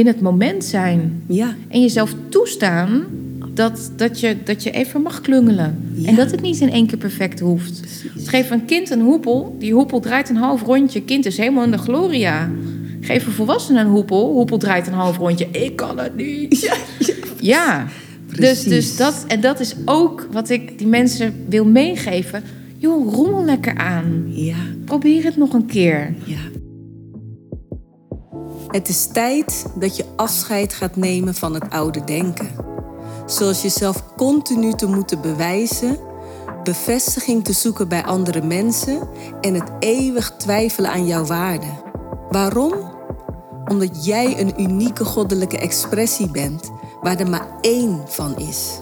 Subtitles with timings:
[0.00, 1.22] in het moment zijn.
[1.26, 1.54] Ja.
[1.68, 3.04] En jezelf toestaan
[3.54, 5.92] dat, dat, je, dat je even mag klungelen.
[5.94, 6.08] Ja.
[6.08, 8.04] En dat het niet in één keer perfect hoeft.
[8.16, 9.56] Geef een kind een hoepel.
[9.58, 11.02] Die hoepel draait een half rondje.
[11.02, 12.50] Kind is helemaal in de gloria.
[13.00, 14.32] Geef een volwassene een hoepel.
[14.32, 15.48] Hoepel draait een half rondje.
[15.50, 16.60] Ik kan het niet.
[16.60, 17.14] Ja, ja.
[17.40, 17.86] Ja.
[18.36, 22.42] Dus, dus dat, en dat is ook wat ik die mensen wil meegeven.
[22.76, 24.24] Joh, rommel lekker aan.
[24.28, 24.56] ja.
[24.84, 26.14] Probeer het nog een keer.
[26.24, 26.38] Ja.
[28.70, 32.50] Het is tijd dat je afscheid gaat nemen van het oude denken.
[33.26, 35.98] Zoals jezelf continu te moeten bewijzen,
[36.64, 39.08] bevestiging te zoeken bij andere mensen
[39.40, 41.66] en het eeuwig twijfelen aan jouw waarde.
[42.28, 42.72] Waarom?
[43.64, 48.80] Omdat jij een unieke goddelijke expressie bent waar er maar één van is.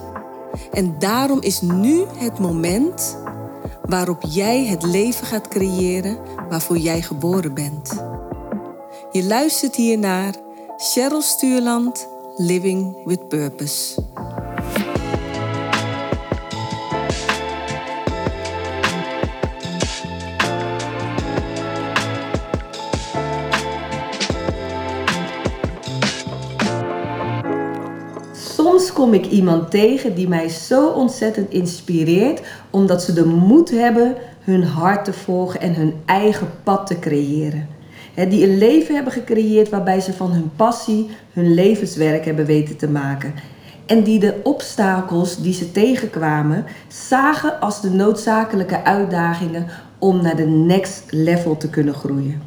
[0.71, 3.17] En daarom is nu het moment
[3.81, 6.17] waarop jij het leven gaat creëren
[6.49, 8.08] waarvoor jij geboren bent.
[9.11, 10.33] Je luistert hier naar
[10.77, 14.01] Cheryl Stuurland, Living with Purpose.
[28.33, 34.15] Soms kom ik iemand tegen die mij zo ontzettend inspireert, omdat ze de moed hebben
[34.39, 37.78] hun hart te volgen en hun eigen pad te creëren.
[38.27, 42.89] Die een leven hebben gecreëerd waarbij ze van hun passie hun levenswerk hebben weten te
[42.89, 43.33] maken.
[43.85, 49.67] En die de obstakels die ze tegenkwamen zagen als de noodzakelijke uitdagingen
[49.99, 52.41] om naar de next level te kunnen groeien.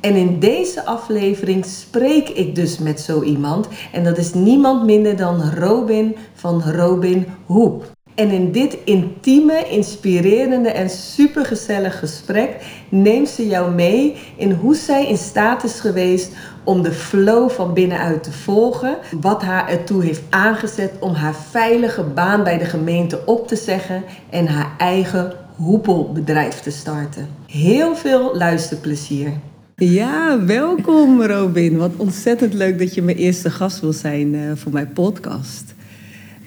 [0.00, 3.68] En in deze aflevering spreek ik dus met zo iemand.
[3.92, 7.96] En dat is niemand minder dan Robin van Robin Hoep.
[8.18, 12.50] En in dit intieme, inspirerende en supergezellig gesprek
[12.88, 16.32] neemt ze jou mee in hoe zij in staat is geweest
[16.64, 18.96] om de flow van binnenuit te volgen.
[19.20, 24.02] Wat haar ertoe heeft aangezet om haar veilige baan bij de gemeente op te zeggen
[24.30, 27.28] en haar eigen hoepelbedrijf te starten.
[27.46, 29.32] Heel veel luisterplezier.
[29.76, 31.76] Ja, welkom Robin.
[31.76, 35.76] Wat ontzettend leuk dat je mijn eerste gast wil zijn eh, voor mijn podcast.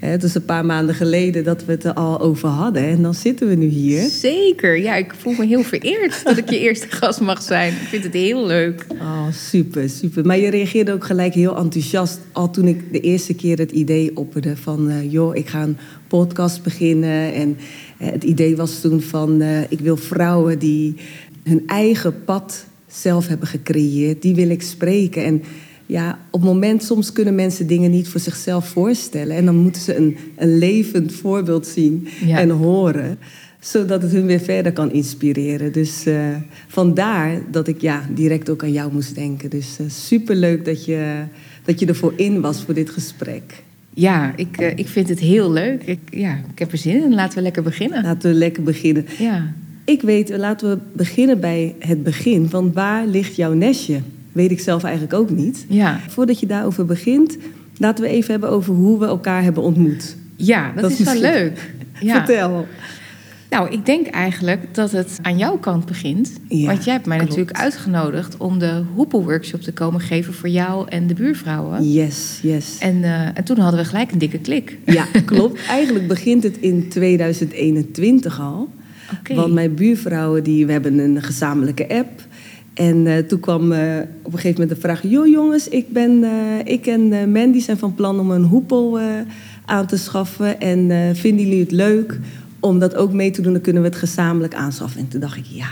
[0.02, 3.14] Het is een paar maanden geleden dat we het er al over hadden en dan
[3.14, 4.10] zitten we nu hier.
[4.10, 4.80] Zeker.
[4.80, 7.74] Ja, ik voel me heel vereerd dat ik je eerste gast mag zijn.
[7.74, 8.86] Ik vind het heel leuk.
[8.90, 10.26] Oh, super, super.
[10.26, 14.18] Maar je reageerde ook gelijk heel enthousiast al toen ik de eerste keer het idee
[14.18, 14.90] opperde van...
[14.90, 17.34] eh, joh, ik ga een podcast beginnen.
[17.34, 17.58] En
[17.98, 20.96] eh, het idee was toen van, eh, ik wil vrouwen die
[21.44, 25.24] hun eigen pad zelf hebben gecreëerd, die wil ik spreken.
[25.24, 25.44] En
[25.92, 29.36] ja, op het moment, soms kunnen mensen dingen niet voor zichzelf voorstellen.
[29.36, 32.40] En dan moeten ze een, een levend voorbeeld zien Ja.
[32.40, 33.18] en horen
[33.60, 35.72] zodat het hun weer verder kan inspireren.
[35.72, 36.36] Dus eh,
[36.68, 39.50] vandaar dat ik ja, direct ook aan jou moest denken.
[39.50, 41.24] Dus super superleuk dat je,
[41.64, 43.64] dat je ervoor in was voor dit gesprek.
[43.94, 45.84] Ja, ik, eh, ik vind het heel leuk.
[45.84, 47.14] Ik, ja, ik heb er zin in.
[47.14, 48.04] Laten we lekker beginnen.
[48.04, 49.06] Laten we lekker beginnen.
[49.20, 49.54] Ja.
[49.86, 52.50] Ik weet, laten we beginnen bij het begin.
[52.50, 54.00] Want waar ligt jouw nestje?
[54.32, 55.66] Weet ik zelf eigenlijk ook niet.
[55.68, 56.00] Ja.
[56.08, 57.38] Voordat je daarover begint,
[57.78, 60.16] laten we even hebben over hoe we elkaar hebben ontmoet.
[60.36, 61.60] ja, dat, Dat is wel leuk.
[62.00, 62.14] Ja.
[62.26, 62.68] Vertel.
[63.50, 66.32] Nou, ik denk eigenlijk dat het aan jouw kant begint.
[66.48, 67.32] Ja, want jij hebt mij klopt.
[67.32, 71.92] natuurlijk uitgenodigd om de hoepelworkshop te komen geven voor jou en de buurvrouwen.
[71.92, 72.78] Yes, yes.
[72.80, 74.78] En, eh, en toen hadden we gelijk een dikke klik.
[74.86, 75.60] Ja, klopt.
[75.68, 78.70] Eigenlijk begint het in 2021 al.
[79.34, 82.10] Want mijn buurvrouwen, die, we hebben een gezamenlijke app.
[82.74, 85.02] En eh, toen kwam eh, op een gegeven moment de vraag...
[85.04, 89.00] joh jongens, ik, ben, eh, ik en Mandy zijn van plan om een hoepel
[89.66, 90.60] aan te schaffen.
[90.60, 92.20] En vinden jullie het leuk
[92.60, 93.54] om dat ook mee te doen?
[93.54, 95.00] Dan kunnen we het gezamenlijk aanschaffen.
[95.00, 95.70] En toen dacht ik, ja,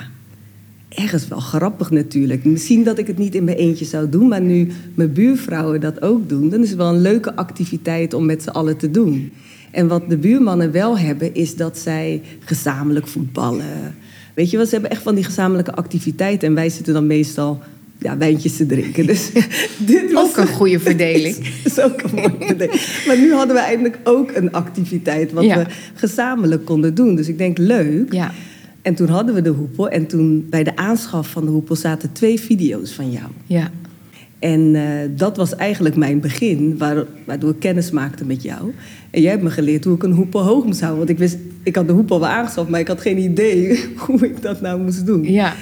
[0.89, 2.45] ergens wel grappig natuurlijk.
[2.45, 4.27] Misschien dat ik het niet in mijn eentje zou doen...
[4.27, 6.49] maar nu mijn buurvrouwen dat ook doen...
[6.49, 9.31] dan is het wel een leuke activiteit om met z'n allen te doen.
[9.71, 13.95] En wat de buurmannen wel hebben, is dat zij gezamenlijk voetballen.
[14.33, 16.47] Weet je wel, ze hebben echt van die gezamenlijke activiteiten.
[16.47, 17.59] En wij zitten dan meestal
[17.97, 19.05] ja, wijntjes te drinken.
[19.05, 19.31] Dus
[19.77, 21.35] dit was Ook een goede verdeling.
[21.35, 22.69] dat is ook een mooie idee.
[23.07, 25.57] Maar nu hadden we eindelijk ook een activiteit wat Ja.
[25.57, 27.15] we gezamenlijk konden doen.
[27.15, 28.13] Dus ik denk leuk.
[28.13, 28.31] Ja.
[28.81, 29.89] En toen hadden we de hoepel.
[29.89, 33.25] En toen bij de aanschaf van de hoepel zaten twee video's van jou.
[33.45, 33.71] Ja.
[34.39, 34.83] En eh,
[35.15, 38.73] dat was eigenlijk mijn begin, waar- waardoor ik kennis maakte met jou.
[39.09, 40.99] En jij hebt me geleerd hoe ik een hoepel hoog moest houden.
[40.99, 44.25] Want ik wist, ik had de hoepel wel aangeschaft, maar ik had geen idee hoe
[44.25, 45.23] ik dat nou moest doen.
[45.31, 45.53] Ja.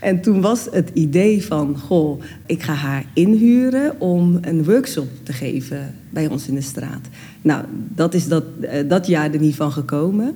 [0.00, 5.32] En toen was het idee van, goh, ik ga haar inhuren om een workshop te
[5.32, 7.08] geven bij ons in de straat.
[7.42, 7.64] Nou,
[7.94, 10.34] dat is dat, eh, dat jaar er niet van gekomen.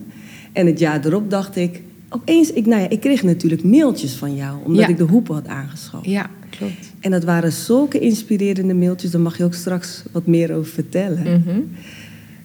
[0.52, 4.34] En het jaar erop dacht ik, opeens, ik, nou ja, ik kreeg natuurlijk mailtjes van
[4.34, 4.88] jou, omdat Ja.
[4.88, 6.06] ik de hoepel had aangeschaft.
[6.06, 6.92] Ja, klopt.
[7.06, 11.22] En dat waren zulke inspirerende mailtjes, daar mag je ook straks wat meer over vertellen.
[11.22, 11.60] Mhm.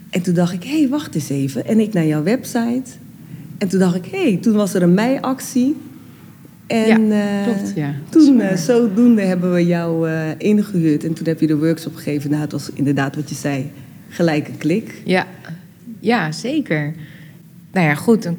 [0.10, 1.66] En toen dacht ik, hé, hey, wacht eens even.
[1.66, 2.90] En ik naar jouw website.
[3.58, 5.76] En toen dacht ik, hé, hey, toen was er een meiactie.
[6.68, 7.94] En Ja, eh, klopt, ja.
[8.10, 11.04] Toen, eh, zodoende hebben we jou eh, ingehuurd.
[11.04, 12.30] En toen heb je de workshop gegeven.
[12.30, 13.72] Nou, het was inderdaad wat je zei,
[14.10, 15.02] gelijk een klik.
[15.06, 15.28] Ja,
[16.00, 16.94] ja zeker.
[17.72, 18.24] Nou ja, goed.
[18.24, 18.38] Dan,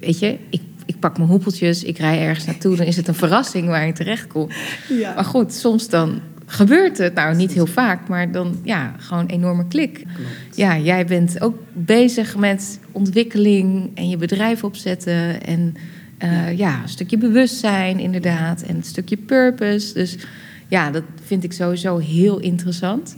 [0.00, 2.76] weet je, ik, ik pak mijn hoepeltjes, ik rij ergens naartoe.
[2.76, 4.34] Dan is het een verrassing waar je terecht.
[4.34, 4.46] Maar
[4.88, 7.14] Ja, goed, soms dan gebeurt het.
[7.14, 9.94] Nou, niet heel vaak, maar dan ja, gewoon een enorme klik.
[9.94, 10.56] klopt.
[10.56, 15.42] Ja, jij bent ook bezig met ontwikkeling en je bedrijf opzetten.
[15.42, 15.74] En
[16.18, 18.62] eh, ja, een stukje bewustzijn inderdaad.
[18.62, 19.94] En een stukje purpose.
[19.94, 20.16] Dus
[20.68, 23.16] ja, dat vind ik sowieso heel interessant.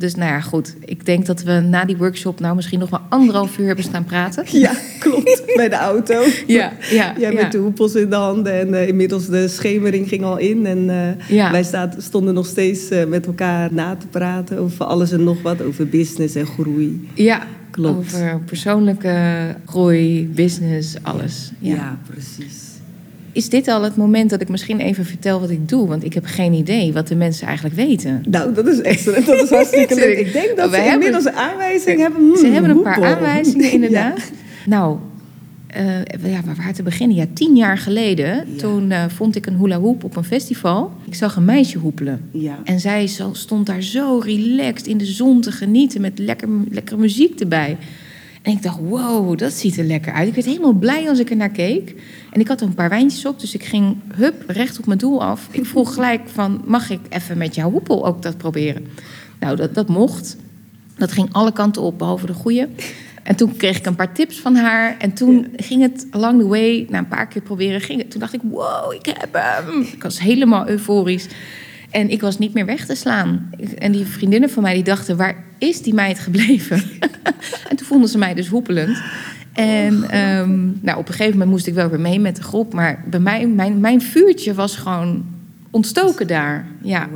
[0.00, 0.74] Dus nou ja, goed.
[0.84, 4.04] Ik denk dat we na die workshop nou misschien nog wel anderhalf uur hebben staan
[4.04, 4.44] praten.
[4.60, 5.42] Ja, klopt.
[5.56, 6.22] Bij de auto.
[6.46, 7.42] Ja, ja, Jij ja.
[7.42, 10.66] met de hoepels in de handen en eh, inmiddels de schemering ging al in.
[10.66, 11.50] En eh, Ja.
[11.50, 15.42] wij staat, stonden nog steeds eh, met elkaar na te praten over alles en nog
[15.42, 15.62] wat.
[15.62, 17.08] Over business en groei.
[17.14, 17.98] Ja, Klopt.
[17.98, 21.50] over persoonlijke groei, business, alles.
[21.58, 21.98] Ja, ja.
[22.10, 22.59] precies.
[23.32, 25.86] Is dit al het moment dat ik misschien even vertel wat ik doe?
[25.88, 28.22] Want ik heb geen idee wat de mensen eigenlijk weten.
[28.30, 29.26] Nou, dat is excellent.
[29.26, 30.18] Dat is hartstikke leuk.
[30.18, 32.20] Ik denk dat We ze hebben- inmiddels een aanwijzing hebben.
[32.20, 33.14] Hmm, Ze hebben een paar hoepel.
[33.14, 34.16] aanwijzingen, inderdaad.
[34.18, 34.24] Ja.
[34.66, 34.96] Nou,
[35.66, 35.98] eh,
[36.32, 37.16] ja, waar waar te beginnen?
[37.16, 38.44] Ja, tien jaar geleden, Ja.
[38.56, 40.92] toen eh, vond ik een hula hoop op een festival.
[41.06, 42.20] Ik zag een meisje hoepelen.
[42.30, 42.58] Ja.
[42.64, 47.40] En zij stond daar zo relaxed in de zon te genieten met lekker, lekkere muziek
[47.40, 47.76] erbij.
[48.42, 50.28] En ik dacht, wow, dat ziet er lekker uit.
[50.28, 51.94] Ik werd helemaal blij als ik er naar keek.
[52.30, 54.98] En ik had er een paar wijntjes op, dus ik ging hup, recht op mijn
[54.98, 55.48] doel af.
[55.50, 58.86] Ik vroeg gelijk van, mag ik even met jouw hoepel ook dat proberen?
[59.40, 60.36] Nou, dat, dat mocht.
[60.96, 62.68] Dat ging alle kanten op, behalve de goede.
[63.22, 64.96] En toen kreeg ik een paar tips van haar.
[64.98, 68.10] En toen ging het along the way, na een paar keer proberen, ging het.
[68.10, 69.80] Toen dacht ik, wow, ik heb hem.
[69.80, 71.26] Ik was helemaal euforisch.
[71.90, 73.50] En ik was niet meer weg te slaan.
[73.78, 76.82] En die vriendinnen van mij die dachten, waar is die meid gebleven?
[77.68, 79.02] en toen vonden ze mij dus hoepelend.
[79.52, 82.72] En ehm, nou, op een gegeven moment moest ik wel weer mee met de groep.
[82.72, 85.24] Maar bij mij, mijn, mijn vuurtje was gewoon
[85.70, 86.66] ontstoken daar.
[86.82, 87.08] Ja.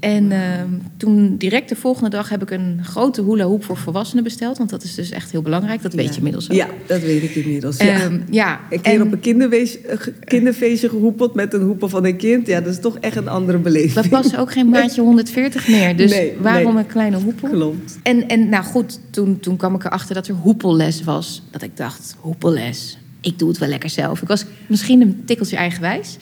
[0.00, 4.24] En ehm, toen direct de volgende dag heb ik een grote hula hoop voor volwassenen
[4.24, 4.58] besteld.
[4.58, 5.82] Want dat is dus echt heel belangrijk.
[5.82, 6.56] Dat weet je inmiddels ook.
[6.56, 7.76] Ja, dat weet ik inmiddels.
[7.76, 8.00] Ja.
[8.00, 8.60] Ehm, ja.
[8.70, 12.46] een keer en op een kinderwees- eh, kinderfeestje gehoepeld met een hoepel van een kind.
[12.46, 13.92] Ja, dat is toch echt een andere beleving.
[13.92, 15.96] dat was ook geen maatje 140 meer.
[15.96, 16.82] Dus Nee, waarom nee.
[16.82, 17.48] een kleine hoepel?
[17.48, 17.98] Klopt.
[18.02, 21.42] En, en nou goed, toen, toen kwam ik erachter dat er hoepelles was.
[21.50, 22.98] Dat ik dacht, hoepelles.
[23.20, 24.22] Ik doe het wel lekker zelf.
[24.22, 26.16] Ik was misschien een tikkeltje eigenwijs.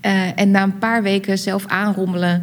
[0.00, 2.42] Eh, en na een paar weken zelf aanrommelen...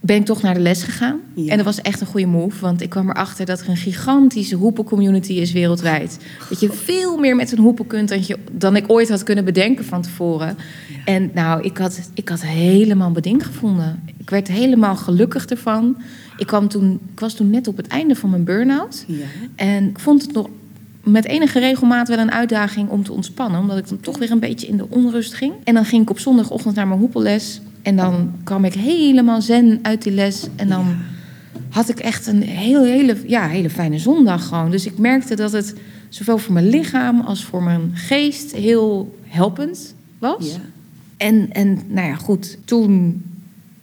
[0.00, 1.20] ben ik toch naar de les gegaan.
[1.34, 1.50] Ja.
[1.50, 2.60] En dat was echt een goede move.
[2.60, 6.18] Want ik kwam erachter dat er een gigantische hoepelcommunity is wereldwijd.
[6.48, 9.44] Dat je veel meer met een hoepel kunt dan, je, dan ik ooit had kunnen
[9.44, 10.56] bedenken van tevoren.
[11.04, 14.02] En nou, ik had, ik had helemaal mijn ding gevonden.
[14.16, 15.96] Ik werd helemaal gelukkig ervan.
[16.36, 19.04] Ik, kwam toen, ik was toen net op het einde van mijn burn-out.
[19.06, 19.24] Ja.
[19.56, 20.48] En ik vond het nog
[21.04, 23.60] met enige regelmaat wel een uitdaging om te ontspannen.
[23.60, 25.52] Omdat ik dan toch weer een beetje in de onrust ging.
[25.64, 27.60] En dan ging ik op zondagochtend naar mijn hoepelles.
[27.82, 30.46] En dan kwam ik helemaal zen uit die les.
[30.56, 30.94] En dan Ja.
[31.68, 34.70] had ik echt een heel, hele, ja, hele fijne zondag gewoon.
[34.70, 35.74] Dus ik merkte dat het
[36.08, 40.46] zowel voor mijn lichaam als voor mijn geest heel helpend was.
[40.52, 40.60] Ja.
[41.16, 43.22] En, en nou ja, goed, toen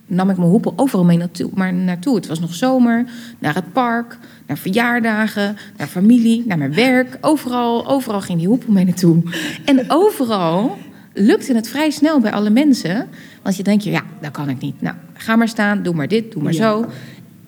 [0.08, 2.16] nam ik mijn hoepel overal mee naartoe, maar naartoe.
[2.16, 3.06] Het was nog zomer,
[3.40, 4.18] naar het park,
[4.50, 7.18] naar verjaardagen, naar familie, naar mijn werk.
[7.22, 9.24] Overal, overal ging die hoepel mee naartoe.
[9.66, 10.78] En overal
[11.14, 13.08] lukte het vrij snel bij alle mensen.
[13.44, 14.82] Want je denkt, ja, dat kan ik niet.
[14.82, 16.60] Nou, ga maar staan, doe maar dit, doe maar Ja.
[16.72, 16.86] zo.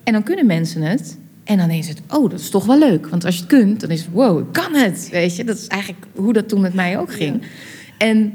[0.03, 1.17] En dan kunnen mensen het.
[1.43, 3.08] En dan is het, oh, dat is toch wel leuk.
[3.08, 5.08] Want als je het kunt, dan is het, wow, ik kan het.
[5.12, 7.41] Weet je, dat is eigenlijk hoe dat toen met mij ook ging.
[7.98, 8.34] En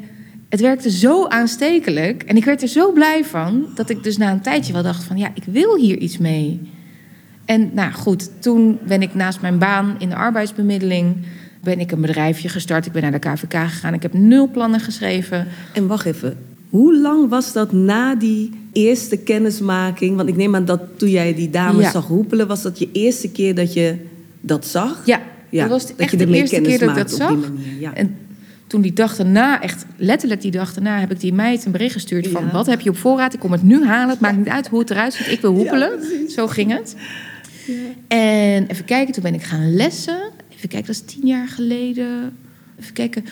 [0.49, 2.23] het werkte zo aanstekelijk.
[2.23, 5.05] En ik werd er zo blij van, dat ik dus na een tijdje wel dacht
[5.05, 6.61] van, ja, ik wil hier iets mee.
[7.47, 11.17] En nou goed, toen ben ik naast mijn baan in de arbeidsbemiddeling...
[11.63, 12.87] ben ik een bedrijfje gestart.
[12.87, 13.95] Ik ben naar de KVK gegaan.
[13.95, 15.47] Ik heb nul plannen geschreven.
[15.73, 16.37] En wacht even.
[16.71, 20.17] Hoe lang was dat na die eerste kennismaking?
[20.17, 21.91] Want ik neem aan dat toen jij die dame Ja.
[21.91, 22.47] zag hoepelen...
[22.47, 23.97] was dat je eerste keer dat je
[24.41, 25.03] dat zag?
[25.05, 27.31] Ja, Ja, dat was dat je de eerste keer dat ik dat zag.
[27.31, 27.95] manier, ja.
[27.95, 28.17] En
[28.67, 30.99] toen die dag daarna, echt letterlijk die dag daarna...
[30.99, 32.51] heb ik die meid een bericht gestuurd van...
[32.53, 33.35] Wat heb je op voorraad?
[33.35, 34.09] Ik kom het nu halen.
[34.09, 35.27] Het maakt niet uit hoe het eruit ziet.
[35.27, 35.91] Ik wil hoepelen.
[36.29, 36.97] Zo ging het.
[38.09, 40.31] En even kijken, toen ben ik gaan lessen.
[40.57, 42.37] Even kijken, dat is tien jaar geleden.
[42.81, 43.25] Even kijken.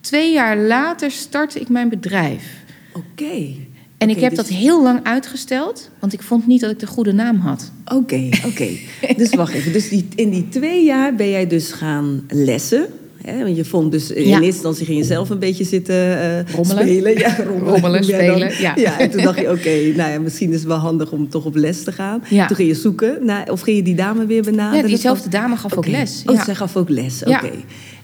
[0.00, 2.62] Twee jaar later startte ik mijn bedrijf.
[2.92, 3.54] Oké.
[3.98, 6.86] En ik heb dus- dat heel lang uitgesteld, want ik vond niet dat ik de
[6.86, 7.72] goede naam had.
[7.84, 8.68] Oké, oké.
[9.16, 9.72] dus wacht even.
[9.72, 12.86] Dus die, in die twee jaar ben jij dus gaan lessen.
[13.24, 13.42] Hè?
[13.44, 14.28] Want je vond dus in Ja.
[14.28, 16.82] eerste instantie ging je zelf een beetje zitten eh, Rommelen.
[16.86, 17.18] spelen.
[17.18, 18.98] Ja, rommelen, spelen, ja.
[18.98, 21.54] en toen dacht je, oké, nou ja, misschien is het wel handig om toch op
[21.54, 22.22] les te gaan.
[22.28, 22.46] Ja.
[22.46, 24.80] Toen ging je zoeken, naar, of ging je die dame weer benaderen?
[24.82, 26.22] Ja, diezelfde dame gaf ook les.
[26.26, 26.44] Oh, Ja.
[26.44, 27.30] zij gaf ook les, oké.
[27.30, 27.42] Ja.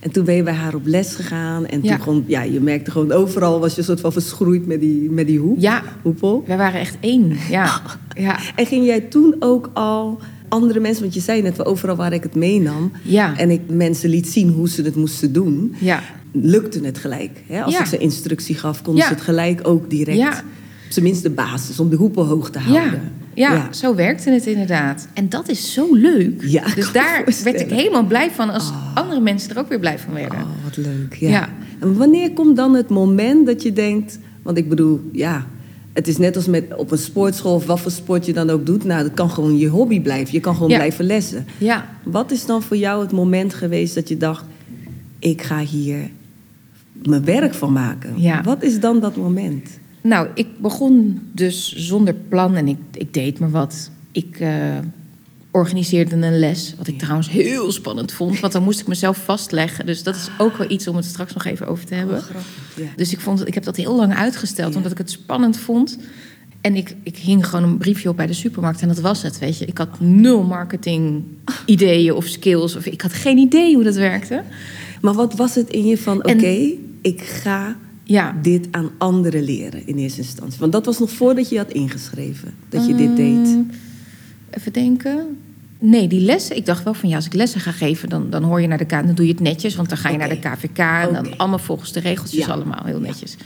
[0.00, 1.66] En toen ben je bij haar op les gegaan.
[1.66, 1.94] En Ja.
[1.94, 5.10] toen gewoon, ja, je merkte gewoon overal was je een soort van verschroeid met die,
[5.10, 5.56] met die hoep.
[5.60, 6.44] Ja, Hoepel.
[6.46, 7.36] wij waren echt één.
[7.50, 7.80] Ja,
[8.26, 8.38] ja.
[8.56, 10.18] En ging jij toen ook al
[10.50, 12.92] andere mensen, want je zei net wel overal waar ik het meenam.
[13.02, 13.37] Ja.
[13.38, 15.75] En ik mensen liet zien hoe ze het moesten doen.
[15.78, 16.00] ja.
[16.33, 17.42] Lukte het gelijk.
[17.47, 17.62] Hè?
[17.62, 17.80] Als Ja.
[17.80, 20.19] ik ze instructie gaf, konden ze het gelijk ook direct.
[20.19, 20.30] Ja.
[20.87, 23.00] Op zijn minst de basis, om de hoepel hoog te houden.
[23.35, 25.09] Ja, ja, zo werkte het inderdaad.
[25.14, 26.42] En dat is zo leuk.
[26.47, 29.99] Ja, dus daar werd ik helemaal blij van als andere mensen er ook weer blij
[29.99, 30.38] van werden.
[30.38, 31.14] Oh, wat leuk.
[31.14, 31.28] Ja.
[31.28, 31.49] Ja.
[31.78, 34.19] En wanneer komt dan het moment dat je denkt...
[34.42, 35.47] Want ik bedoel, ja...
[35.92, 38.66] Het is net als met op een sportschool of wat voor sport je dan ook
[38.66, 38.85] doet.
[38.85, 40.35] Nou, dat kan gewoon je hobby blijven.
[40.35, 40.76] Je kan gewoon Ja.
[40.76, 41.47] blijven lessen.
[41.59, 44.44] Ja, Wat is dan voor jou het moment geweest dat je dacht...
[45.18, 46.11] ik ga hier
[47.06, 48.20] mijn werk van maken?
[48.20, 48.42] Ja.
[48.42, 49.68] Wat is dan dat moment?
[50.02, 53.90] nou, ik begon dus zonder plan en ik, ik deed maar wat.
[54.12, 54.78] Ik eh,
[55.50, 58.40] organiseerde een les, wat ik trouwens heel spannend vond.
[58.40, 59.87] Want dan moest ik mezelf vastleggen.
[59.87, 62.16] Dus dat is ook wel iets om het straks nog even over te hebben.
[62.16, 62.25] Oh.
[62.76, 62.87] Ja.
[62.97, 64.76] Dus ik, vond, ik heb dat heel lang uitgesteld, Ja.
[64.76, 65.99] omdat ik het spannend vond.
[66.61, 69.38] En ik, ik hing gewoon een briefje op bij de supermarkt en dat was het,
[69.38, 69.64] weet je.
[69.66, 71.23] Ik had nul marketing
[71.66, 72.76] ideeën of skills.
[72.76, 74.42] Of, ik had geen idee hoe dat werkte.
[75.00, 76.16] Maar wat was het in je van...
[76.19, 76.71] oké,
[77.02, 80.59] ik ga Ja, dit aan anderen leren in eerste instantie?
[80.61, 82.54] Want dat was nog voordat je had ingeschreven.
[82.69, 83.35] Dat je dit deed.
[83.47, 83.71] Mm,
[84.50, 85.39] Even denken.
[85.82, 86.56] Nee, die lessen.
[86.56, 88.78] Ik dacht wel van ja, als ik lessen ga geven, dan, dan hoor je naar
[88.78, 88.90] de K.
[88.90, 90.78] Dan doe je het netjes, want dan ga je naar de KVK.
[90.78, 92.52] En dan allemaal volgens de regeltjes, Ja.
[92.52, 93.37] allemaal heel netjes.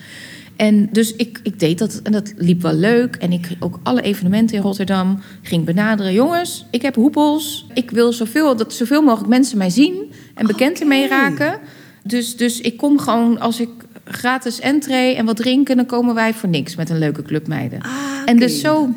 [0.57, 3.17] En dus ik, ik deed dat en dat liep wel leuk.
[3.17, 6.13] En ik ook alle evenementen in Rotterdam ging benaderen.
[6.13, 7.67] Jongens, ik heb hoepels.
[7.75, 11.15] Ik wil zoveel, dat zoveel mogelijk mensen mij zien en bekend ermee Oké.
[11.15, 11.59] raken.
[12.03, 13.69] Dus, dus ik kom gewoon als ik
[14.05, 17.81] gratis entree en wat drinken, dan komen wij voor niks met een leuke club meiden.
[17.83, 17.91] Ah,
[18.25, 18.89] En dus zo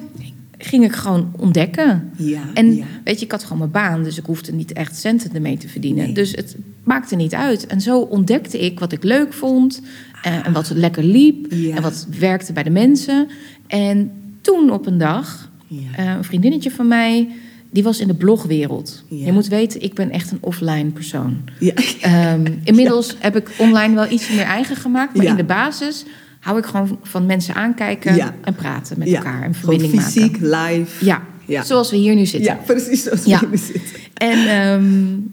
[0.58, 2.10] ging ik gewoon ontdekken.
[2.18, 2.86] Ja, En ja.
[3.04, 5.68] weet je, ik had gewoon mijn baan, dus ik hoefde niet echt centen ermee te
[5.68, 6.04] verdienen.
[6.06, 6.14] Nee.
[6.14, 7.68] Dus het maakte niet uit.
[7.68, 9.82] En zo ontdekte ik wat ik leuk vond
[10.22, 11.76] eh, en wat lekker liep Ja.
[11.76, 13.28] en wat werkte bij de mensen.
[13.68, 14.12] En
[14.42, 15.50] toen op een dag,
[15.96, 17.30] eh, een vriendinnetje van mij,
[17.70, 19.04] die was in de blogwereld.
[19.10, 19.26] Ja.
[19.26, 21.38] Je moet weten, ik ben echt een offline persoon.
[21.60, 21.74] Ja.
[22.02, 26.06] Ehm, inmiddels heb ik online wel iets meer eigen gemaakt, maar in de basis
[26.48, 28.34] hou ik gewoon van mensen aankijken Ja.
[28.44, 29.18] en praten met Ja.
[29.18, 30.50] elkaar en Gewoon verbinding fysiek, maken.
[30.78, 31.06] live.
[31.06, 31.64] Ja, Ja.
[31.64, 32.54] zoals we hier nu zitten.
[32.54, 33.40] Ja, precies zoals Ja.
[33.40, 33.82] we nu zitten.
[34.14, 34.86] En, ehm,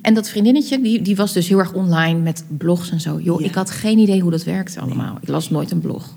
[0.02, 3.20] en dat vriendinnetje, die, die was dus heel erg online met blogs en zo.
[3.20, 5.18] Joh, ik had geen idee hoe dat werkte allemaal.
[5.20, 6.14] Ik las nooit een blog.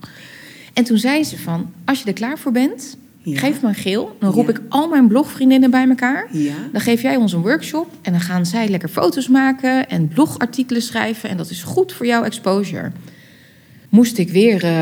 [0.73, 4.15] En toen zei ze van, als je er klaar voor bent, geef me een geel.
[4.19, 6.27] Dan roep ik al mijn blogvriendinnen bij elkaar.
[6.31, 6.53] Ja.
[6.71, 10.81] Dan geef jij ons een workshop en dan gaan zij lekker foto's maken en blogartikelen
[10.81, 11.29] schrijven.
[11.29, 12.91] En dat is goed voor jouw exposure.
[13.97, 14.81] Moest ik weer, eh,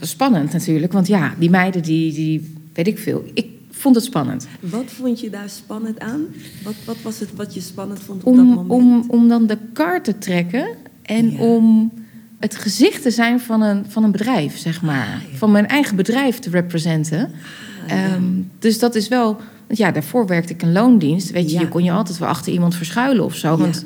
[0.00, 3.24] spannend natuurlijk, want ja, die meiden die, die, weet ik veel.
[3.34, 4.46] Ik vond het spannend.
[4.60, 6.26] Wat vond je daar spannend aan?
[6.64, 8.70] Wat, wat was het wat je spannend vond op dat Om, moment?
[8.70, 10.66] om, om dan de kaart te trekken
[11.02, 11.38] en Ja.
[11.38, 11.92] om
[12.38, 15.06] het gezicht te zijn van een, van een bedrijf, zeg maar.
[15.24, 15.36] Ah, ja.
[15.36, 17.24] Van mijn eigen bedrijf te representen.
[17.24, 17.94] Ah, ja.
[18.04, 18.24] Ehm,
[18.58, 19.36] dus dat is wel.
[19.66, 21.30] Want ja, daarvoor werkte ik een loondienst.
[21.30, 23.56] Weet je, je kon je altijd wel achter iemand verschuilen of zo.
[23.56, 23.84] Want,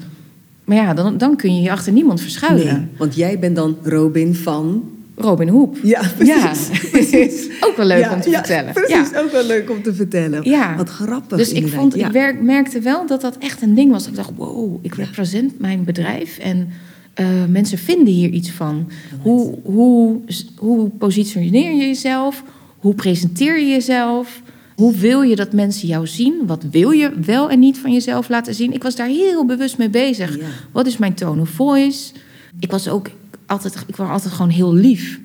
[0.64, 2.66] maar ja, dan, dan kun je je achter niemand verschuilen.
[2.66, 4.88] Nee, want jij bent dan Robin van...
[5.16, 5.76] Robin Hoep.
[5.82, 6.52] Ja, Ja,
[6.92, 7.48] precies.
[7.60, 8.72] ook wel leuk Ja, om te ja, vertellen.
[8.72, 9.20] Precies, Ja.
[9.20, 10.48] ook wel leuk om te vertellen.
[10.50, 10.76] Ja.
[10.76, 14.06] Wat grappig Dus ik, vond, ik werk, merkte wel dat dat echt een ding was.
[14.06, 16.68] Ik dacht, wow, ik represent mijn bedrijf en
[17.14, 18.90] eh, mensen vinden hier iets van.
[19.22, 20.20] Hoe, hoe,
[20.56, 22.42] hoe positioneer je jezelf?
[22.78, 24.42] Hoe presenteer je jezelf?
[24.74, 26.46] Hoe wil je dat mensen jou zien?
[26.46, 28.72] Wat wil je wel en niet van jezelf laten zien?
[28.72, 30.36] Ik was daar heel bewust mee bezig.
[30.36, 30.46] Ja.
[30.72, 32.12] Wat is mijn tone of voice?
[32.60, 33.10] Ik was ook
[33.46, 35.20] altijd, ik was altijd gewoon heel lief.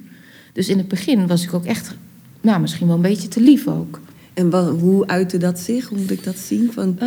[0.54, 1.96] Dus in het begin was ik ook echt,
[2.42, 4.00] nou, misschien wel een beetje te lief ook.
[4.34, 5.88] En wat, hoe uitte dat zich?
[5.88, 6.70] Hoe moet ik dat zien?
[6.74, 6.98] Van,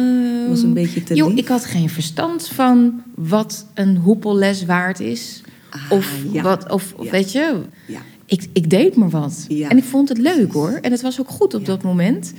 [0.49, 1.38] was een beetje te Ehm, Joh, lief?
[1.38, 5.40] ik had geen verstand van wat een hoepelles waard is.
[5.70, 6.42] Ah, of ja.
[6.42, 7.11] wat, of of Ja.
[7.11, 7.54] weet je,
[7.87, 8.00] Ja.
[8.32, 9.44] Ik, ik deed maar wat.
[9.48, 9.68] Ja.
[9.68, 10.78] En ik vond het leuk hoor.
[10.82, 11.66] En het was ook goed op Ja.
[11.66, 12.32] dat moment.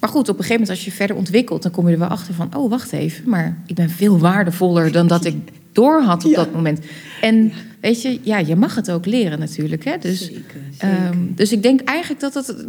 [0.00, 2.08] Maar goed, op een gegeven moment als je verder ontwikkelt, dan kom je er wel
[2.08, 5.36] achter van, oh wacht even, maar ik ben veel waardevoller dan dat ik
[5.72, 6.36] door had op Ja.
[6.36, 6.80] dat moment.
[7.20, 9.84] En weet je, ja, je mag het ook leren natuurlijk.
[9.84, 9.98] Hè?
[10.00, 10.88] Dus, Zeker, zeker.
[10.88, 12.66] ehm, dus ik denk eigenlijk dat het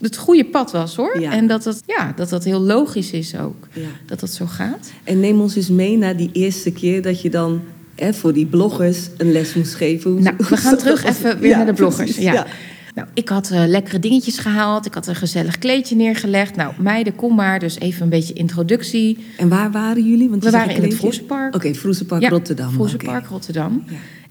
[0.00, 1.20] het goede pad was hoor.
[1.20, 1.32] Ja.
[1.32, 3.68] En dat het, ja, dat dat heel logisch is ook.
[3.72, 3.88] Ja.
[4.06, 4.92] Dat dat zo gaat.
[5.04, 7.60] En neem ons eens mee naar die eerste keer dat je dan
[7.96, 10.22] hè, voor die bloggers een les moest geven.
[10.22, 12.10] Nou, we gaan terug even weer Ja, naar de bloggers.
[12.10, 12.32] precies, ja.
[12.32, 12.46] ja.
[12.94, 14.86] Nou, ik had eh, lekkere dingetjes gehaald.
[14.86, 16.56] Ik had een gezellig kleedje neergelegd.
[16.56, 17.58] Nou, meiden, kom maar.
[17.58, 19.24] Dus even een beetje introductie.
[19.36, 20.28] En waar waren jullie?
[20.30, 20.94] Want We waren in het.
[20.94, 21.54] Vroesenpark.
[21.54, 22.72] Oké, Vroesenpark Ja, Rotterdam.
[22.72, 23.26] Vroesenpark.
[23.26, 23.84] Rotterdam.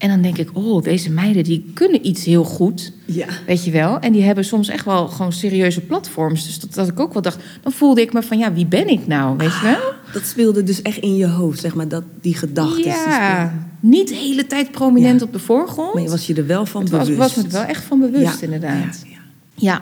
[0.03, 2.91] En dan denk ik, oh, deze meiden die kunnen iets heel goed.
[3.05, 3.25] Ja.
[3.45, 3.99] Weet je wel?
[3.99, 6.45] En die hebben soms echt wel gewoon serieuze platforms.
[6.45, 8.87] Dus dat, dat ik ook wel dacht, dan voelde ik me van, ja, wie ben
[8.87, 9.37] ik nou?
[9.37, 9.93] Weet je wel?
[10.13, 12.83] Dat speelde dus echt in je hoofd, zeg maar, dat, die gedachten.
[12.83, 15.25] ja, niet de hele tijd prominent Ja.
[15.25, 15.93] op de voorgrond.
[15.93, 17.17] Maar je was je er wel van het bewust.
[17.17, 19.01] was me er wel echt van bewust, Ja, inderdaad.
[19.03, 19.21] ja, ja.
[19.55, 19.81] Ja,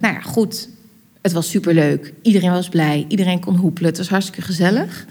[0.00, 0.68] nou ja, goed.
[1.22, 2.12] Het was superleuk.
[2.22, 3.04] Iedereen was blij.
[3.08, 3.88] Iedereen kon hoepelen.
[3.88, 5.06] Het was hartstikke gezellig.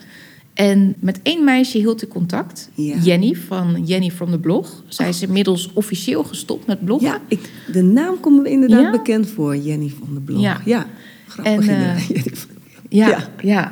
[0.53, 2.69] En met één meisje hield ik contact.
[2.73, 2.95] Ja.
[2.97, 4.83] Jenny van Jenny from the Blog.
[4.87, 7.07] Zij is inmiddels officieel gestopt met bloggen.
[7.09, 8.91] Ja, ik, de naam komt me inderdaad Ja?
[8.91, 10.41] bekend voor, Jenny van de Blog.
[10.41, 10.61] Ja.
[10.65, 10.85] Ja,
[11.27, 12.07] grappig En, eh.
[12.09, 12.49] Jenny van-
[12.89, 13.27] Ja, Ja.
[13.41, 13.71] ja.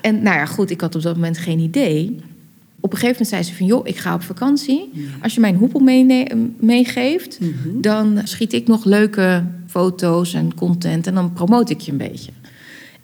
[0.00, 2.20] En nou ja, goed, ik had op dat moment geen idee.
[2.80, 3.66] Op een gegeven moment zei ze van...
[3.66, 4.90] joh, ik ga op vakantie.
[5.22, 5.80] Als je mij een hoepel
[6.60, 7.38] meegeeft...
[7.40, 7.80] Mhm.
[7.80, 11.06] dan schiet ik nog leuke foto's en content...
[11.06, 12.30] en dan promote ik je een beetje.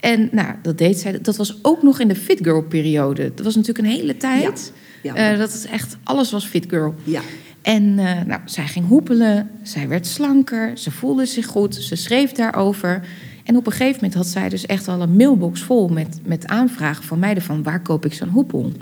[0.05, 1.21] En nou, dat deed zij.
[1.21, 3.33] Dat was ook nog in de Fit Girl periode.
[3.35, 4.73] Dat was natuurlijk een hele tijd.
[5.03, 5.15] Ja.
[5.15, 5.33] Ja.
[5.33, 6.95] eh, dat het echt, alles was Fit Girl.
[7.05, 7.21] Ja.
[7.63, 12.33] En eh, nou, zij ging hoepelen, zij werd slanker, ze voelde zich goed, ze schreef
[12.33, 13.01] daarover.
[13.45, 16.47] En op een gegeven moment had zij dus echt al een mailbox vol met, met
[16.47, 18.73] aanvragen van meiden van waar koop ik zo'n hoepel.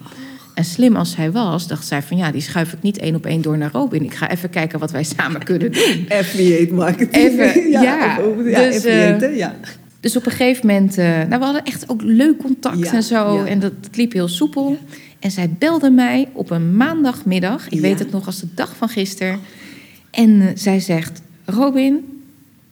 [0.54, 3.26] En slim als zij was, dacht zij van ja, die schuif ik niet één op
[3.26, 4.04] één door naar Robin.
[4.04, 6.06] Ik ga even kijken wat wij samen kunnen doen.
[6.18, 7.14] Affiliate marketing.
[7.14, 8.18] Even, ja.
[8.18, 9.54] of ja, Dus, eh, ja.
[10.02, 13.02] Dus op een gegeven moment, eh, nou, we hadden echt ook leuk contact Ja, en
[13.02, 13.34] zo.
[13.34, 13.46] ja.
[13.46, 14.78] En dat, dat liep heel soepel.
[15.18, 17.68] En zij belde mij op een maandagmiddag.
[17.68, 19.40] Ik weet het nog als de dag van gisteren.
[20.10, 22.22] En eh, zij zegt: Robin,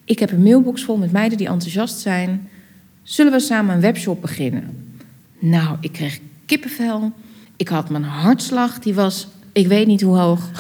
[0.05, 2.49] ik heb een mailbox vol met meiden die enthousiast zijn.
[3.03, 4.95] Zullen we samen een webshop beginnen?
[5.39, 7.13] Nou, ik kreeg kippenvel.
[7.57, 10.51] Ik had mijn hartslag, die was, ik weet niet hoe hoog.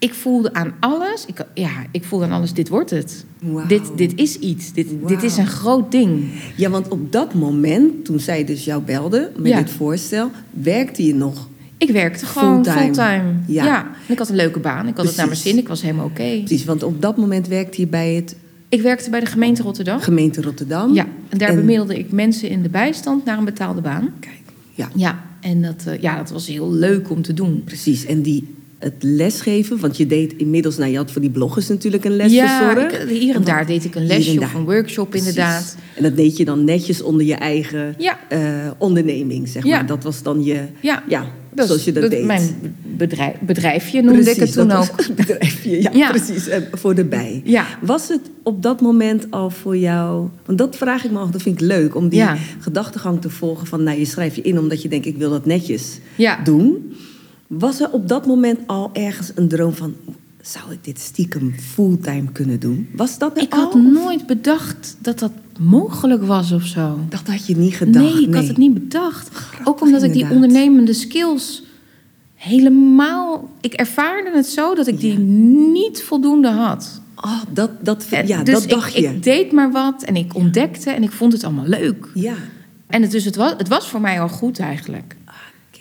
[0.00, 3.24] Ik voelde aan alles, ik, ja, ik voelde aan alles, dit wordt het.
[3.68, 6.24] Dit, dit is iets, dit, dit is een groot ding.
[6.56, 9.58] Ja, want op dat moment, toen zij dus jou belde met Ja.
[9.58, 11.48] dit voorstel, werkte je nog.
[11.78, 12.84] Ik werkte gewoon Fulltime.
[12.94, 13.32] fulltime.
[13.46, 13.64] Ja.
[13.64, 13.80] Ja.
[14.06, 14.86] En ik had een leuke baan.
[14.88, 15.58] Ik had het naar mijn zin.
[15.58, 16.38] Ik was helemaal oké.
[16.44, 18.36] Precies, want op dat moment werkte je bij het
[18.68, 20.00] Ik werkte bij de gemeente Rotterdam.
[20.00, 20.94] gemeente Rotterdam.
[20.94, 24.08] Ja, en daar En- bemiddelde ik mensen in de bijstand naar een betaalde baan.
[24.20, 24.34] Kijk,
[24.74, 27.62] ja, Ja, en dat, eh, ja, dat was heel leuk om te doen.
[27.64, 28.04] precies.
[28.06, 32.04] En die, het lesgeven, want je deed inmiddels, nou je had voor die bloggers natuurlijk
[32.04, 35.28] een les ja, ik- hier en daar deed ik een lesje of een workshop Precies.
[35.28, 35.76] inderdaad.
[35.96, 38.18] En dat deed je dan netjes onder je eigen Ja.
[38.28, 38.40] eh,
[38.78, 39.76] onderneming, zeg Ja.
[39.76, 39.86] maar.
[39.86, 42.24] Dat was dan je, Ja, ja, zoals je dat, deed.
[42.24, 44.96] Mijn bedrijf, bedrijfje noemde ik het toen dat ook.
[44.96, 46.08] was bedrijfje, ja, Ja.
[46.10, 47.40] precies, eh, voor de bij.
[47.44, 47.66] Ja.
[47.82, 50.28] Was het op dat moment al voor jou...
[50.46, 51.94] Want dat vraag ik me af, dat vind ik leuk...
[51.96, 52.36] om die Ja.
[52.60, 53.82] gedachtegang te volgen van...
[53.82, 56.40] nou, je schrijft je in omdat je denkt, ik wil dat netjes Ja.
[56.44, 56.92] doen.
[57.58, 59.94] Was er op dat moment al ergens een droom van...
[60.40, 62.88] zou ik dit stiekem fulltime kunnen doen?
[62.94, 63.60] Was dat er Ik al?
[63.60, 66.98] had nooit bedacht dat dat mogelijk was of zo.
[67.08, 68.14] Dat had je niet gedacht.
[68.14, 69.30] nee, ik had het niet bedacht.
[69.64, 71.62] Ook omdat ik die ondernemende skills
[72.34, 73.48] helemaal...
[73.60, 75.18] Ik ervaarde het zo dat ik die
[75.72, 77.00] niet voldoende had.
[77.16, 79.08] Oh, dat, dat, En ja, dus dat dacht ik, je.
[79.08, 82.08] ik deed maar wat en ik ontdekte en ik vond het allemaal leuk.
[82.14, 82.34] Ja.
[82.86, 85.16] En het, dus het, was, het was voor mij al goed eigenlijk.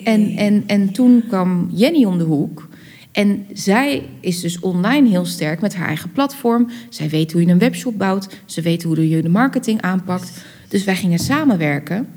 [0.03, 2.67] En, en, en toen kwam Jenny om de hoek.
[3.11, 6.69] En zij is dus online heel sterk met haar eigen platform.
[6.89, 8.39] Zij weet hoe je een webshop bouwt.
[8.45, 10.43] Ze weet hoe je de marketing aanpakt.
[10.67, 12.07] Dus wij gingen samenwerken.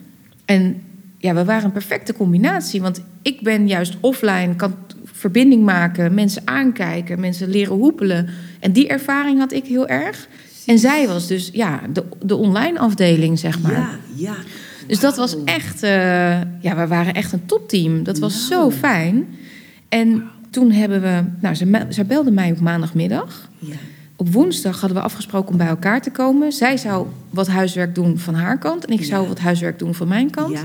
[0.44, 0.82] En
[1.18, 2.80] ja, we waren een perfecte combinatie.
[2.80, 8.28] Want ik ben juist offline, kan verbinding maken, mensen aankijken, mensen leren hoepelen.
[8.60, 10.28] En die ervaring had ik heel erg.
[10.66, 13.72] En zij was dus ja, de, de online afdeling, zeg maar.
[13.72, 14.34] Ja, ja.
[14.86, 18.02] Dus dat was echt, eh, ja, we waren echt een topteam.
[18.02, 18.72] Dat was zo Nou.
[18.72, 19.26] fijn.
[19.88, 23.48] En toen hebben we, nou, ze, zij belde mij op maandagmiddag.
[23.58, 23.74] ja.
[24.16, 26.52] Op woensdag hadden we afgesproken om bij elkaar te komen.
[26.52, 30.08] Zij zou wat huiswerk doen van haar kant en ik zou wat huiswerk doen van
[30.08, 30.52] mijn kant.
[30.52, 30.64] Ja.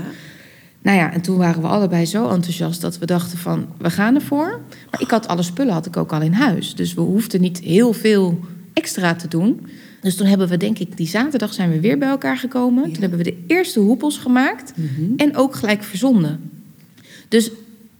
[0.82, 4.14] Nou ja, en toen waren we allebei zo enthousiast dat we dachten van, we gaan
[4.14, 4.60] ervoor.
[4.90, 6.74] Maar ik had alle spullen had ik ook al in huis.
[6.74, 8.40] Dus we hoefden niet heel veel
[8.72, 9.66] extra te doen.
[10.00, 12.86] Dus toen hebben we, denk ik, die zaterdag zijn we weer bij elkaar gekomen.
[12.86, 12.92] Ja.
[12.92, 15.12] Toen hebben we de eerste hoepels gemaakt Mhm.
[15.16, 16.40] en ook gelijk verzonden.
[17.28, 17.50] Dus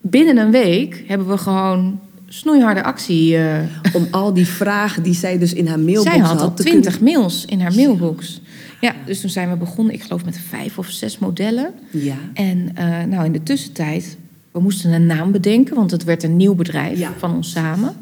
[0.00, 3.37] binnen een week hebben we gewoon snoeiharde actie.
[3.37, 3.58] eh,
[3.92, 7.44] Om al die vragen die zij dus in haar mailbox zij had al twintig mails
[7.44, 8.40] in haar mailbox.
[8.80, 11.70] Ja, dus toen zijn we begonnen, ik geloof met vijf of zes modellen.
[11.90, 12.16] kunnen- Ja.
[12.34, 14.16] En eh, nou, in de tussentijd,
[14.52, 17.12] we moesten een naam bedenken, want het werd een nieuw bedrijf Ja.
[17.18, 17.92] van ons samen.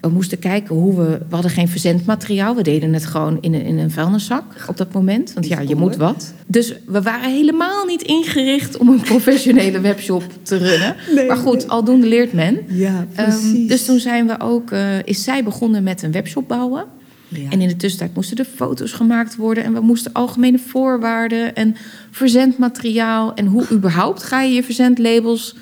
[0.00, 1.08] We moesten kijken hoe we.
[1.28, 2.54] We hadden geen verzendmateriaal.
[2.54, 5.32] We deden het gewoon in een, in een vuilniszak op dat moment.
[5.32, 6.32] Want ja, je moet wat.
[6.46, 10.96] Dus we waren helemaal niet ingericht om een professionele webshop te runnen.
[11.14, 11.68] Nee, maar goed, nee.
[11.68, 12.58] aldoende leert men.
[12.68, 13.68] Ja, Ehm, precies.
[13.68, 16.84] dus toen zijn we ook, eh, is zij begonnen met een webshop bouwen.
[17.28, 17.50] Ja.
[17.50, 19.64] En in de tussentijd moesten er foto's gemaakt worden.
[19.64, 21.76] En we moesten algemene voorwaarden en
[22.10, 23.34] verzendmateriaal.
[23.34, 25.56] En hoe überhaupt ga je je verzendlabels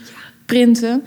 [0.46, 1.03] printen.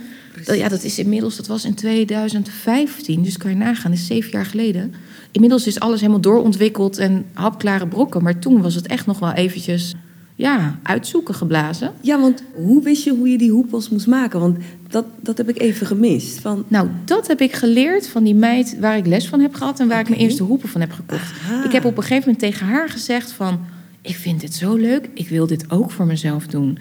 [0.45, 3.23] Dat, ja, dat is inmiddels, dat was in 2015.
[3.23, 4.93] Dus kan je nagaan, dat is zeven jaar geleden.
[5.31, 8.23] Inmiddels is alles helemaal doorontwikkeld en hapklare brokken.
[8.23, 9.95] Maar toen was het echt nog wel eventjes
[10.39, 11.93] ja, uitzoeken geblazen.
[12.01, 14.39] Ja, want hoe wist je hoe je die hoepels moest maken?
[14.39, 16.39] Want dat, dat heb ik even gemist.
[16.39, 19.79] Van, Nou, dat heb ik geleerd van die meid waar ik les van heb gehad
[19.79, 21.31] en waar ik mijn eerste hoepen van heb gekocht.
[21.43, 21.65] Aha.
[21.65, 23.59] Ik heb op een gegeven moment tegen haar gezegd van,
[24.01, 26.77] ik vind dit zo leuk, ik wil dit ook voor mezelf doen.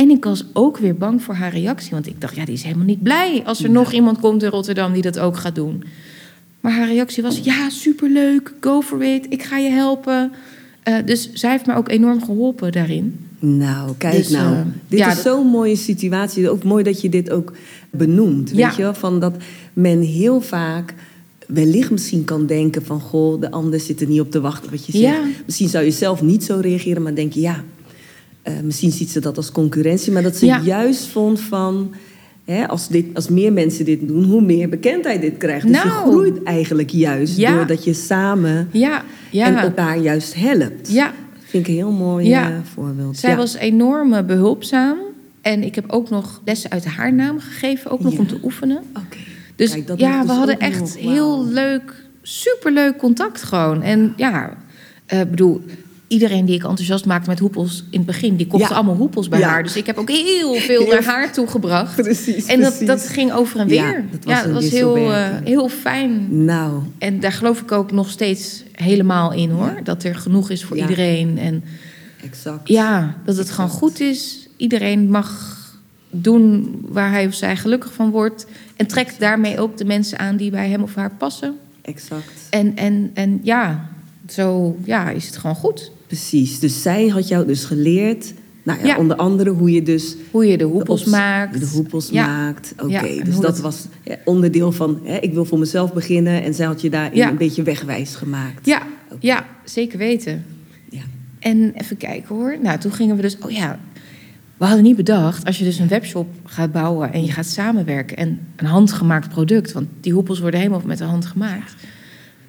[0.00, 2.62] En ik was ook weer bang voor haar reactie, want ik dacht, ja, die is
[2.62, 5.84] helemaal niet blij als er nog iemand komt in Rotterdam die dat ook gaat doen.
[6.60, 10.32] Maar haar reactie was, ja, superleuk, go for it, ik ga je helpen.
[10.82, 13.18] Eh, dus zij heeft me ook enorm geholpen daarin.
[13.38, 14.54] Nou, kijk Dus, nou.
[14.54, 16.50] eh, dit ja, is zo'n mooie situatie.
[16.50, 17.52] Ook mooi dat je dit ook
[17.90, 18.50] benoemt.
[18.54, 18.66] Ja.
[18.66, 18.94] Weet je wel?
[18.94, 19.34] Van dat
[19.72, 20.94] men heel vaak
[21.46, 23.00] wellicht misschien kan denken van...
[23.00, 25.04] goh, de ander zit er niet op te wachten wat je zegt.
[25.04, 25.22] Ja.
[25.44, 27.40] Misschien zou je zelf niet zo reageren, maar denk je...
[27.40, 27.64] ja,
[28.42, 30.12] eh, misschien ziet ze dat als concurrentie.
[30.12, 30.60] Maar dat ze Ja.
[30.64, 31.94] juist vond van...
[32.44, 35.66] Hè, als, dit, als meer mensen dit doen, hoe meer bekendheid dit krijgt.
[35.66, 36.10] Dus je Nou.
[36.10, 37.54] groeit eigenlijk juist Ja.
[37.56, 38.68] doordat je samen...
[38.72, 39.46] Ja, ja.
[39.46, 40.92] en elkaar juist helpt.
[40.92, 41.12] ja.
[41.44, 43.16] Vind ik een heel mooi eh, voorbeeld.
[43.18, 44.96] Zij was enorm eh, behulpzaam.
[45.40, 48.76] En ik heb ook nog lessen uit haar naam gegeven, ook nog om te oefenen.
[48.96, 49.16] Oké.
[49.56, 50.96] Dus Kijk, dat ja, we dus hadden echt nog.
[50.96, 53.82] heel leuk, superleuk contact gewoon.
[53.82, 54.56] En ja,
[55.06, 55.60] ik bedoel,
[56.10, 58.74] iedereen die ik enthousiast maakte met hoepels in het begin, die kochten Ja.
[58.74, 59.48] allemaal hoepels bij Ja.
[59.48, 59.62] haar.
[59.62, 61.96] Dus ik heb ook heel veel naar haar toegebracht.
[62.02, 62.86] Precies, En dat, precies.
[62.86, 64.04] dat ging over en Ja, weer.
[64.10, 66.44] dat was ja, dat was heel, eh, heel fijn.
[66.44, 69.80] Nou, En daar geloof ik ook nog steeds helemaal in hoor.
[69.84, 71.38] Dat er genoeg is voor iedereen.
[71.38, 71.64] En
[72.24, 72.68] exact.
[72.68, 74.48] ja, dat het gewoon goed is.
[74.56, 75.58] Iedereen mag
[76.10, 78.46] doen waar hij of zij gelukkig van wordt.
[78.76, 81.56] En trekt daarmee ook de mensen aan die bij hem of haar passen.
[81.82, 82.32] Exact.
[82.50, 83.88] En, en, en ja,
[84.28, 85.90] zo ja, is het gewoon goed.
[86.10, 86.58] Precies.
[86.58, 88.96] Dus zij had jou dus geleerd, nou ja, Ja.
[88.98, 91.60] onder andere hoe je dus Hoe je de hoepels de maakt.
[91.60, 92.26] De hoepels Ja.
[92.26, 92.72] maakt.
[92.82, 93.86] Oké, dus dat, dat- was
[94.24, 96.42] onderdeel van, hè, ik wil voor mezelf beginnen.
[96.42, 98.66] En zij had je daarin een beetje wegwijs gemaakt.
[98.66, 98.82] Ja,
[99.20, 100.44] ja, zeker weten.
[100.90, 101.02] Ja.
[101.38, 102.58] En even kijken hoor.
[102.62, 103.38] Nou, toen gingen we dus...
[103.38, 103.78] Oh ja,
[104.56, 105.44] we hadden niet bedacht...
[105.44, 108.16] als je dus een webshop gaat bouwen en je gaat samenwerken...
[108.16, 109.72] en een handgemaakt product...
[109.72, 111.74] want die hoepels worden helemaal met de hand gemaakt...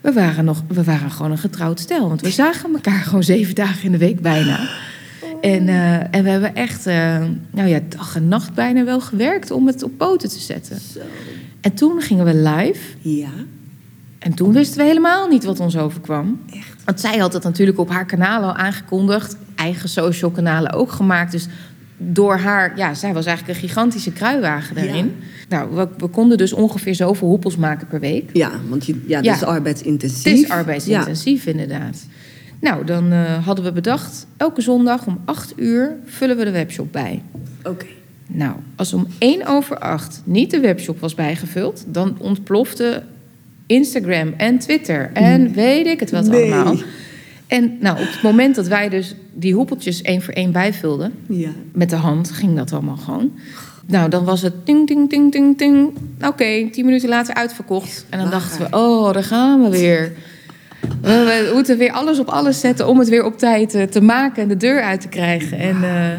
[0.01, 2.07] We waren, nog, we waren gewoon een getrouwd stel.
[2.07, 4.59] Want we zagen elkaar gewoon zeven dagen in de week bijna.
[5.41, 9.51] En, eh, en we hebben echt eh, nou ja, dag en nacht bijna wel gewerkt...
[9.51, 10.79] om het op poten te zetten.
[10.93, 10.99] Zo.
[11.61, 12.79] En toen gingen we live...
[12.99, 13.29] Ja,
[14.19, 16.41] En toen wisten we helemaal niet wat ons overkwam.
[16.53, 16.83] echt.
[16.85, 19.37] Want zij had het natuurlijk op haar kanaal al aangekondigd.
[19.55, 21.31] Eigen social kanalen ook gemaakt.
[21.31, 21.47] Dus
[22.09, 25.15] door haar, ja, zij was eigenlijk een gigantische kruiwagen daarin.
[25.49, 28.29] Nou, we, we konden dus ongeveer zoveel hoepels maken per week.
[28.33, 29.33] Ja, want je, ja, dat Ja.
[29.33, 30.23] is arbeidsintensief.
[30.33, 32.05] Het is arbeidsintensief, inderdaad.
[32.59, 36.91] Nou, dan eh, hadden we bedacht, elke zondag om 8 uur vullen we de webshop
[36.91, 37.21] bij.
[37.63, 37.85] Oké.
[38.27, 43.03] Nou, als om 1 over 8 niet de webshop was bijgevuld, dan ontplofte
[43.65, 46.53] Instagram en Twitter en weet ik het wat Nee.
[46.53, 46.75] allemaal.
[47.51, 51.49] En nou, op het moment dat wij dus die hoepeltjes één voor één bijvulden, Ja.
[51.73, 53.31] met de hand ging dat allemaal gewoon.
[53.87, 55.93] Nou, dan was het ting, ting, ting, ting, ting.
[56.27, 58.05] Oké, tien minuten later uitverkocht.
[58.09, 60.11] En dan dachten we, oh, daar gaan we weer.
[61.01, 64.01] We, we moeten weer alles op alles zetten om het weer op tijd eh, te
[64.01, 65.57] maken en de deur uit te krijgen.
[65.57, 66.09] En eh,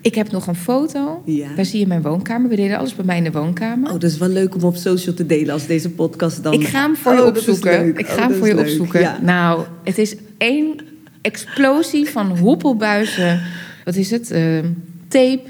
[0.00, 1.22] ik heb nog een foto.
[1.24, 1.48] Ja.
[1.56, 2.48] Daar zie je mijn woonkamer.
[2.50, 3.86] We deden alles bij mij in de woonkamer.
[3.92, 6.52] Oh, dat is wel leuk om op social te delen als deze podcast dan...
[6.52, 7.98] Ik ga hem voor je Oh, opzoeken.
[7.98, 8.64] Ik Oh, ga hem dat voor je leuk.
[8.64, 9.00] opzoeken.
[9.00, 9.18] Ja.
[9.22, 10.80] Nou, het is één
[11.20, 13.42] explosie van hoepelbuizen.
[13.84, 14.30] Wat is het?
[14.30, 14.58] Eh,
[15.08, 15.42] tape.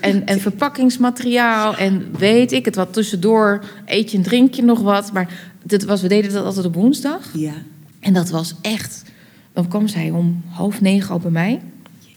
[0.00, 1.76] En, en verpakkingsmateriaal.
[1.76, 3.64] En weet ik het wat tussendoor.
[3.86, 5.12] Eet je en drink je nog wat.
[5.12, 7.30] Maar dit was, we deden dat altijd op woensdag.
[7.32, 7.52] Ja.
[8.00, 9.02] En dat was echt.
[9.52, 11.60] Dan kwam zij om half negen al bij mij.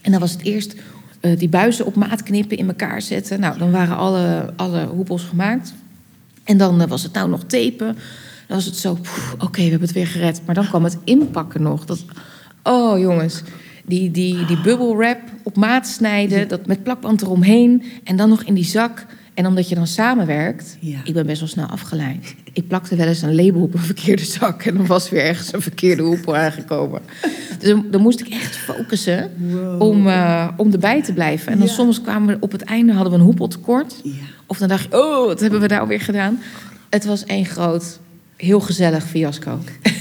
[0.01, 0.75] En dan was het eerst
[1.19, 3.39] eh, die buizen op maat knippen, in elkaar zetten.
[3.39, 5.73] Nou, dan waren alle, alle hoepels gemaakt.
[6.43, 7.97] En dan eh, was het nou nog tapen.
[8.51, 8.97] Dan was het zo,
[9.39, 10.41] oké, we hebben het weer gered.
[10.45, 11.85] Maar dan kwam het inpakken nog.
[11.85, 12.05] Dat,
[12.63, 13.41] oh jongens,
[13.85, 16.47] die, die, die bubble wrap op maat snijden.
[16.47, 17.83] Dat met plakband eromheen.
[18.03, 19.05] En dan nog in die zak.
[19.33, 20.99] En omdat je dan samenwerkt, Ja.
[21.03, 22.35] ik ben best wel snel afgeleid.
[22.53, 24.63] Ik plakte wel eens een label op een verkeerde zak.
[24.63, 27.01] En dan was weer ergens een verkeerde hoepel aangekomen.
[27.59, 29.81] Dus dan, moest ik echt focussen Wow.
[29.81, 31.51] om, eh, om erbij te blijven.
[31.51, 31.73] En dan Ja.
[31.73, 33.95] soms kwamen we op het einde hadden we een hoepel tekort.
[34.03, 34.11] Ja.
[34.45, 36.39] Of dan dacht je, oh, wat hebben we nou weer gedaan?
[36.89, 37.99] Het was één groot,
[38.41, 39.57] heel gezellig fiasco.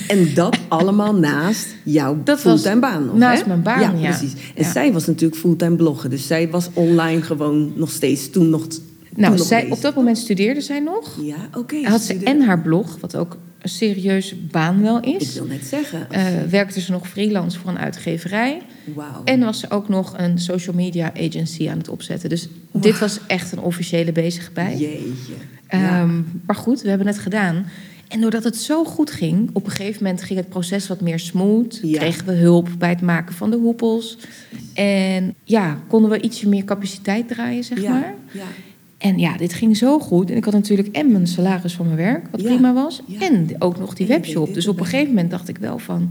[0.08, 3.48] En dat allemaal naast jouw Dat fulltime baan nog, naast hè?
[3.48, 4.08] mijn baan, ja.
[4.16, 4.32] precies.
[4.54, 4.70] En Ja.
[4.72, 6.10] zij was natuurlijk fulltime blogger.
[6.10, 8.82] Dus zij was online gewoon nog steeds toen nog toen
[9.16, 11.18] Nou, nog zij, bezig, op dat moment studeerde zij nog.
[11.22, 11.76] Ja, oké.
[11.82, 15.34] Had ze en haar blog, wat ook een serieuze baan wel Ik is.
[15.34, 16.10] wil net zeggen.
[16.10, 18.62] Eh, werkte ze nog freelance voor een uitgeverij.
[18.94, 19.22] Wauw.
[19.24, 22.28] En was ze ook nog een social media agency aan het opzetten.
[22.28, 24.76] Dus dit was echt een officiële bezig bij.
[24.76, 25.32] Jeetje.
[25.70, 26.00] Ja.
[26.00, 27.66] Ehm, Maar goed, we hebben het gedaan.
[28.10, 31.18] En doordat het zo goed ging, op een gegeven moment ging het proces wat meer
[31.18, 31.78] smooth.
[31.82, 31.98] Ja.
[31.98, 34.18] Kregen we hulp bij het maken van de hoepels.
[34.74, 37.90] En ja, konden we ietsje meer capaciteit draaien, zeg ja.
[37.90, 38.14] maar.
[38.32, 38.44] Ja.
[38.98, 40.30] En ja, dit ging zo goed.
[40.30, 43.02] En ik had natuurlijk en mijn salaris van mijn werk, wat prima was.
[43.18, 44.54] En ook nog die webshop.
[44.54, 46.10] Dus op een gegeven moment dacht ik wel van...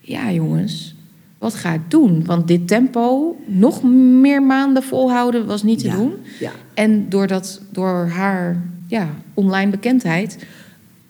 [0.00, 0.94] Ja, jongens,
[1.38, 2.24] wat ga ik doen?
[2.24, 3.82] Want dit tempo, nog
[4.20, 6.12] meer maanden volhouden, was niet te doen.
[6.40, 6.50] Ja.
[6.74, 10.38] En doordat, door haar ja, online bekendheid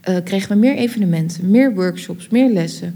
[0.02, 2.94] eh, kregen we meer evenementen, meer workshops, meer lessen.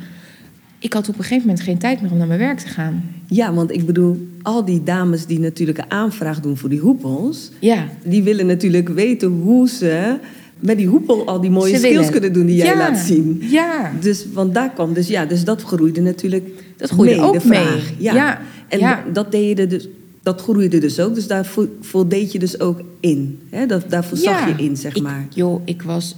[0.79, 3.05] Ik had op een gegeven moment geen tijd meer om naar mijn werk te gaan.
[3.27, 7.51] Ja, want ik bedoel, al die dames die natuurlijk een aanvraag doen voor die hoepels,
[7.59, 10.17] Ja, die willen natuurlijk weten hoe ze
[10.61, 12.11] met die hoepel al die mooie Ze skills willen.
[12.11, 13.39] kunnen doen die jij Ja, laat zien.
[13.41, 17.43] Ja, Dus, want daar kwam, dus ja, dus dat groeide natuurlijk dat groeide mee, ook
[17.43, 17.59] de mee.
[17.65, 17.93] vraag.
[17.99, 18.15] Ja.
[18.15, 19.05] Ja, En ja.
[19.13, 19.89] dat deed je dus,
[20.23, 23.39] dat groeide dus ook, dus daar vo- voldeed je dus ook in.
[23.51, 23.67] Hè?
[23.67, 24.55] Dat, daarvoor zag Ja.
[24.57, 25.27] je in, zeg Ik- maar.
[25.31, 26.17] joh, ik was,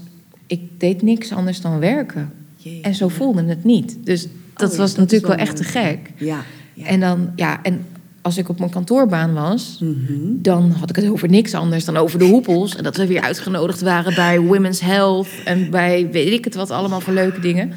[0.48, 2.32] ik deed niks anders dan werken.
[2.82, 3.96] En zo voelde het niet.
[4.04, 5.98] Dus dat Oh ja, was dat is natuurlijk wel wel echt te gek.
[6.16, 6.42] Ja.
[6.74, 6.84] ja.
[6.86, 7.84] En dan, ja, en
[8.22, 10.14] als ik op mijn kantoorbaan was, Mhm.
[10.32, 12.76] dan had ik het over niks anders dan over de hoepels.
[12.76, 16.70] En dat we weer uitgenodigd waren bij Women's Health en bij weet ik het wat
[16.70, 17.72] allemaal voor leuke dingen.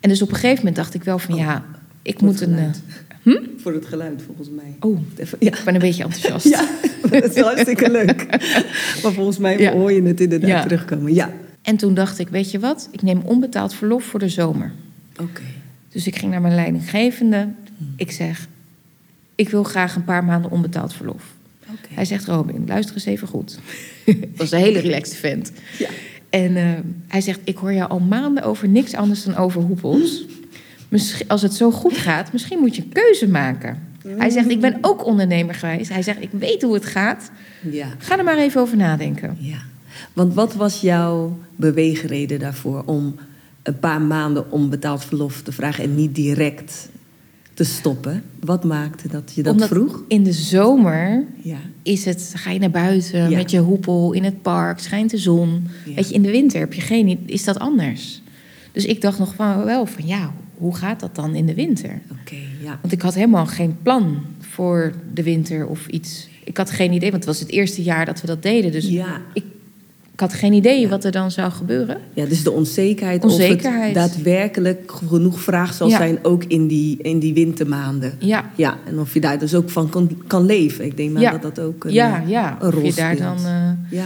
[0.00, 1.64] En dus op een gegeven moment dacht ik wel van ja,
[2.02, 2.58] ik moet een.
[2.58, 4.76] eh, Voor het geluid, volgens mij.
[4.80, 5.46] oh, Even- Ja.
[5.56, 6.48] ik ben een beetje enthousiast.
[7.10, 8.26] Ja, dat is hartstikke leuk.
[9.02, 9.72] Maar volgens mij Ja.
[9.72, 10.62] hoor je het inderdaad Ja.
[10.62, 11.14] terugkomen.
[11.14, 11.30] Ja,
[11.64, 14.72] En toen dacht ik, weet je wat, ik neem onbetaald verlof voor de zomer.
[15.20, 15.42] oké.
[15.88, 17.48] Dus ik ging naar mijn leidinggevende.
[17.96, 18.48] Ik zeg,
[19.34, 21.22] ik wil graag een paar maanden onbetaald verlof.
[21.62, 21.94] Oké.
[21.94, 23.58] Hij zegt, Robin, luister eens even goed.
[24.04, 25.52] Dat was een hele relaxed vent.
[25.78, 25.88] Ja.
[26.30, 26.70] En eh,
[27.08, 30.24] hij zegt, ik hoor jou al maanden over niks anders dan over hoepels.
[30.88, 33.82] Misschien, als het zo goed gaat, misschien moet je een keuze maken.
[34.06, 35.88] Hij zegt, ik ben ook ondernemer geweest.
[35.88, 37.30] Hij zegt, ik weet hoe het gaat.
[37.70, 37.88] Ja.
[37.98, 39.36] Ga er maar even over nadenken.
[39.40, 39.72] ja.
[40.12, 43.14] Want wat was jouw beweegreden daarvoor om
[43.62, 46.88] een paar maanden onbetaald verlof te vragen en niet direct
[47.54, 48.22] te stoppen?
[48.40, 50.02] Wat maakte dat je dat Omdat vroeg?
[50.08, 51.58] in de zomer Ja.
[51.82, 53.36] is het, ga je naar buiten Ja.
[53.36, 55.66] met je hoepel in het park, schijnt de zon.
[55.86, 55.94] Ja.
[55.94, 58.22] Weet je, in de winter heb je geen, is dat anders.
[58.72, 62.00] Dus ik dacht nog van, wel van, ja, hoe gaat dat dan in de winter?
[62.20, 62.78] Oké, ja.
[62.80, 66.28] Want ik had helemaal geen plan voor de winter of iets.
[66.44, 68.72] Ik had geen idee, want het was het eerste jaar dat we dat deden.
[68.72, 69.20] Dus Ja.
[69.34, 69.44] ik,
[70.14, 71.98] ik had geen idee wat er dan zou gebeuren.
[72.14, 73.96] ja, dus de onzekerheid, Onzekerheid.
[73.96, 75.96] of het daadwerkelijk genoeg vraag zal Ja.
[75.96, 78.12] zijn, ook in die, in die wintermaanden.
[78.18, 80.84] Ja, Ja, en of je daar dus ook van kan, kan leven.
[80.84, 81.30] Ik denk maar Ja.
[81.30, 82.56] dat dat ook een, ja, eh, ja.
[82.60, 83.42] een Of rol je daar speelt.
[83.42, 83.46] dan...
[83.46, 84.04] eh, Ja,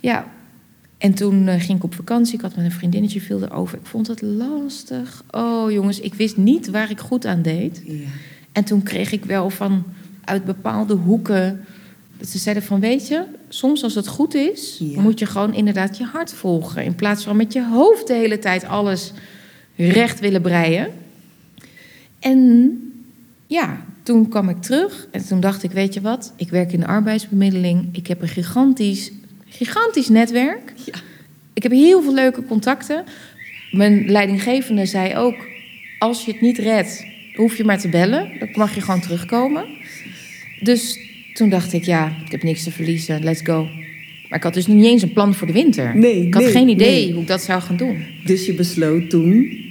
[0.00, 0.26] Ja.
[0.98, 2.34] En toen eh, ging ik op vakantie.
[2.34, 3.78] Ik had met een vriendinnetje veel erover.
[3.78, 5.22] Ik vond het lastig.
[5.30, 7.82] Oh jongens, ik wist niet waar ik goed aan deed.
[7.84, 7.94] ja.
[8.52, 9.84] En toen kreeg ik wel van
[10.24, 11.64] uit bepaalde hoeken.
[12.26, 15.00] Ze zeiden van weet je, soms als het goed is, Ja.
[15.00, 16.84] moet je gewoon inderdaad je hart volgen.
[16.84, 19.12] In plaats van met je hoofd de hele tijd alles
[19.76, 20.88] recht willen breien.
[22.18, 22.72] En
[23.46, 26.80] ja, toen kwam ik terug en toen dacht ik, weet je wat, ik werk in
[26.80, 27.88] de arbeidsbemiddeling.
[27.92, 29.10] Ik heb een gigantisch,
[29.48, 30.72] gigantisch netwerk.
[30.84, 30.94] Ja.
[31.52, 33.04] Ik heb heel veel leuke contacten.
[33.70, 35.34] Mijn leidinggevende zei ook,
[35.98, 37.04] als je het niet redt,
[37.34, 38.30] hoef je maar te bellen.
[38.38, 39.66] Dan mag je gewoon terugkomen.
[40.60, 40.98] Dus
[41.38, 43.68] toen dacht ik, ja, ik heb niks te verliezen, let's go.
[44.28, 45.96] Maar ik had dus niet eens een plan voor de winter.
[45.96, 47.12] Nee, ik had nee, geen idee nee.
[47.12, 48.04] hoe ik dat zou gaan doen.
[48.24, 49.66] Dus je besloot toen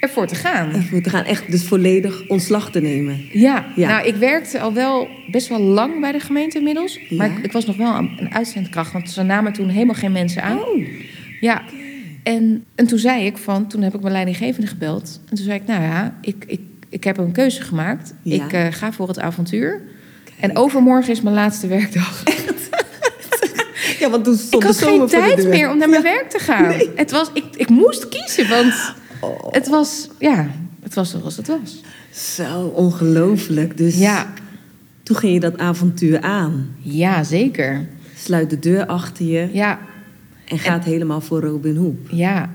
[0.00, 0.72] Ervoor te gaan.
[0.72, 3.20] ervoor te gaan echt dus volledig ontslag te nemen.
[3.32, 3.88] Ja, Ja.
[3.88, 7.00] nou, ik werkte al wel best wel lang bij de gemeente inmiddels.
[7.10, 10.12] Maar ik, ik was nog wel een, een uitzendkracht, want ze namen toen helemaal geen
[10.12, 10.58] mensen aan.
[10.58, 10.86] Oh,
[11.40, 11.62] Ja.
[12.22, 15.20] En, en toen zei ik van, toen heb ik mijn leidinggevende gebeld.
[15.30, 18.14] En toen zei ik, nou ja, ik, ik, ik heb een keuze gemaakt.
[18.22, 18.44] Ja.
[18.44, 19.82] Ik eh, ga voor het avontuur.
[20.44, 22.22] En overmorgen is mijn laatste werkdag.
[23.98, 25.48] Ja, want toen Ik stond had de zomer geen de tijd deur.
[25.48, 26.72] meer om naar mijn werk te gaan.
[26.94, 28.74] Het was, ik, ik moest kiezen, want
[29.20, 29.52] Oh.
[29.52, 30.46] het was, ja,
[30.82, 31.82] het was zoals het was.
[32.34, 33.76] Zo ongelooflijk.
[33.76, 34.32] Dus Ja,
[35.02, 36.68] toen ging je dat avontuur aan.
[36.78, 37.86] ja zeker.
[38.16, 39.78] Sluit de deur achter je Ja,
[40.44, 41.94] en gaat helemaal voor Robin Hood.
[42.10, 42.50] ja.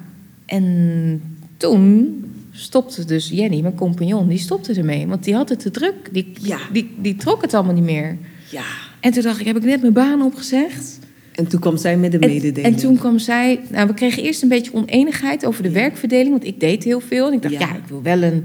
[0.46, 1.22] En
[1.58, 2.24] toen
[2.60, 5.08] stopte dus Jenny, mijn compagnon, die stopte ermee.
[5.08, 6.10] Want die had het te druk.
[6.12, 6.58] Die, die, Ja.
[6.74, 8.18] die, die trok het allemaal niet meer.
[8.52, 8.64] Ja.
[9.00, 11.00] En toen dacht ik, heb ik net mijn baan opgezegd?
[11.32, 12.76] En toen kwam zij met de mededeling.
[12.76, 13.60] en toen kwam zij...
[13.70, 16.30] Nou, we kregen eerst een beetje oneenigheid over de werkverdeling.
[16.30, 17.28] Want ik deed heel veel.
[17.28, 17.60] En ik dacht, Ja.
[17.60, 18.44] ja, ik wil wel een...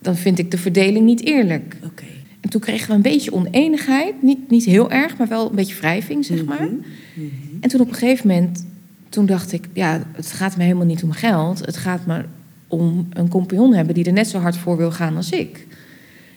[0.00, 1.76] Dan vind ik de verdeling niet eerlijk.
[1.84, 2.04] Oké.
[2.40, 4.22] En toen kregen we een beetje oneenigheid.
[4.22, 6.68] Niet, niet heel erg, maar wel een beetje wrijving, zeg maar.
[7.14, 7.26] Mhm.
[7.60, 8.66] En toen op een gegeven moment,
[9.08, 11.66] toen dacht ik, ja, het gaat me helemaal niet om geld.
[11.66, 12.24] Het gaat me
[12.68, 15.66] om een compagnon hebben die er net zo hard voor wil gaan als ik.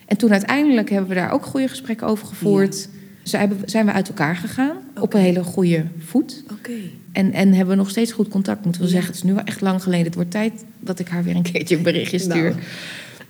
[0.06, 2.90] En toen uiteindelijk hebben we daar ook goede gesprekken over gevoerd.
[3.24, 6.44] We, zijn we uit elkaar gegaan op een hele goede voet.
[6.52, 6.72] Oké.
[7.12, 8.94] En, en hebben we nog steeds goed contact, moeten we Ja.
[8.94, 9.12] zeggen.
[9.14, 10.06] Het is nu wel echt lang geleden.
[10.06, 12.50] Het wordt tijd dat ik haar weer een keertje een berichtje stuur.
[12.50, 12.56] Nou.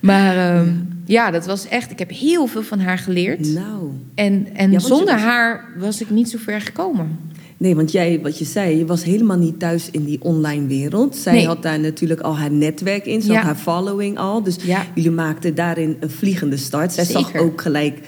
[0.00, 0.72] Maar ehm,
[1.04, 1.90] ja, dat was echt...
[1.90, 3.46] Ik heb heel veel van haar geleerd.
[3.54, 3.90] Nou.
[4.14, 7.18] En, en Ja, zonder was- haar was ik niet zo ver gekomen.
[7.60, 11.16] Nee, want jij, wat je zei, je was helemaal niet thuis in die online wereld.
[11.16, 11.46] Zij Nee.
[11.46, 13.34] had daar natuurlijk al haar netwerk in, ze Ja.
[13.34, 14.42] had haar following al.
[14.42, 14.86] Dus Ja.
[14.94, 16.92] jullie maakten daarin een vliegende start.
[16.92, 17.98] Zij zag ook gelijk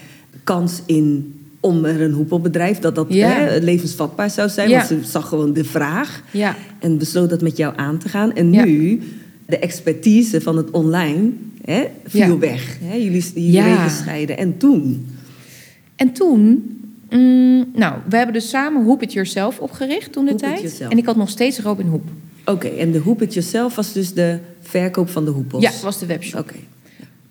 [0.45, 3.29] kans in om er een hoepelbedrijf, dat dat Ja.
[3.29, 4.71] hè, levensvatbaar zou zijn.
[4.71, 8.35] Want ze zag gewoon de vraag Ja, en besloot dat met jou aan te gaan.
[8.35, 9.01] En nu,
[9.47, 11.31] de expertise van het online
[11.65, 12.79] hè, viel weg.
[12.83, 12.95] Hè?
[12.95, 14.38] Jullie, wegen scheiden.
[14.38, 15.07] En toen?
[15.97, 16.65] En toen,
[17.12, 20.81] mm, nou, we hebben dus samen Hoop It Yourself opgericht toen de tijd.
[20.81, 22.05] En ik had nog steeds Robin Hoop.
[22.44, 25.62] Oké, en de Hoep It Yourself was dus de verkoop van de hoepels?
[25.62, 26.40] Ja, was de webshop.
[26.40, 26.55] Oké.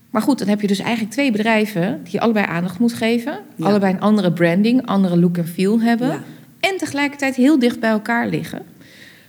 [0.09, 3.39] Maar goed, dan heb je dus eigenlijk twee bedrijven die je allebei aandacht moet geven.
[3.55, 3.65] Ja.
[3.65, 6.07] Allebei een andere branding, andere look en feel hebben.
[6.07, 6.23] Ja.
[6.59, 8.61] En tegelijkertijd heel dicht bij elkaar liggen.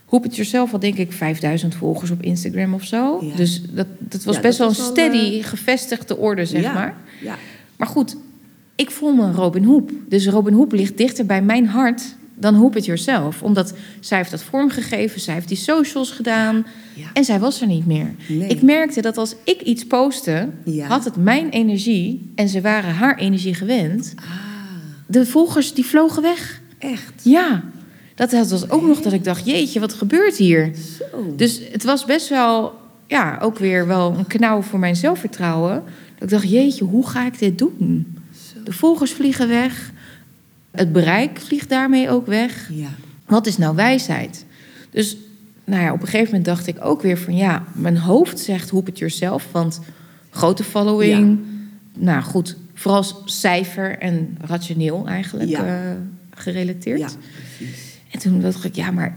[0.06, 3.18] Hoop It Yourself had denk ik 5000 volgers op Instagram of zo.
[3.20, 3.36] Ja.
[3.36, 6.94] Dus dat, dat was best dat wel was een steady, gevestigde orde, zeg maar.
[7.20, 7.36] Ja.
[7.76, 8.16] Maar goed,
[8.83, 9.90] ik voel me Robin Hoop.
[10.09, 12.03] Dus Robin Hoop ligt dichter bij mijn hart
[12.35, 13.42] dan Hoop It Yourself.
[13.42, 16.66] Omdat zij heeft dat vormgegeven, zij heeft die socials gedaan.
[16.95, 17.07] Ja.
[17.12, 18.14] En zij was er niet meer.
[18.29, 18.49] Nee.
[18.49, 20.87] Ik merkte dat als ik iets postte, Ja.
[20.87, 24.12] had het mijn energie en ze waren haar energie gewend.
[24.16, 24.25] Ah,
[25.07, 26.61] De volgers die vlogen weg.
[26.79, 27.12] echt?
[27.23, 27.62] Ja,
[28.14, 30.71] dat, dat was ook nog dat ik dacht, jeetje, wat gebeurt hier?
[30.99, 31.35] Zo.
[31.37, 32.73] Dus het was best wel,
[33.07, 35.75] ja, ook weer wel een knauw voor mijn zelfvertrouwen.
[36.14, 38.16] Dat ik dacht, jeetje, hoe ga ik dit doen?
[38.64, 39.90] De volgers vliegen weg.
[40.70, 42.68] Het bereik vliegt daarmee ook weg.
[42.72, 42.88] Ja.
[43.27, 44.44] Wat is nou wijsheid?
[44.90, 45.16] Dus
[45.64, 48.70] nou ja, op een gegeven moment dacht ik ook weer van ja, mijn hoofd zegt
[48.70, 49.81] hoop it yourself, want
[50.31, 51.38] grote following.
[51.98, 55.64] Nou goed, vooral cijfer en rationeel eigenlijk Ja.
[55.66, 55.90] eh,
[56.35, 56.98] gerelateerd.
[56.98, 57.09] Ja,
[57.57, 57.98] precies.
[58.11, 59.16] En toen dacht ik ja, maar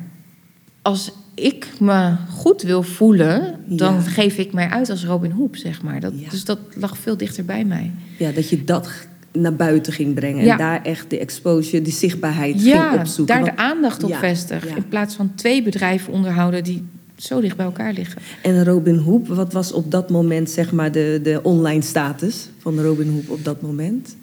[0.81, 3.99] als ik me goed wil voelen, dan Ja.
[4.01, 5.99] geef ik mij uit als Robin Hoop, zeg maar.
[5.99, 6.13] Dat.
[6.29, 7.91] Dus dat lag veel dichter bij mij.
[8.17, 8.89] Ja, dat je dat
[9.35, 10.43] naar buiten ging brengen.
[10.45, 10.51] Ja.
[10.51, 13.35] En daar echt de exposure, die zichtbaarheid Ja, ging opzoeken.
[13.35, 14.75] daar Want- de aandacht op Ja, vestigen.
[14.77, 16.83] In plaats van twee bedrijven onderhouden die
[17.15, 18.21] zo dicht bij elkaar liggen.
[18.41, 22.79] En Robin Hoop, wat was op dat moment zeg maar de, de online status van
[22.79, 24.15] Robin Hoop op dat moment?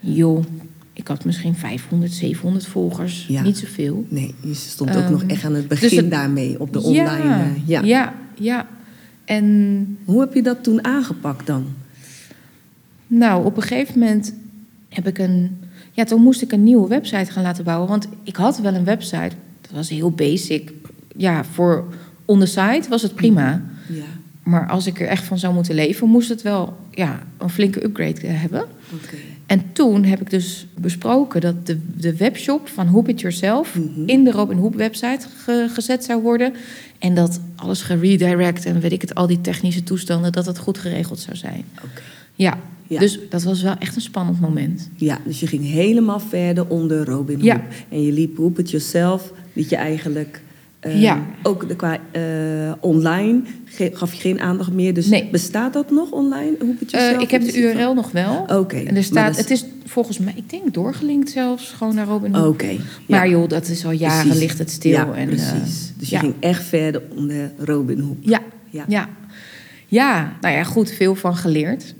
[0.00, 0.44] Joh,
[0.92, 3.28] ik had misschien 500, 700 volgers.
[3.44, 4.04] Niet zoveel.
[4.08, 6.80] Nee, je stond ook Ehm, nog echt aan het begin dus het- daarmee op de
[6.82, 7.04] online.
[7.24, 7.80] Ja, eh, ja.
[7.82, 8.66] ja, ja.
[9.24, 11.64] En Hoe heb je dat toen aangepakt dan?
[13.06, 14.34] nou, op een gegeven moment
[14.92, 15.60] heb ik een...
[15.92, 17.88] Ja, toen moest ik een nieuwe website gaan laten bouwen.
[17.88, 19.30] Want ik had wel een website.
[19.60, 20.72] Dat was heel basic.
[21.16, 21.84] Ja, voor
[22.24, 23.62] on the site was het prima.
[23.88, 24.02] Ja,
[24.42, 26.08] Maar als ik er echt van zou moeten leven...
[26.08, 28.60] moest het wel ja, een flinke upgrade eh, hebben.
[28.94, 29.16] oké.
[29.46, 34.08] En toen heb ik dus besproken dat de, de webshop van Hoop It Yourself Mhm.
[34.08, 36.52] in de Robin Hoop website ge- gezet zou worden.
[36.98, 40.78] En dat alles geredirect en weet ik het, al die technische toestanden, dat het goed
[40.78, 41.64] geregeld zou zijn.
[41.78, 42.02] Oké.
[42.34, 42.98] Ja, Ja.
[43.00, 44.88] dus dat was wel echt een spannend moment.
[44.96, 47.44] Ja, dus je ging helemaal verder onder Robin Hood.
[47.44, 47.62] Ja.
[47.88, 50.42] En je liep Hoop It Yourself, liet je eigenlijk...
[50.80, 51.20] eh, Ja.
[51.42, 53.40] Ook de, qua eh, online
[53.92, 54.94] gaf je geen aandacht meer.
[54.94, 55.28] Dus Nee.
[55.30, 57.22] bestaat dat nog online, Hoop It Eh, Yourself?
[57.22, 58.44] ik heb de van- URL nog wel.
[58.58, 58.76] Oké.
[58.76, 62.46] En er staat, het is volgens mij, ik denk doorgelinkt zelfs, gewoon naar Robin Hood.
[62.52, 62.76] Oké.
[63.08, 63.32] Maar ja.
[63.32, 64.40] joh, dat is al jaren Precies.
[64.40, 64.90] ligt het stil.
[64.90, 65.92] Ja, en, precies.
[65.96, 66.20] dus je ja.
[66.20, 68.16] ging echt verder onder Robin Hood.
[68.20, 68.40] Ja,
[68.70, 68.84] Ja.
[68.88, 69.08] ja.
[69.86, 71.94] Ja, nou ja, goed, veel van geleerd.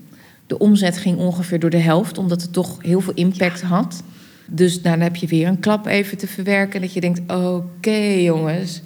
[0.46, 4.02] De omzet ging ongeveer door de helft, omdat het toch heel veel impact had.
[4.46, 6.80] Dus dan heb je weer een klap even te verwerken.
[6.80, 8.82] Dat je denkt, oké jongens,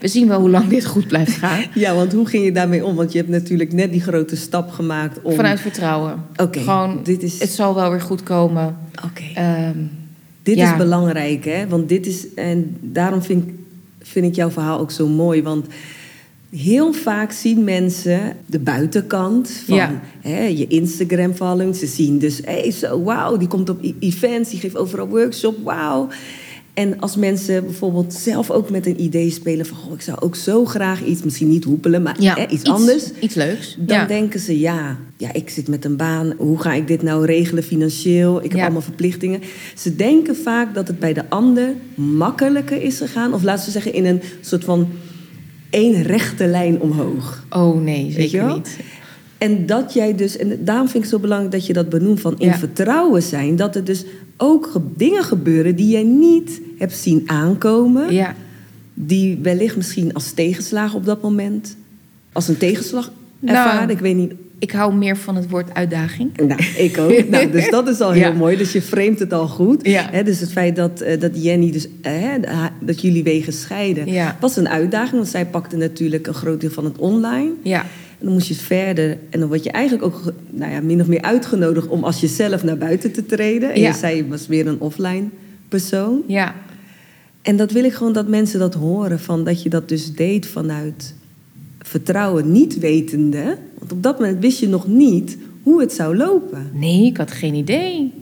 [0.00, 1.64] we zien wel hoe lang dit goed blijft gaan.
[1.74, 2.94] Ja, want hoe ging je daarmee om?
[2.96, 5.34] Want je hebt natuurlijk net die grote stap gemaakt om...
[5.34, 6.24] Vanuit vertrouwen.
[6.36, 7.40] Oké, Gewoon, dit is...
[7.40, 8.76] het zal wel weer goed komen.
[9.04, 9.22] Oké.
[9.34, 9.78] Ehm,
[10.42, 10.70] Dit Ja.
[10.72, 11.66] is belangrijk, hè?
[11.68, 13.54] Want dit is, en daarom vind ik,
[14.00, 15.42] vind ik jouw verhaal ook zo mooi.
[15.42, 15.66] Want
[16.56, 20.00] heel vaak zien mensen de buitenkant van Ja.
[20.20, 21.76] hè, je Instagram-following.
[21.76, 25.56] Ze zien dus, hé, hey, zo, wauw, die komt op events, die geeft overal workshop,
[25.64, 26.08] wauw.
[26.74, 29.76] En als mensen bijvoorbeeld zelf ook met een idee spelen van...
[29.76, 33.10] Goh, ik zou ook zo graag iets, misschien niet hoepelen, maar ja, hè, iets, anders...
[33.20, 33.76] Iets leuks.
[33.78, 34.06] Dan ja.
[34.06, 36.32] denken ze, ja, ja, ik zit met een baan.
[36.38, 38.36] Hoe ga ik dit nou regelen financieel?
[38.36, 38.62] Ik heb Ja.
[38.62, 39.40] allemaal verplichtingen.
[39.76, 43.34] Ze denken vaak dat het bij de ander makkelijker is gegaan.
[43.34, 44.88] Of laten we zeggen, in een soort van
[45.70, 47.44] één rechte lijn omhoog.
[47.50, 48.78] Oh nee, Weet je zeker niet.
[49.38, 52.20] En dat jij dus, en daarom vind ik het zo belangrijk dat je dat benoemt
[52.20, 52.58] van in Ja.
[52.58, 53.56] vertrouwen zijn.
[53.56, 54.04] Dat er dus
[54.36, 58.12] ook ge- dingen gebeuren die jij niet hebt zien aankomen.
[58.14, 58.34] Ja,
[58.94, 61.76] Die wellicht misschien als tegenslag op dat moment,
[62.32, 63.56] als een tegenslag Nou.
[63.56, 63.90] ervaren.
[63.90, 64.32] ik weet niet.
[64.60, 66.36] Ik hou meer van het woord uitdaging.
[66.36, 67.28] Nou, ik ook.
[67.30, 68.32] nou, dus dat is al heel Ja.
[68.32, 68.56] mooi.
[68.56, 69.86] Dus je framet het al goed.
[69.86, 70.22] Ja.
[70.22, 72.34] Dus het feit dat, eh, dat Jenny, dus, eh,
[72.80, 74.36] dat jullie wegen scheiden, Ja.
[74.40, 75.12] was een uitdaging.
[75.16, 77.50] Want zij pakte natuurlijk een groot deel van het online.
[77.62, 77.80] Ja,
[78.18, 79.18] En dan moest je verder.
[79.30, 82.64] En dan word je eigenlijk ook nou ja, min of meer uitgenodigd om als jezelf
[82.64, 83.72] naar buiten te treden.
[83.72, 85.24] En je zei je was weer een offline
[85.68, 86.22] persoon.
[86.26, 86.54] ja,
[87.42, 89.20] En dat wil ik gewoon dat mensen dat horen.
[89.20, 91.14] Van dat je dat dus deed vanuit
[91.78, 93.56] vertrouwen, niet wetende.
[93.80, 96.70] Want op dat moment wist je nog niet hoe het zou lopen.
[96.74, 98.12] nee, ik had geen idee.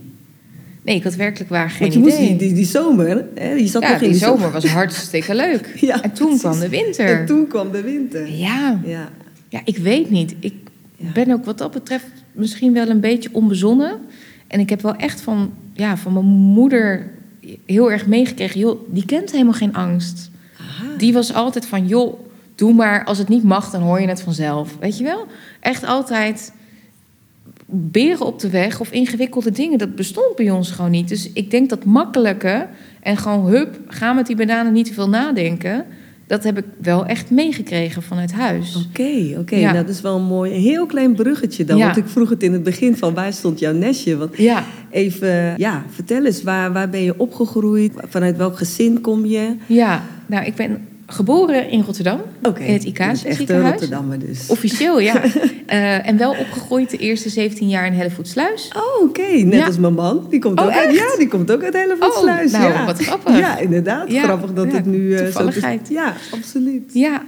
[0.82, 2.10] Nee, ik had werkelijk waar geen Want je idee.
[2.18, 5.34] moest die, die, die zomer, hè, je zat ja, nog in die zomer was hartstikke
[5.34, 5.74] leuk.
[5.80, 6.42] Ja, en toen precies.
[6.42, 7.18] kwam de winter.
[7.20, 8.30] En toen kwam de winter.
[8.36, 9.08] Ja, Ja.
[9.48, 10.34] ja, ik weet niet.
[10.40, 10.54] Ik
[10.96, 11.12] Ja.
[11.12, 13.98] ben ook wat dat betreft misschien wel een beetje onbezonnen.
[14.46, 17.10] En ik heb wel echt van, ja, van mijn moeder
[17.66, 18.60] heel erg meegekregen.
[18.60, 20.30] Joh, die kent helemaal geen angst.
[20.60, 20.96] Aha.
[20.96, 22.18] Die was altijd van, joh,
[22.58, 23.04] doe maar.
[23.04, 24.76] Als het niet mag, dan hoor je het vanzelf.
[24.80, 25.26] Weet je wel?
[25.60, 26.52] Echt altijd
[27.66, 29.78] beren op de weg of ingewikkelde dingen.
[29.78, 31.08] Dat bestond bij ons gewoon niet.
[31.08, 32.66] Dus ik denk dat makkelijke
[33.02, 35.84] en gewoon hup, ga met die bananen niet te veel nadenken.
[36.26, 38.86] Dat heb ik wel echt meegekregen vanuit huis.
[38.88, 39.56] Oké, oké.
[39.56, 39.72] Ja.
[39.72, 41.76] Nou, dat is wel een mooi, een heel klein bruggetje dan.
[41.76, 41.84] Ja.
[41.84, 44.16] Want ik vroeg het in het begin van waar stond jouw nestje?
[44.16, 47.92] Want Ja, even, ja, vertel eens, waar, waar ben je opgegroeid?
[47.96, 49.56] Vanuit welk gezin kom je?
[49.66, 50.02] ja.
[50.26, 52.20] Nou, ik ben geboren in Rotterdam.
[52.42, 53.70] Oké, In het dus een ziekenhuis.
[53.70, 54.48] Rotterdammer dus.
[54.48, 55.22] Officieel, ja.
[55.66, 58.72] Eh, en wel opgegroeid de eerste 17 jaar in Hellevoetsluis.
[58.76, 59.22] Oh, oké.
[59.22, 59.66] Net Ja.
[59.66, 60.26] als mijn man.
[60.30, 62.52] Die komt Oh, ook uit, ja, die komt ook uit Hellevoetsluis.
[62.52, 62.84] Oh, nou, ja.
[62.84, 63.38] wat grappig.
[63.38, 64.10] Ja, inderdaad.
[64.10, 65.50] Ja, Grappig dat het nu eh, zo...
[65.88, 66.90] Ja, absoluut.
[66.94, 67.22] Ja,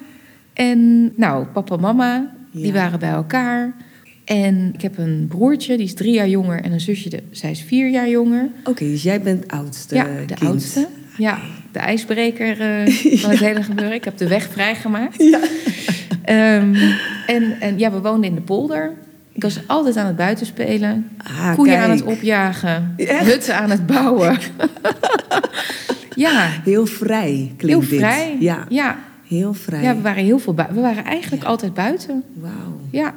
[0.53, 3.75] en nou, papa en mama, die waren bij elkaar.
[4.25, 6.61] En ik heb een broertje, die is drie jaar jonger.
[6.63, 8.49] En een zusje, de, zij is vier jaar jonger.
[8.65, 10.51] Oké, dus jij bent oudste ja, de kind.
[10.51, 10.87] oudste.
[11.17, 11.39] Ja,
[11.73, 13.95] de ijsbreker eh, van het hele gebeuren.
[13.95, 15.23] Ik heb de weg vrijgemaakt.
[15.23, 15.41] Ja.
[16.25, 16.75] Ehm,
[17.27, 18.93] en, en ja, we woonden in de polder.
[19.33, 21.09] Ik was altijd aan het buitenspelen.
[21.17, 21.85] Ah, Koeien kijk.
[21.85, 22.95] aan het opjagen.
[22.97, 23.25] Echt?
[23.25, 24.39] Hutten aan het bouwen.
[26.15, 27.99] ja, Heel vrij heel klinkt dit.
[27.99, 28.37] vrij.
[28.41, 28.99] Ja, ja.
[29.27, 29.83] heel vrij.
[29.83, 30.77] Ja, we waren heel veel buiten.
[30.77, 32.25] We waren eigenlijk altijd buiten.
[32.35, 32.81] Wauw.
[32.91, 33.13] Ja,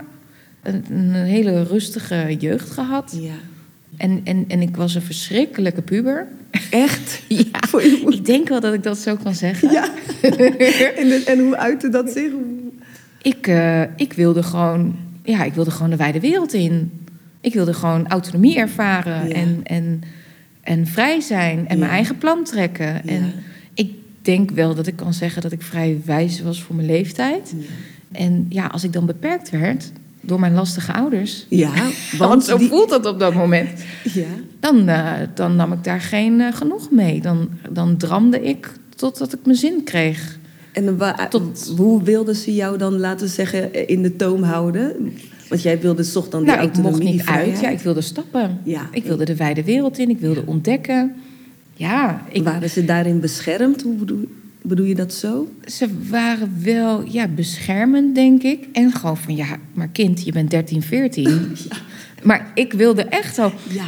[0.63, 3.17] een, een hele rustige jeugd gehad.
[3.19, 3.33] Ja.
[3.97, 6.27] En, en, en ik was een verschrikkelijke puber.
[6.69, 7.21] Echt?
[7.27, 7.79] Ja,
[8.17, 9.71] ik denk wel dat ik dat zo kan zeggen.
[9.71, 9.89] Ja.
[11.01, 12.31] en, en hoe uitte dat zich?
[13.21, 16.91] Ik, eh, ik wilde gewoon, ja, ik wilde gewoon de wijde wereld in.
[17.41, 19.33] Ik wilde gewoon autonomie ervaren Ja.
[19.35, 20.01] en, en,
[20.61, 21.79] en vrij zijn en Ja.
[21.79, 22.85] mijn eigen plan trekken.
[22.85, 23.01] Ja.
[23.05, 23.33] En
[23.73, 23.91] ik
[24.21, 27.53] denk wel dat ik kan zeggen dat ik vrij wijs was voor mijn leeftijd.
[28.11, 29.91] En ja, als ik dan beperkt werd
[30.25, 33.69] door mijn lastige ouders, Ja, want want zo die- voelt dat op dat moment,
[34.13, 34.25] Ja.
[34.59, 37.21] dan, eh, dan nam ik daar geen eh, genoeg mee.
[37.21, 40.37] Dan, dan dramde ik totdat ik mijn zin kreeg.
[40.71, 45.13] En wa- Tot- hoe wilden ze jou dan, laten zeggen, in de toom houden?
[45.49, 47.59] Want jij wilde toch dan die Nou, ik autonomie, mocht niet uit.
[47.59, 48.59] Ja, ik wilde stappen.
[48.63, 48.87] Ja.
[48.91, 50.09] Ik wilde de wijde wereld in.
[50.09, 51.15] Ik wilde ontdekken.
[51.73, 53.81] Ja, ik, Waren ze daarin beschermd?
[53.81, 54.27] Hoe bedoel,
[54.63, 55.47] bedoel je dat zo?
[55.65, 58.67] ze waren wel ja, beschermend, denk ik.
[58.73, 61.27] En gewoon van, ja, maar kind, je bent 13, 14.
[62.23, 63.51] Maar ik wilde echt al...
[63.69, 63.83] Ja.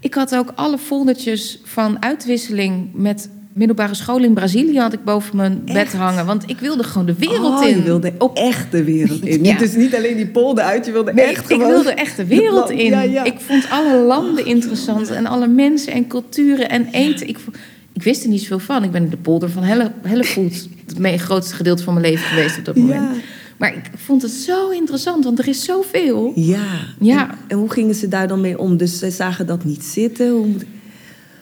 [0.00, 4.78] Ik had ook alle foldertjes van uitwisseling met middelbare school in Brazilië...
[4.78, 6.26] had ik boven mijn bed hangen.
[6.26, 7.76] Want ik wilde gewoon de wereld oh, in.
[7.76, 9.44] je wilde echt de wereld in.
[9.48, 9.58] Ja.
[9.58, 11.70] Dus niet alleen die polder uit, je wilde Nee, echt ik gewoon...
[11.70, 12.90] wilde echt de wereld in.
[12.90, 13.24] Ja, ja.
[13.24, 17.28] Ik vond alle landen interessant en alle mensen en culturen en eten.
[17.28, 17.52] Ik, vo-
[17.98, 18.84] ik wist er niet zoveel van.
[18.84, 22.58] Ik ben in de polder van Helle, Hellevoet het grootste gedeelte van mijn leven geweest
[22.58, 23.14] op dat moment.
[23.16, 23.20] Ja.
[23.56, 26.32] Maar ik vond het zo interessant, want er is zoveel.
[26.34, 26.64] Ja.
[27.00, 27.30] Ja.
[27.30, 28.76] En, en hoe gingen ze daar dan mee om?
[28.76, 30.30] Dus ze zagen dat niet zitten?
[30.30, 30.54] Hoe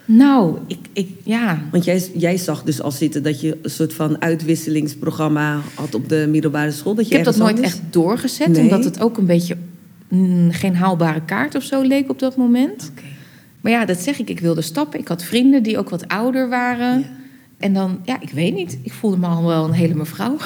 [0.04, 1.62] Nou, ik, ik ja.
[1.70, 6.08] Want jij, jij zag dus al zitten dat je een soort van uitwisselingsprogramma had op
[6.08, 6.94] de middelbare school.
[6.94, 8.62] Dat je Ik heb dat nooit anders- echt doorgezet, Nee.
[8.62, 9.56] omdat het ook een beetje
[10.08, 12.92] mm, geen haalbare kaart of zo leek op dat moment.
[13.66, 14.28] Maar ja, dat zeg ik.
[14.30, 15.00] Ik wilde stappen.
[15.00, 16.98] Ik had vrienden die ook wat ouder waren.
[16.98, 17.06] Ja.
[17.58, 18.78] En dan, ja, ik weet niet.
[18.82, 20.36] Ik voelde me al wel een hele mevrouw.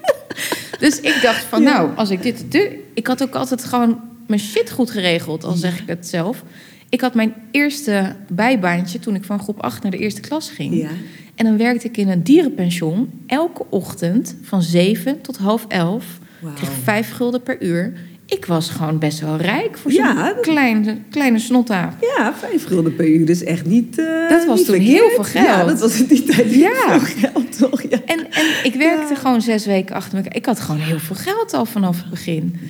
[0.78, 1.72] dus ik dacht van, Ja.
[1.72, 2.78] nou, als ik dit doe...
[2.94, 6.44] Ik had ook altijd gewoon mijn shit goed geregeld, al zeg ik het zelf.
[6.88, 10.74] Ik had mijn eerste bijbaantje toen ik van groep 8 naar de eerste klas ging.
[10.74, 10.90] Ja.
[11.34, 16.18] En dan werkte ik in een dierenpension elke ochtend van 7 tot half 11.
[16.40, 16.54] Wauw.
[16.54, 17.92] Kreeg 5 gulden per uur.
[18.30, 21.94] Ik was gewoon best wel rijk voor zo'n Ja, dat- kleine, kleine snottaaf.
[22.16, 25.24] Ja, vijf gulden per uur is echt niet eh, Dat was niet toen heel veel
[25.24, 25.46] geld.
[25.46, 27.00] Ja, dat was in die tijd heel Ja.
[27.00, 27.82] veel geld, toch?
[27.82, 27.98] Ja.
[28.06, 29.20] En, en ik werkte Ja.
[29.20, 30.36] gewoon zes weken achter elkaar.
[30.36, 32.60] Ik had gewoon heel veel geld al vanaf het begin.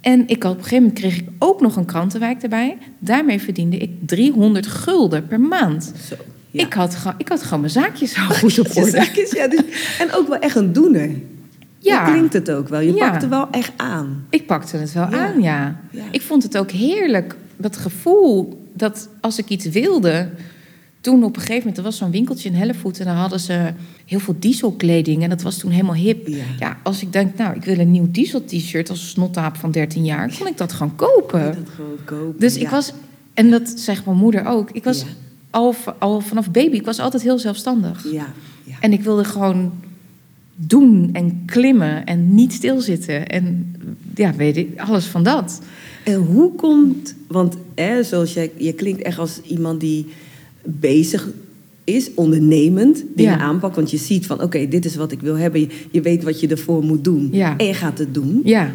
[0.00, 2.76] En ik had, op een gegeven moment kreeg ik ook nog een krantenwijk erbij.
[2.98, 5.92] Daarmee verdiende ik 300 gulden per maand.
[6.08, 6.14] Zo.
[6.50, 6.64] Ja.
[6.64, 8.90] Ik, had, gewoon- ik had gewoon mijn zaakjes zo goed op orde.
[8.90, 9.60] Zaakjes, ja, dus-
[9.98, 11.10] en ook wel echt een doener.
[11.82, 12.04] Ja.
[12.10, 12.80] Klinkt het ook wel.
[12.80, 13.10] Je Ja.
[13.10, 14.24] pakt er wel echt aan.
[14.30, 15.26] Ik pakte het wel Ja.
[15.32, 15.80] aan, ja.
[15.90, 16.02] Ja.
[16.10, 20.28] Ik vond het ook heerlijk, dat gevoel dat als ik iets wilde...
[21.00, 22.98] Toen op een gegeven moment, er was zo'n winkeltje in Hellevoet...
[22.98, 23.72] en daar hadden ze
[24.04, 26.28] heel veel dieselkleding en dat was toen helemaal hip.
[26.58, 26.78] Ja.
[26.82, 28.90] Als ik denk, nou, ik wil een nieuw diesel-t-shirt...
[28.90, 31.44] als snottaap van 13 jaar, kon ik dat gewoon kopen.
[31.44, 32.40] Dat gewoon kopen.
[32.40, 32.92] Dus ik was,
[33.34, 34.70] en dat zegt mijn moeder ook...
[34.70, 35.04] ik was
[35.50, 38.06] al, al vanaf baby, ik was altijd heel zelfstandig.
[38.12, 38.26] Ja.
[38.80, 39.72] En ik wilde gewoon
[40.66, 43.26] doen en klimmen en niet stilzitten.
[43.26, 43.74] En
[44.14, 45.60] ja, weet ik, alles van dat.
[46.04, 50.06] En hoe komt, want hè, zoals jij, je klinkt echt als iemand die
[50.62, 51.28] bezig
[51.84, 53.38] is, ondernemend, dingen Ja.
[53.38, 53.76] aanpakt.
[53.76, 55.60] Want je ziet van, oké, dit is wat ik wil hebben.
[55.60, 57.28] Je, je weet wat je ervoor moet doen.
[57.32, 57.56] Ja.
[57.56, 58.40] En je gaat het doen.
[58.44, 58.72] Ja,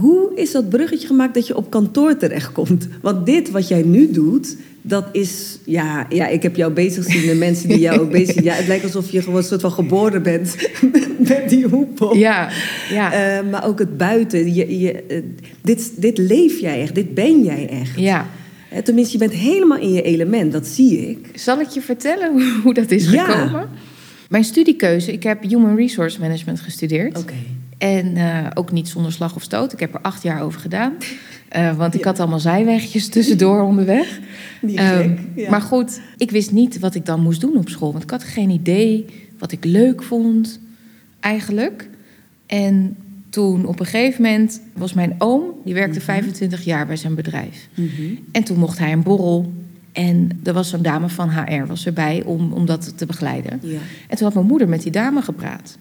[0.00, 2.88] Hoe is dat bruggetje gemaakt dat je op kantoor terechtkomt?
[3.00, 5.58] Want dit wat jij nu doet, dat is...
[5.64, 8.44] Ja, ja ik heb jou bezig zien met mensen die jou ook bezig zien.
[8.44, 10.56] Ja, het lijkt alsof je gewoon een soort van geboren bent
[11.28, 12.16] met die hoepel.
[12.16, 12.48] ja,
[12.90, 14.54] ja, Eh, maar ook het buiten.
[14.54, 15.22] Je, je, eh,
[15.62, 17.98] dit, dit leef jij echt, dit ben jij echt.
[17.98, 18.26] ja.
[18.84, 21.18] Tenminste, je bent helemaal in je element, dat zie ik.
[21.34, 23.24] Zal ik je vertellen hoe, hoe dat is Ja.
[23.24, 23.68] gekomen?
[24.28, 27.18] Mijn studiekeuze, ik heb Human Resource Management gestudeerd.
[27.18, 27.32] Oké.
[27.78, 29.72] En eh, ook niet zonder slag of stoot.
[29.72, 30.92] Ik heb er acht jaar over gedaan.
[31.76, 34.18] Want ik had allemaal zijwegjes tussendoor onderweg.
[34.66, 35.16] Niet Ehm.
[35.34, 35.50] Ja.
[35.50, 37.92] Maar goed, ik wist niet wat ik dan moest doen op school.
[37.92, 39.06] Want ik had geen idee
[39.38, 40.60] wat ik leuk vond,
[41.20, 41.88] eigenlijk.
[42.46, 42.96] En
[43.28, 45.42] toen op een gegeven moment was mijn oom...
[45.64, 47.68] die werkte 25 jaar bij zijn bedrijf.
[47.74, 48.02] Mhm.
[48.32, 49.52] En toen mocht hij een borrel.
[49.92, 53.60] En er was zo'n dame van HR was erbij om, om dat te begeleiden.
[53.62, 53.78] Ja.
[54.08, 55.78] En toen had mijn moeder met die dame gepraat.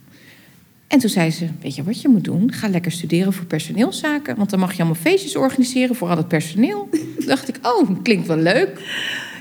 [0.92, 2.52] En toen zei ze, weet je wat je moet doen?
[2.54, 4.36] Ga lekker studeren voor personeelszaken.
[4.36, 6.88] Want dan mag je allemaal feestjes organiseren voor al het personeel.
[6.92, 8.70] Toen dacht ik, oh, klinkt wel leuk.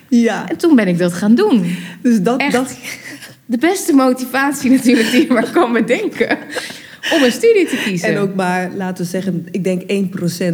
[0.09, 1.77] ja, En toen ben ik dat gaan doen.
[2.03, 2.41] dus dat...
[2.41, 2.77] Echt dat
[3.47, 6.39] de beste motivatie natuurlijk die je maar kan bedenken.
[7.15, 8.09] Om een studie te kiezen.
[8.09, 9.83] en ook maar, laten we zeggen, ik denk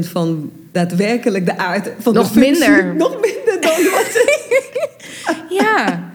[0.07, 2.69] 1% van daadwerkelijk de aard van Nog de functie.
[2.69, 2.95] minder.
[3.05, 4.25] Nog minder dan wat.
[5.49, 6.11] Ja,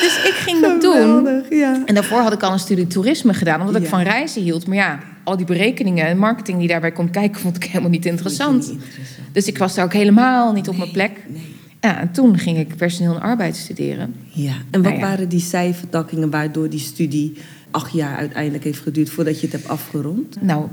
[0.00, 1.42] dus ik ging dat doen.
[1.50, 1.82] Ja.
[1.84, 3.88] En daarvoor had ik al een studie toerisme gedaan, omdat ik Ja.
[3.88, 4.66] van reizen hield.
[4.66, 8.06] Maar ja, al die berekeningen en marketing die daarbij komt kijken, vond ik helemaal niet
[8.06, 8.60] interessant.
[8.60, 9.18] Niet interessant.
[9.32, 11.10] Dus ik was daar ook helemaal niet op mijn plek.
[11.28, 11.54] Nee.
[11.80, 14.14] Ja, en toen ging ik personeel en arbeid studeren.
[14.28, 14.52] Ja.
[14.70, 15.00] En wat Nou ja.
[15.00, 17.36] waren die cijfertakkingen waardoor die studie
[17.70, 20.36] acht jaar uiteindelijk heeft geduurd voordat je het hebt afgerond?
[20.42, 20.64] Nou,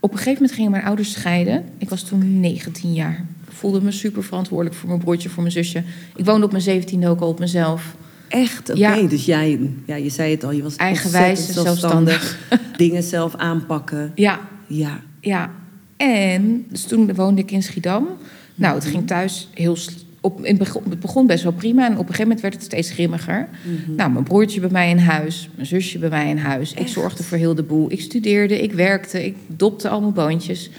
[0.00, 1.64] op een gegeven moment gingen mijn ouders scheiden.
[1.78, 3.24] Ik was toen 19 jaar.
[3.46, 5.82] Ik voelde me super verantwoordelijk voor mijn broertje, voor mijn zusje.
[6.16, 7.94] Ik woonde op mijn 17e ook al op mezelf.
[8.28, 8.70] Echt?
[8.70, 9.02] Oké, Ja.
[9.02, 12.38] dus jij, ja, je zei het al, je was Eigenwijs en zelfstandig.
[12.76, 14.12] Dingen zelf aanpakken.
[14.14, 15.00] Ja, Ja.
[15.20, 15.50] ja.
[15.96, 18.06] En dus toen woonde ik in Schiedam.
[18.54, 19.76] Nou, het ging thuis heel...
[20.20, 22.54] Op, in het begon- het begon best wel prima en op een gegeven moment werd
[22.54, 23.48] het steeds grimmiger.
[23.96, 26.72] Nou, mijn broertje bij mij in huis, mijn zusje bij mij in huis.
[26.74, 27.92] Ik zorgde voor heel de boel.
[27.92, 30.70] Ik studeerde, ik werkte, ik dopte al mijn boontjes.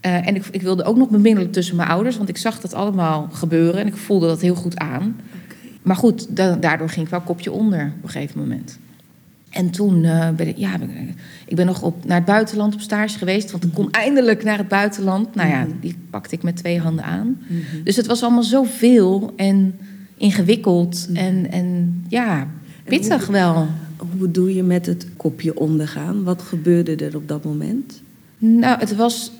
[0.00, 2.74] Eh, en ik, ik wilde ook nog bemiddelen tussen mijn ouders, want ik zag dat
[2.74, 5.16] allemaal gebeuren en ik voelde dat heel goed aan.
[5.86, 8.78] Maar goed, da- daardoor ging ik wel kopje onder op een gegeven moment.
[9.50, 10.70] En toen eh, ben ik, ja,
[11.46, 14.58] ik- ben nog op, naar het buitenland op stage geweest, want ik kon eindelijk naar
[14.58, 15.34] het buitenland.
[15.34, 17.38] Nou ja, die pakte ik met twee handen aan.
[17.84, 19.74] Dus het was allemaal zoveel en
[20.16, 22.48] ingewikkeld en, en ja,
[22.84, 23.66] pittig wel.
[23.96, 26.22] Hoe bedoel je met het kopje ondergaan?
[26.24, 28.02] Wat gebeurde er op dat moment?
[28.38, 29.32] Nou, het was,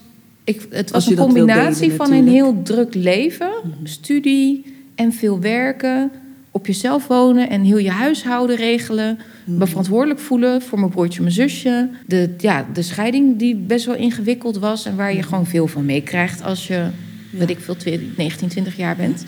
[0.44, 3.50] ik, het was een combinatie delen, van een heel druk leven,
[3.82, 6.10] studie en veel werken.
[6.56, 9.18] Op jezelf wonen en heel je huishouden regelen.
[9.44, 11.88] Me verantwoordelijk voelen voor mijn broertje en mijn zusje.
[12.06, 14.84] De, ja, de scheiding die best wel ingewikkeld was.
[14.86, 16.86] En waar je gewoon veel van meekrijgt als je,
[17.30, 19.24] weet ik veel, 20, 19, 20 jaar bent.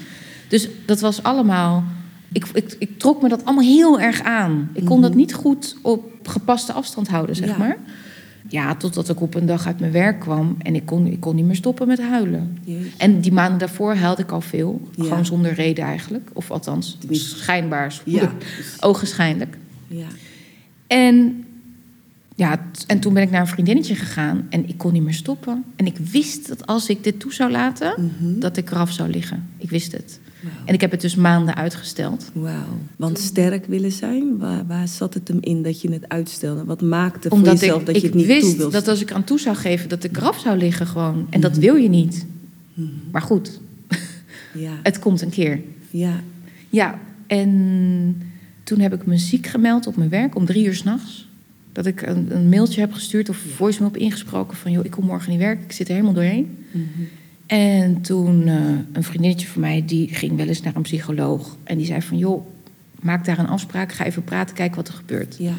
[0.48, 1.84] Dus dat was allemaal...
[2.32, 4.70] Ik, ik, ik trok me dat allemaal heel erg aan.
[4.72, 7.58] Ik kon dat niet goed op gepaste afstand houden, zeg Ja.
[7.58, 7.76] maar.
[8.48, 11.34] Ja, totdat ik op een dag uit mijn werk kwam en ik kon, ik kon
[11.34, 12.58] niet meer stoppen met huilen.
[12.64, 12.90] Jeetje.
[12.96, 14.88] En die maanden daarvoor huilde ik al veel.
[14.94, 15.04] Ja.
[15.04, 16.30] Gewoon zonder reden eigenlijk.
[16.32, 18.00] Of althans, schijnbaar.
[18.04, 18.32] Ja.
[18.80, 19.56] Ogenschijnlijk.
[19.86, 20.06] Ja.
[20.86, 21.44] En,
[22.38, 25.64] ja, en toen ben ik naar een vriendinnetje gegaan en ik kon niet meer stoppen.
[25.76, 28.38] En ik wist dat als ik dit toe zou laten, Mhm.
[28.40, 29.48] dat ik eraf zou liggen.
[29.56, 30.20] Ik wist het.
[30.64, 32.30] En ik heb het dus maanden uitgesteld.
[32.34, 32.78] Wauw.
[32.96, 36.64] Want sterk willen zijn, waar, waar zat het hem in dat je het uitstelde?
[36.64, 38.72] Wat maakte voor Omdat jezelf ik, dat ik je het niet wist toe wilde?
[38.72, 41.26] dat als ik eraan toe zou geven, dat ik eraf zou liggen gewoon.
[41.30, 42.26] En dat wil je niet.
[42.74, 42.88] Mhm.
[43.12, 43.60] Maar goed,
[44.54, 44.72] Ja.
[44.82, 45.60] het komt een keer.
[45.90, 46.20] ja.
[46.70, 48.22] Ja, en
[48.64, 51.27] toen heb ik me ziek gemeld op mijn werk om drie uur s'nachts.
[51.78, 54.70] Dat ik een, een mailtje heb gestuurd of voicemail heb ingesproken van...
[54.72, 56.66] joh, ik kom morgen niet werken, ik zit er helemaal doorheen.
[57.46, 58.54] En toen eh,
[58.92, 61.56] een vriendinnetje van mij, die ging wel eens naar een psycholoog.
[61.64, 62.46] En die zei van, joh,
[63.00, 63.92] maak daar een afspraak.
[63.92, 65.36] Ga even praten, kijk wat er gebeurt.
[65.38, 65.52] Ja.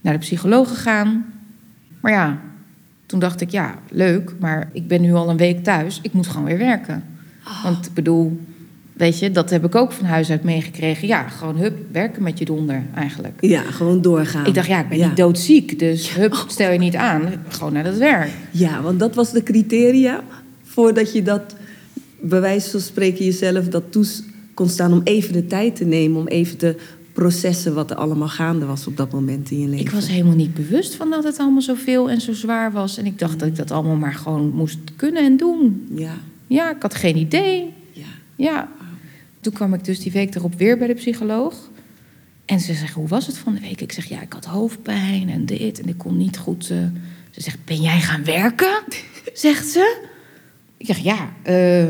[0.00, 1.26] Naar de psycholoog gegaan.
[2.00, 2.40] Maar ja,
[3.06, 4.34] toen dacht ik, ja, leuk.
[4.40, 5.98] Maar ik ben nu al een week thuis.
[6.02, 7.04] Ik moet gewoon weer werken.
[7.62, 8.40] Want ik bedoel,
[8.96, 11.08] weet je, dat heb ik ook van huis uit meegekregen.
[11.08, 13.34] Ja, gewoon hup, werken met je donder eigenlijk.
[13.40, 14.46] Ja, gewoon doorgaan.
[14.46, 15.06] Ik dacht, ja, ik ben ja.
[15.06, 15.78] niet doodziek.
[15.78, 17.32] Dus hup, stel je niet aan.
[17.48, 18.30] Gewoon naar dat werk.
[18.50, 20.22] Ja, want dat was de criteria
[20.62, 21.54] voordat je dat,
[22.20, 24.06] bij wijze van spreken, jezelf dat toe
[24.54, 26.76] kon staan om even de tijd te nemen, om even te
[27.12, 29.84] processen wat er allemaal gaande was op dat moment in je leven.
[29.86, 32.98] Ik was helemaal niet bewust van dat het allemaal zoveel en zo zwaar was.
[32.98, 35.86] En ik dacht dat ik dat allemaal maar gewoon moest kunnen en doen.
[35.94, 36.14] Ja,
[36.46, 37.72] Ja, ik had geen idee.
[37.92, 38.04] ja.
[38.36, 38.68] Ja.
[39.46, 41.70] Toen kwam ik dus die week erop weer bij de psycholoog.
[42.44, 43.80] En ze zegt, hoe was het van de week?
[43.80, 45.80] Ik zeg, ja, ik had hoofdpijn en dit.
[45.80, 46.70] En ik kon niet goed...
[46.70, 46.76] eh.
[47.30, 48.82] Ze zegt, ben jij gaan werken?
[49.34, 50.02] Zegt ze.
[50.76, 51.86] Ik zeg, ja, eh,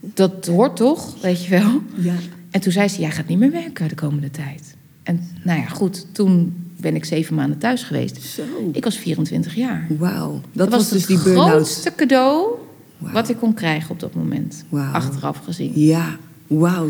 [0.00, 1.82] dat hoort toch, weet je wel.
[1.96, 2.14] ja.
[2.50, 4.74] En toen zei ze, jij gaat niet meer werken de komende tijd.
[5.02, 8.22] En nou ja, goed, toen ben ik zeven maanden thuis geweest.
[8.22, 8.42] Zo.
[8.72, 9.86] Ik was 24 jaar.
[9.98, 10.40] Wauw.
[10.52, 11.48] Dat, was, dus het die burn-out.
[11.48, 12.58] grootste cadeau
[12.98, 14.64] wat ik kon krijgen op dat moment.
[14.92, 15.72] Achteraf gezien.
[15.74, 16.16] Ja,
[16.48, 16.88] wauw.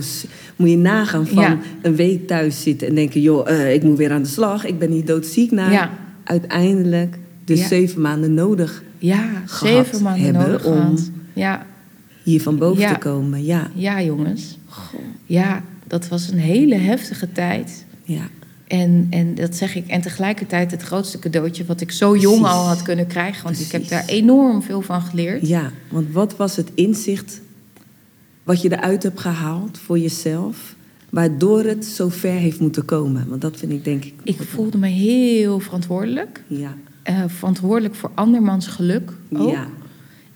[0.56, 1.58] Moet je nagaan van Ja.
[1.82, 3.20] een week thuis zitten en denken...
[3.20, 5.50] joh, eh, ik moet weer aan de slag, ik ben niet doodziek.
[5.50, 5.90] naar Ja.
[6.24, 7.66] uiteindelijk dus Ja.
[7.66, 11.10] zeven maanden nodig Ja, zeven maanden hebben nodig om- gehad.
[11.32, 11.66] Ja,
[12.22, 13.44] hier van boven te komen.
[13.44, 14.58] Ja, ja, jongens.
[15.26, 17.84] Ja, dat was een hele heftige tijd.
[18.04, 18.22] ja.
[18.66, 19.86] En, en dat zeg ik.
[19.86, 23.44] En tegelijkertijd het grootste cadeautje wat ik zo jong al had kunnen krijgen.
[23.44, 25.48] Want ik heb daar enorm veel van geleerd.
[25.48, 27.40] Ja, want wat was het inzicht
[28.48, 30.74] wat je eruit hebt gehaald voor jezelf,
[31.10, 33.28] waardoor het zo ver heeft moeten komen?
[33.28, 34.14] Want dat vind ik denk ik.
[34.22, 36.42] Ik voelde me heel verantwoordelijk.
[36.46, 39.50] Ja, Eh, verantwoordelijk voor andermans geluk ook.
[39.50, 39.66] ja,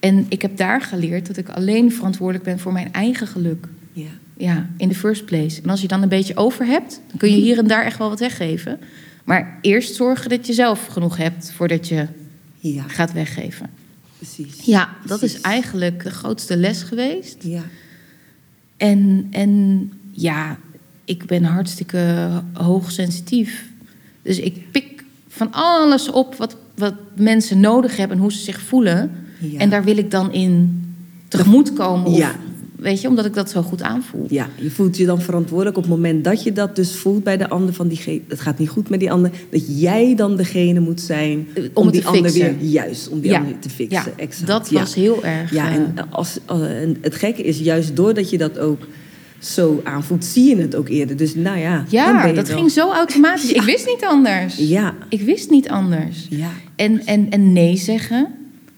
[0.01, 3.67] En ik heb daar geleerd dat ik alleen verantwoordelijk ben voor mijn eigen geluk.
[3.93, 4.07] ja.
[4.37, 5.63] Ja, in the first place.
[5.63, 7.99] En als je dan een beetje over hebt, dan kun je hier en daar echt
[7.99, 8.79] wel wat weggeven.
[9.25, 12.07] Maar eerst zorgen dat je zelf genoeg hebt voordat je
[12.59, 13.71] Ja, gaat weggeven.
[14.19, 14.65] precies.
[14.65, 15.37] Ja, dat Precies.
[15.37, 17.37] is eigenlijk de grootste les geweest.
[17.43, 17.63] Ja,
[18.83, 20.59] En, en ja,
[21.05, 23.69] ik ben hartstikke hoogsensitief.
[24.23, 28.61] Dus ik pik van alles op wat, wat mensen nodig hebben en hoe ze zich
[28.61, 29.11] voelen.
[29.39, 29.59] Ja.
[29.59, 30.85] En daar wil ik dan in
[31.29, 32.07] tegemoetkomen.
[32.07, 32.35] Of, Ja.
[32.83, 34.27] Weet je, omdat ik dat zo goed aanvoel.
[34.29, 37.37] ja, je voelt je dan verantwoordelijk op het moment dat je dat dus voelt bij
[37.37, 40.81] de ander van die het gaat niet goed met die ander, dat jij dan degene
[40.81, 43.39] moet zijn Eh, om die ander weer juist om die Ja.
[43.39, 44.03] ander te fixen.
[44.17, 44.47] Ja, exact.
[44.47, 44.79] dat ja.
[44.81, 45.53] was heel erg.
[45.53, 48.87] Ja, eh, en, als, eh, en het gekke is juist doordat je dat ook
[49.39, 51.17] zo aanvoelt, zie je het ook eerder.
[51.17, 53.53] Dus nou ja, ja dat wel- ging zo automatisch.
[53.63, 54.57] Ik wist niet anders.
[54.57, 56.27] Ja, Ik wist niet anders.
[56.31, 58.29] ja, En, en, en nee zeggen.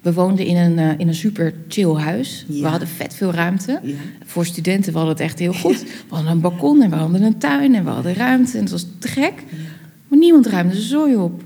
[0.05, 2.45] We woonden in een, eh, in een super chill huis.
[2.49, 3.81] We hadden vet veel ruimte.
[3.83, 3.95] ja.
[4.25, 5.83] Voor studenten we hadden het echt heel goed.
[5.83, 8.53] We hadden een balkon en we hadden een tuin en we hadden ruimte.
[8.57, 9.35] En het was te gek.
[10.09, 11.43] Maar niemand ruimde zijn zooi op.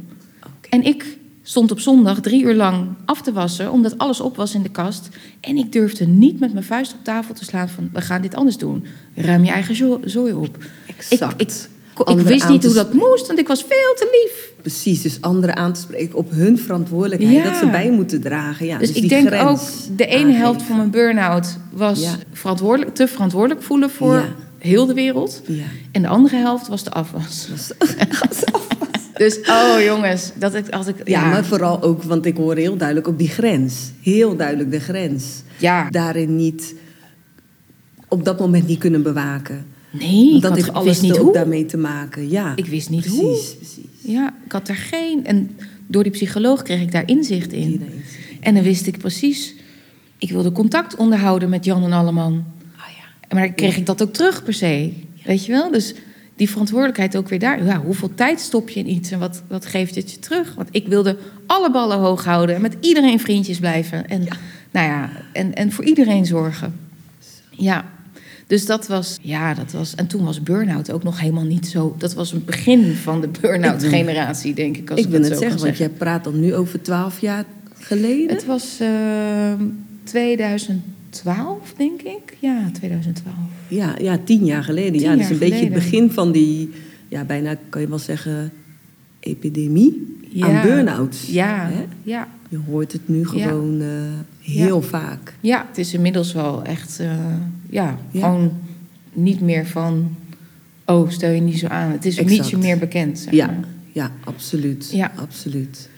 [0.70, 3.72] En ik stond op zondag drie uur lang af te wassen...
[3.72, 5.08] omdat alles op was in de kast.
[5.40, 7.90] En ik durfde niet met mijn vuist op tafel te slaan van...
[7.92, 8.84] we gaan dit anders doen.
[9.14, 10.56] Ruim je eigen zo- zooi op.
[10.86, 11.40] Exact.
[11.42, 11.68] Ik, ik,
[12.06, 14.50] ik wist niet hoe dat moest, want ik was veel te lief.
[14.60, 17.32] Precies, dus anderen aan te spreken op hun verantwoordelijkheid.
[17.32, 17.42] Ja.
[17.44, 18.66] Dat ze bij moeten dragen.
[18.66, 19.50] Ja, Dus, die ik denk grens
[19.90, 22.14] ook, de ene helft van mijn burn-out was Ja.
[22.32, 24.24] verantwoordelijk, te verantwoordelijk voelen voor Ja.
[24.58, 25.42] heel de wereld.
[25.92, 27.46] En de andere helft was de afwas.
[27.48, 28.46] Dat is-
[29.14, 32.76] Dus, oh jongens, dat ik, als ik, Ja, maar vooral ook, want ik hoor heel
[32.76, 33.74] duidelijk ook die grens.
[34.00, 35.24] Heel duidelijk de grens.
[35.56, 36.74] ja, Daarin niet,
[38.08, 39.66] op dat moment niet kunnen bewaken.
[39.90, 41.32] Nee, ik, dat had, heeft alles niet ook hoe.
[41.32, 42.28] daarmee te maken.
[42.28, 43.38] Ja, Ik wist niet precies, hoe.
[43.56, 47.82] Precies, Ja, ik had daar geen, en door die psycholoog kreeg ik daar inzicht in.
[48.40, 49.54] En dan wist ik precies,
[50.18, 52.44] ik wilde contact onderhouden met Jan en Alleman.
[52.76, 53.34] Ah ja.
[53.34, 54.92] Maar dan kreeg ik dat ook terug per se.
[55.24, 55.70] Weet je wel?
[55.70, 55.94] Dus
[56.36, 57.64] die verantwoordelijkheid ook weer daar.
[57.64, 60.54] Ja, hoeveel tijd stop je in iets en wat, wat geeft het je terug?
[60.54, 61.16] Want ik wilde
[61.46, 64.08] alle ballen hoog houden en met iedereen vriendjes blijven.
[64.08, 64.26] En,
[64.70, 66.74] Nou ja, en, en voor iedereen zorgen.
[67.50, 67.84] Ja,
[68.48, 69.94] dus dat was, ja, dat was.
[69.94, 71.94] En toen was burn-out ook nog helemaal niet zo.
[71.98, 74.90] Dat was een begin van de burn-out generatie, denk ik.
[74.90, 77.44] Als Ik ik, wil het het zeggen, want jij praat dan nu over twaalf jaar
[77.74, 78.36] geleden.
[78.36, 79.62] Het was ehm
[80.04, 82.36] 2012, denk ik.
[82.38, 83.36] Ja, 2012.
[83.68, 84.92] Ja, ja, tien jaar geleden.
[84.92, 86.70] Tien ja, dat is een beetje het begin van die,
[87.08, 88.52] ja, bijna kan je wel zeggen,
[89.20, 91.26] epidemie aan burn-outs.
[91.26, 91.84] Ja, Hè?
[92.02, 92.28] ja.
[92.48, 93.88] Je hoort het nu gewoon eh,
[94.40, 95.34] heel vaak.
[95.40, 97.10] Ja, het is inmiddels wel echt, eh,
[97.70, 98.20] ja, Ja.
[98.20, 98.52] gewoon
[99.12, 100.14] niet meer van,
[100.84, 101.90] oh, stel je niet zo aan.
[101.90, 103.18] Het is nietje meer bekend.
[103.18, 103.64] Zeg Ja, maar.
[103.92, 104.90] ja, absoluut.
[104.92, 105.12] Ja.
[105.16, 105.88] absoluut.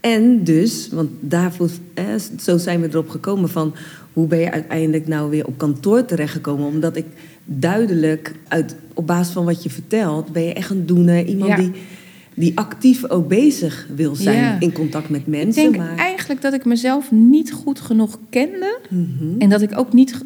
[0.00, 2.04] En dus, want daarvoor, eh,
[2.38, 3.74] zo zijn we erop gekomen van...
[4.12, 6.66] hoe ben je uiteindelijk nou weer op kantoor terechtgekomen?
[6.66, 7.04] Omdat ik
[7.44, 10.32] duidelijk, uit, op basis van wat je vertelt...
[10.32, 11.24] ben je echt een doener.
[11.26, 11.56] Iemand Ja.
[11.56, 11.70] die,
[12.34, 14.60] die actief ook bezig wil zijn Ja.
[14.60, 15.62] in contact met Ik mensen.
[15.62, 15.96] denk maar...
[15.96, 18.78] eigenlijk dat ik mezelf niet goed genoeg kende.
[18.88, 19.38] Mhm.
[19.40, 20.20] En dat ik ook niet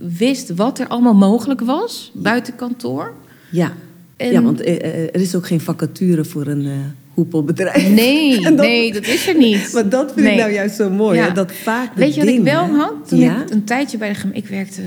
[0.00, 3.12] wist wat er allemaal mogelijk was buiten kantoor.
[3.50, 3.72] Ja.
[4.16, 6.72] En- ja, want eh, eh, er is ook geen vacature voor een eh
[7.14, 7.88] hoepelbedrijf.
[7.90, 9.70] Nee, dat- nee, dat is er niet.
[9.72, 10.34] Maar dat vind Nee.
[10.34, 11.18] ik nou juist zo mooi.
[11.18, 11.26] Ja.
[11.26, 11.32] Hè?
[11.32, 13.08] Dat vaak Weet je wat ik wel had?
[13.08, 13.42] Toen ja?
[13.42, 14.40] ik een tijdje bij de gemeente...
[14.42, 14.82] Ik werkte,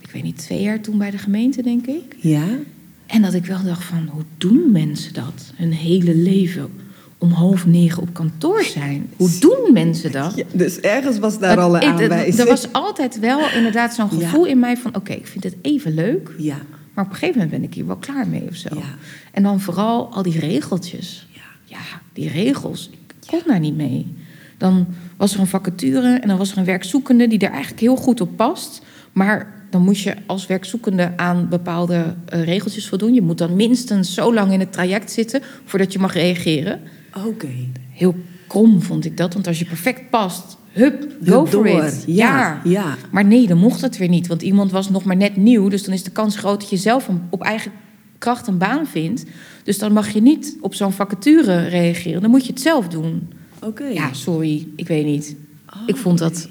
[0.00, 2.16] ik weet niet, twee jaar toen bij de gemeente, denk ik.
[2.20, 2.44] Ja?
[3.06, 5.52] En dat ik wel dacht van, hoe doen mensen dat?
[5.54, 6.68] Hun hele leven
[7.24, 9.10] om half negen op kantoor zijn.
[9.16, 10.32] Hoe doen mensen dat?
[10.36, 10.44] ja.
[10.52, 12.38] Dus ergens was daar al een aanwijzing.
[12.38, 14.28] Er was altijd wel inderdaad zo'n Ja.
[14.28, 14.96] gevoel in mij van...
[14.96, 16.56] oké, ik vind het even leuk, Ja,
[16.94, 18.68] maar op een gegeven moment ben ik hier wel klaar mee of zo.
[18.74, 18.82] Ja.
[19.32, 21.26] En dan vooral al die regeltjes.
[21.32, 21.40] ja.
[21.64, 22.90] Ja, die regels.
[22.92, 24.14] Ik kon daar niet mee.
[24.58, 27.96] Dan was er een vacature en dan was er een werkzoekende die er eigenlijk heel
[27.96, 28.82] goed op past.
[29.12, 33.14] Maar dan moet je als werkzoekende aan bepaalde eh, regeltjes voldoen.
[33.14, 36.80] Je moet dan minstens zo lang in het traject zitten voordat je mag reageren.
[37.26, 37.48] Oké.
[37.90, 38.14] Heel
[38.46, 41.84] krom vond ik dat, want als je perfect past, hup, go Hup, for door.
[41.84, 42.04] it.
[42.06, 42.96] Ja, ja.
[43.10, 45.68] Maar nee, dan mocht het weer niet, want iemand was nog maar net nieuw.
[45.68, 47.72] Dus dan is de kans groot dat je zelf op eigen
[48.18, 49.24] kracht een baan vindt.
[49.64, 52.20] Dus dan mag je niet op zo'n vacature reageren.
[52.20, 53.28] Dan moet je het zelf doen.
[53.62, 53.84] Oké.
[53.84, 55.36] Ja, sorry, ik weet niet.
[55.76, 56.48] Oh, ik vond dat.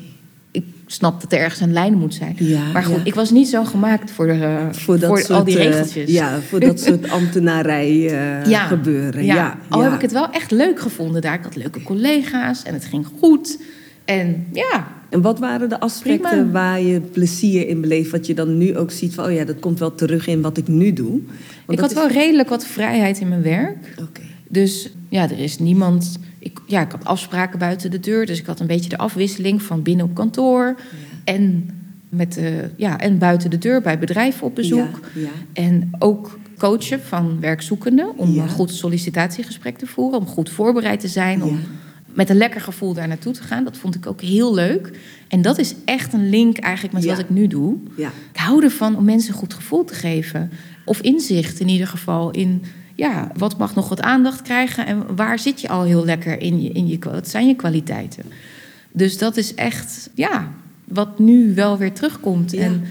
[0.54, 2.36] Ik snap dat er ergens een lijn moet zijn.
[2.40, 3.02] Ja, maar goed, ja.
[3.04, 6.12] ik was niet zo gemaakt voor, de, Voor, dat voor soort, al die eh, regeltjes.
[6.12, 8.66] ja, voor dat soort ambtenarij eh, Ja.
[8.66, 9.26] gebeuren.
[9.26, 9.36] Ja.
[9.36, 11.34] Ja, Al heb ik het wel echt leuk gevonden daar.
[11.34, 13.60] Ik had leuke collega's en het ging goed.
[14.06, 16.52] En ja, En wat waren de aspecten Prima.
[16.52, 18.12] waar je plezier in beleeft?
[18.12, 20.58] Wat je dan nu ook ziet van, oh ja, dat komt wel terug in wat
[20.58, 21.10] ik nu doe.
[21.12, 21.22] Want
[21.68, 23.78] ik had is- wel redelijk wat vrijheid in mijn werk.
[24.02, 24.22] Oké.
[24.50, 26.20] Dus ja, er is niemand.
[26.44, 28.26] Ik, ja, ik had afspraken buiten de deur.
[28.26, 30.76] Dus ik had een beetje de afwisseling van binnen op kantoor.
[31.24, 31.70] En,
[32.10, 35.00] met de, ja, en buiten de deur bij bedrijven op bezoek.
[35.14, 35.30] Ja, ja.
[35.54, 38.18] En ook coachen van werkzoekenden.
[38.18, 40.20] Om een goed sollicitatiegesprek te voeren.
[40.20, 41.44] Om goed voorbereid te zijn.
[41.44, 41.60] Om
[42.06, 43.64] met een lekker gevoel daar naartoe te gaan.
[43.64, 45.00] Dat vond ik ook heel leuk.
[45.28, 47.78] En dat is echt een link eigenlijk met wat ik nu doe.
[47.96, 48.12] Ja.
[48.32, 50.52] Ik hou ervan om mensen een goed gevoel te geven.
[50.86, 52.64] Of inzicht in ieder geval in...
[52.96, 56.62] Ja, wat mag nog wat aandacht krijgen en waar zit je al heel lekker in
[56.62, 58.24] je, in je wat zijn je kwaliteiten?
[58.92, 60.52] Dus dat is echt, ja,
[60.84, 62.52] wat nu wel weer terugkomt.
[62.52, 62.62] Ja.
[62.62, 62.84] En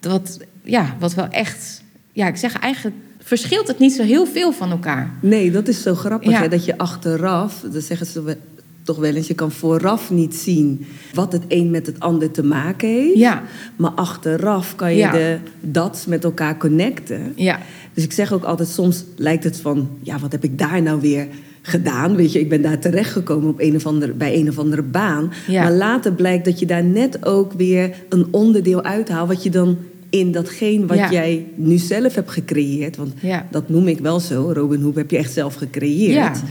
[0.00, 1.82] wat, ja, wat wel echt,
[2.12, 5.10] ja, ik zeg eigenlijk, verschilt het niet zo heel veel van elkaar.
[5.20, 6.40] Nee, dat is zo grappig, Ja.
[6.40, 8.38] hè, dat je achteraf, dat zeggen ze we-
[8.84, 12.42] toch wel eens, je kan vooraf niet zien wat het een met het ander te
[12.44, 13.18] maken heeft.
[13.18, 13.42] Ja,
[13.76, 15.12] Maar achteraf kan je Ja.
[15.12, 17.32] de dat met elkaar connecten.
[17.36, 17.58] ja,
[17.94, 21.00] Dus ik zeg ook altijd, soms lijkt het van, ja, wat heb ik daar nou
[21.00, 21.26] weer
[21.62, 22.16] gedaan?
[22.16, 25.32] Weet je, ik ben daar terechtgekomen op een of andere, bij een of andere baan.
[25.46, 25.62] Ja.
[25.62, 29.28] Maar later blijkt dat je daar net ook weer een onderdeel uithaalt...
[29.28, 29.76] wat je dan
[30.10, 31.10] in datgene wat Ja.
[31.12, 32.96] jij nu zelf hebt gecreëerd...
[32.96, 33.46] want ja.
[33.50, 36.42] dat noem ik wel zo, Robin Hood heb je echt zelf gecreëerd...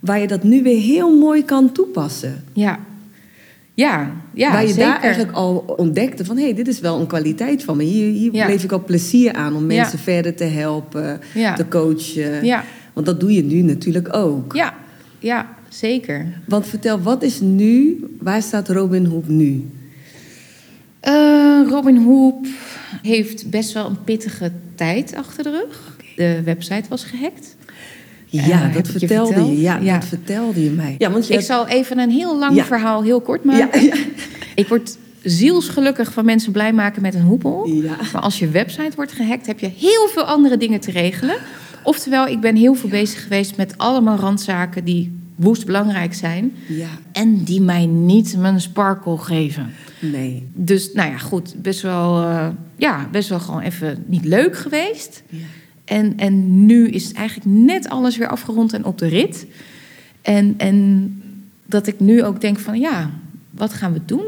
[0.00, 2.44] Waar je dat nu weer heel mooi kan toepassen.
[2.52, 2.78] Ja,
[3.74, 4.84] ja, ja waar je zeker.
[4.84, 6.36] daar eigenlijk al ontdekte van...
[6.36, 7.82] hé, hey, dit is wel een kwaliteit van me.
[7.82, 8.46] Hier, hier Ja.
[8.46, 9.80] ik al plezier aan om Ja.
[9.82, 11.54] mensen verder te helpen, Ja.
[11.54, 12.44] te coachen.
[12.44, 14.54] Ja, Want dat doe je nu natuurlijk ook.
[14.54, 14.74] ja,
[15.18, 16.26] ja, zeker.
[16.46, 19.68] Want vertel, wat is nu, waar staat Robin Hood nu?
[21.00, 22.46] Eh, Robin Hoop
[23.02, 25.96] heeft best wel een pittige tijd achter de rug.
[26.16, 27.56] De website was gehackt.
[28.30, 29.60] Ja, dat je vertelde je.
[29.60, 29.94] Ja, Ja.
[29.98, 30.94] dat vertelde je mij.
[30.98, 32.64] Ja, want je Ik zal even een heel lang Ja.
[32.64, 33.82] verhaal heel kort maken.
[33.84, 33.94] ja,
[34.54, 37.68] Ik word zielsgelukkig van mensen blij maken met een hoepel.
[38.12, 41.36] Maar als je website wordt gehackt, heb je heel veel andere dingen te regelen.
[41.82, 46.52] Oftewel, ik ben heel veel bezig geweest met allemaal randzaken die woest belangrijk zijn.
[46.66, 46.88] ja.
[47.12, 49.70] En die mij niet mijn sparkle geven.
[50.00, 50.46] Nee.
[50.54, 55.22] Dus nou ja, goed, best wel, eh, ja, best wel gewoon even niet leuk geweest.
[55.28, 55.38] Ja.
[55.90, 59.46] En, en nu is het eigenlijk net alles weer afgerond en op de rit.
[60.22, 61.22] En, en
[61.66, 63.10] dat ik nu ook denk van ja,
[63.50, 64.24] wat gaan we doen?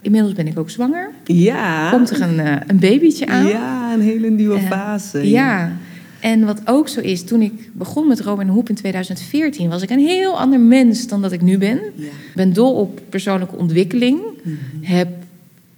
[0.00, 1.10] Inmiddels ben ik ook zwanger.
[1.24, 1.90] Ja.
[1.90, 3.46] Komt er een, eh, een babytje aan?
[3.46, 5.28] Ja, een hele nieuwe Eh, fase.
[5.30, 5.76] Ja.
[6.20, 9.68] En wat ook zo is, toen ik begon met Robin Hoep in 2014...
[9.68, 11.80] was ik een heel ander mens dan dat ik nu ben.
[11.94, 12.04] Ja.
[12.04, 14.20] Ik ben dol op persoonlijke ontwikkeling.
[14.42, 14.54] Mhm.
[14.80, 15.08] Heb,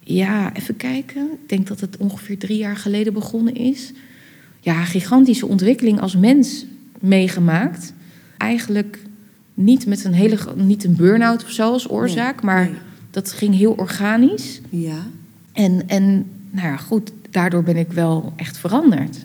[0.01, 1.23] ja, even kijken.
[1.23, 3.93] Ik denk dat het ongeveer drie jaar geleden begonnen is.
[4.67, 6.67] Ja, gigantische ontwikkeling als mens
[7.01, 7.93] meegemaakt.
[8.37, 8.99] Eigenlijk
[9.55, 12.75] niet met een hele, niet een burn-out of zo als oorzaak, Nee, maar nee.
[13.11, 14.61] dat ging heel organisch.
[14.69, 15.07] Ja.
[15.53, 19.17] En, en nou ja, goed, daardoor ben ik wel echt veranderd.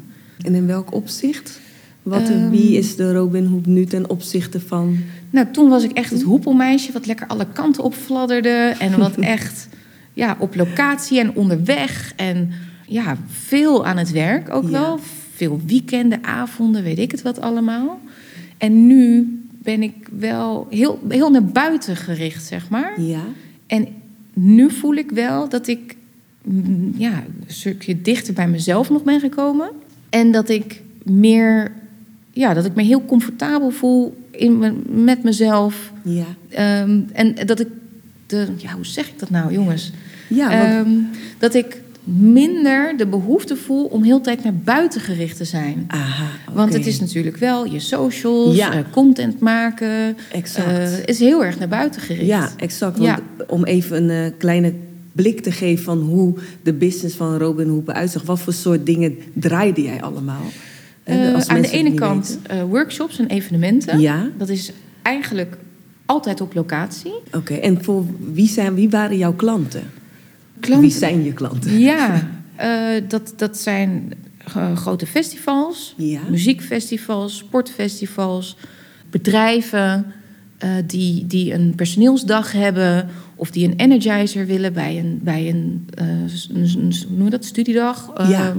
[0.45, 1.59] En in welk opzicht?
[2.03, 2.49] Wat, Ehm.
[2.49, 4.97] wie is de Robin Hood nu ten opzichte van...
[5.29, 8.75] Nou, toen was ik echt het hoepelmeisje wat lekker alle kanten opfladderde.
[8.79, 9.67] En wat echt
[10.13, 12.13] ja, op locatie en onderweg.
[12.15, 12.51] En
[12.87, 14.69] ja, veel aan het werk ook Ja.
[14.69, 14.99] wel.
[15.41, 17.99] Veel weekenden, avonden, weet ik het wat allemaal.
[18.57, 23.01] En nu ben ik wel heel, heel naar buiten gericht, zeg maar.
[23.01, 23.23] Ja,
[23.67, 23.87] En
[24.33, 25.95] nu voel ik wel dat ik
[26.43, 27.13] mm, ja,
[27.47, 29.69] een stukje dichter bij mezelf nog ben gekomen.
[30.09, 31.71] En dat ik meer,
[32.31, 35.91] ja, dat ik me heel comfortabel voel in me, met mezelf.
[36.03, 36.25] ja.
[36.49, 37.67] Ehm, en dat ik
[38.25, 39.91] de, ja, hoe zeg ik dat nou, jongens?
[40.27, 40.97] Ja, want, Ehm,
[41.37, 45.83] dat ik minder de behoefte voel om heel de tijd naar buiten gericht te zijn.
[45.87, 48.73] aha, Want het is natuurlijk wel je socials, Ja.
[48.73, 50.17] eh, content maken.
[50.31, 50.67] Exact.
[50.67, 52.25] eh, is heel erg naar buiten gericht.
[52.25, 52.97] Ja, exact.
[52.97, 53.19] Want Ja.
[53.47, 54.73] om even een eh, kleine
[55.11, 56.33] blik te geven van hoe
[56.63, 58.21] de business van Robin Hood eruit zag.
[58.23, 60.43] Wat voor soort dingen draaide jij allemaal?
[61.33, 62.39] Als aan de ene kant
[62.69, 63.99] workshops en evenementen.
[63.99, 64.29] Ja.
[64.37, 64.71] Dat is
[65.01, 65.57] eigenlijk
[66.05, 67.13] altijd op locatie.
[67.33, 69.83] Oké, en voor wie, zijn, wie waren jouw klanten?
[70.61, 70.89] Klanten.
[70.89, 71.79] Wie zijn je klanten?
[71.79, 72.69] Ja, eh,
[73.07, 74.13] dat, dat zijn
[74.55, 76.19] eh, grote festivals, Ja.
[76.29, 78.57] muziekfestivals, sportfestivals,
[79.09, 80.05] bedrijven
[80.57, 85.87] eh, die, die een personeelsdag hebben of die een energizer willen bij een, bij een,
[85.95, 88.11] een, noem dat, studiedag.
[88.29, 88.53] Ja,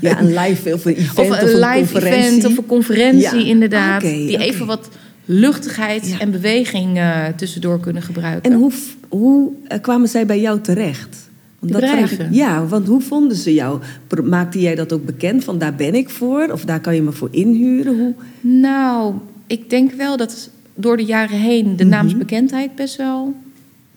[0.00, 3.46] Ja, een live of een event Of of, een live event of een conferentie, Ja,
[3.46, 4.02] inderdaad.
[4.02, 4.88] oké, die even wat
[5.24, 6.18] luchtigheid Ja.
[6.18, 8.50] en beweging eh, tussendoor kunnen gebruiken.
[8.52, 8.72] En hoe,
[9.08, 11.28] hoe eh, kwamen zij bij jou terecht?
[11.58, 12.26] Want De dat vraag bedrijven?
[12.34, 13.80] ik- ja, want hoe vonden ze jou?
[14.24, 15.44] Maakte jij dat ook bekend?
[15.44, 16.48] Van daar ben ik voor?
[16.52, 17.98] Of daar kan je me voor inhuren?
[17.98, 18.14] Hoe?
[18.40, 19.14] Nou,
[19.46, 21.92] ik denk wel dat door de jaren heen de Mhm.
[21.92, 23.34] naamsbekendheid best wel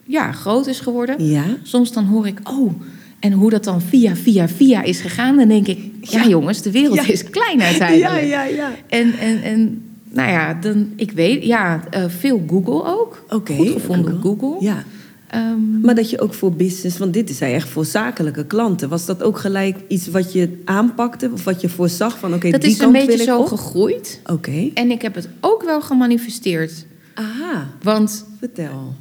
[0.04, 1.26] ja, groot is geworden.
[1.26, 2.72] Ja, Soms dan hoor ik, oh,
[3.20, 5.38] en hoe dat dan via, via, via is gegaan.
[5.38, 6.28] Dan denk ik, ja, Ja.
[6.28, 7.08] jongens, de wereld Ja.
[7.08, 8.28] is klein uiteindelijk.
[8.28, 8.44] ja, ja.
[8.44, 8.72] ja.
[8.88, 9.82] En, en, en
[10.18, 13.24] nou ja, dan, ik weet, ja, eh, veel Google ook.
[13.30, 13.54] Oké.
[13.56, 14.66] Goed gevonden op Google.
[14.66, 14.84] Ja.
[15.28, 18.90] Ehm, Maar dat je ook voor business, want dit is hij echt voor zakelijke klanten.
[18.90, 21.30] Was dat ook gelijk iets wat je aanpakte?
[21.34, 23.40] Of wat je voorzag van oké, dat die is een kant beetje wil ik zo
[23.40, 23.48] op?
[23.48, 24.22] gegroeid.
[24.26, 24.70] Oké.
[24.74, 26.86] En ik heb het ook wel gemanifesteerd.
[27.14, 28.94] Aha, Want vertel.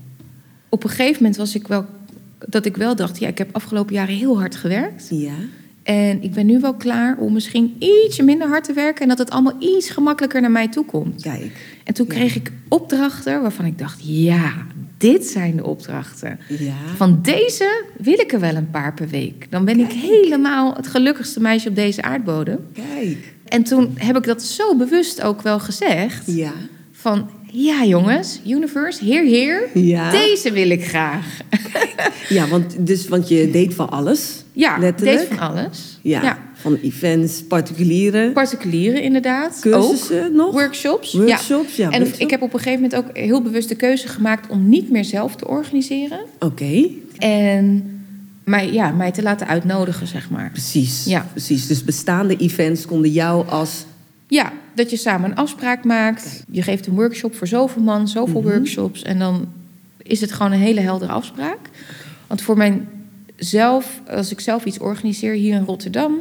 [0.68, 1.84] op een gegeven moment was ik wel
[2.48, 5.06] dat ik wel dacht, ja, ik heb afgelopen jaren heel hard gewerkt.
[5.10, 5.34] Ja.
[5.86, 9.18] En ik ben nu wel klaar om misschien ietsje minder hard te werken en dat
[9.18, 11.22] het allemaal iets gemakkelijker naar mij toe komt.
[11.22, 11.78] Kijk.
[11.84, 12.14] En toen Ja.
[12.14, 14.52] kreeg ik opdrachten waarvan ik dacht, ja,
[14.98, 16.38] dit zijn de opdrachten.
[16.58, 16.72] Ja.
[16.96, 19.46] Van deze wil ik er wel een paar per week.
[19.50, 22.58] Dan ben ik helemaal het gelukkigste meisje op deze aardbodem.
[22.72, 23.16] Kijk.
[23.44, 26.22] En toen heb ik dat zo bewust ook wel gezegd.
[26.26, 26.52] Ja.
[26.92, 30.10] Van, ja jongens, universe, heer, heer, Ja.
[30.10, 31.38] deze wil ik graag.
[32.28, 34.44] Ja, want, dus, want je deed van alles.
[34.58, 35.18] Ja, letterlijk.
[35.18, 35.98] deed van alles.
[36.02, 36.38] Ja.
[36.54, 39.58] Van events, particulieren, Particulieren inderdaad.
[39.60, 40.32] cursussen Ook.
[40.32, 40.52] nog.
[40.52, 41.12] Workshops.
[41.12, 41.90] Workshops, ja.
[41.90, 44.90] en ik heb op een gegeven moment ook heel bewust de keuze gemaakt om niet
[44.90, 46.18] meer zelf te organiseren.
[46.38, 46.88] Oké,
[47.18, 47.90] En
[48.44, 50.50] mij, ja, mij te laten uitnodigen, zeg maar.
[50.50, 51.04] precies.
[51.04, 51.26] Ja.
[51.30, 51.66] precies.
[51.66, 53.84] Dus bestaande events konden jou als...
[54.28, 56.44] Ja, dat je samen een afspraak maakt.
[56.50, 58.50] Je geeft een workshop voor zoveel man, zoveel Mhm.
[58.50, 59.02] workshops.
[59.02, 59.48] En dan
[60.02, 61.58] is het gewoon een hele heldere afspraak.
[62.26, 62.56] Want voor
[63.36, 66.18] mijzelf, als ik zelf iets organiseer hier in Rotterdam...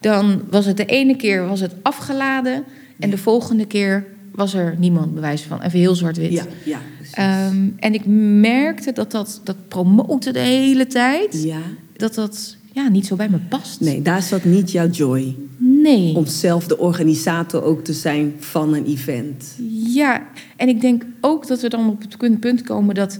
[0.00, 2.64] dan was het de ene keer was het afgeladen...
[2.98, 5.60] en de volgende keer was er niemand, bewijs van.
[5.62, 6.32] Even heel zwart-wit.
[6.32, 6.78] Ja, ja.
[7.12, 8.06] Ehm, en ik
[8.40, 11.42] merkte dat dat, dat promoten de hele tijd...
[11.42, 11.60] ja.
[11.96, 13.80] dat dat ja, niet zo bij me past.
[13.80, 15.36] Nee, daar zat niet jouw joy.
[15.56, 16.16] Nee.
[16.16, 19.44] Om zelf de organisator ook te zijn van een event.
[19.86, 23.18] Ja, en ik denk ook dat we dan op het punt komen dat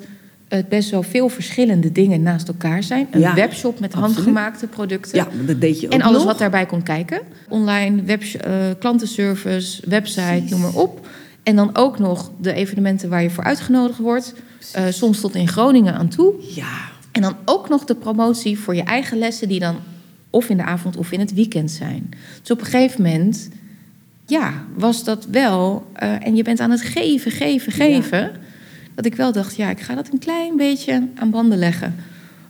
[0.56, 3.06] het best wel veel verschillende dingen naast elkaar zijn.
[3.10, 4.14] Een Ja, webshop met absoluut.
[4.14, 5.16] handgemaakte producten.
[5.16, 6.26] Ja, dat deed je ook En alles nog.
[6.26, 7.20] wat daarbij komt kijken.
[7.48, 10.50] Online, web, eh, klantenservice, website, Precies.
[10.50, 11.06] noem maar op.
[11.42, 14.34] En dan ook nog de evenementen waar je voor uitgenodigd wordt.
[14.72, 16.34] Eh, soms tot in Groningen aan toe.
[16.54, 19.76] Ja, En dan ook nog de promotie voor je eigen lessen, die dan
[20.30, 22.10] of in de avond of in het weekend zijn.
[22.40, 23.48] Dus op een gegeven moment,
[24.26, 25.86] ja, was dat wel.
[25.92, 28.30] eh, en je bent aan het geven, geven, geven.
[28.94, 31.94] Dat ik wel dacht, ja, ik ga dat een klein beetje aan banden leggen.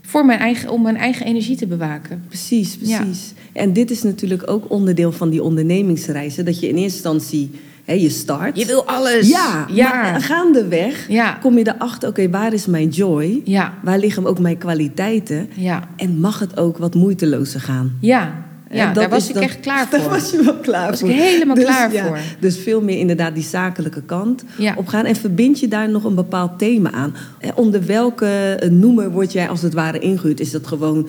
[0.00, 2.22] Voor mijn eigen, om mijn eigen energie te bewaken.
[2.28, 2.96] precies, Ja.
[3.00, 3.32] precies.
[3.52, 6.44] En dit is natuurlijk ook onderdeel van die ondernemingsreizen.
[6.44, 7.50] Dat je in eerste instantie,
[7.84, 8.58] hè, je start.
[8.58, 9.28] Je wil alles.
[9.28, 10.02] Ja, ja.
[10.02, 11.32] maar gaandeweg Ja.
[11.32, 13.40] kom je erachter, oké, waar is mijn joy?
[13.44, 15.48] Ja, Waar liggen ook mijn kwaliteiten?
[15.54, 17.96] ja, En mag het ook wat moeitelozer gaan?
[18.00, 18.50] ja.
[18.72, 20.10] Ja, daar was ik echt klaar Daar voor.
[20.10, 21.08] was je wel klaar Was voor.
[21.10, 22.18] ik helemaal Dus klaar ja, voor.
[22.40, 24.74] Dus veel meer inderdaad die zakelijke kant Ja.
[24.76, 25.04] opgaan.
[25.04, 27.14] En verbind je daar nog een bepaald thema aan?
[27.40, 30.40] Eh, Onder welke eh, noemer word jij als het ware ingehuurd?
[30.40, 31.08] Is dat gewoon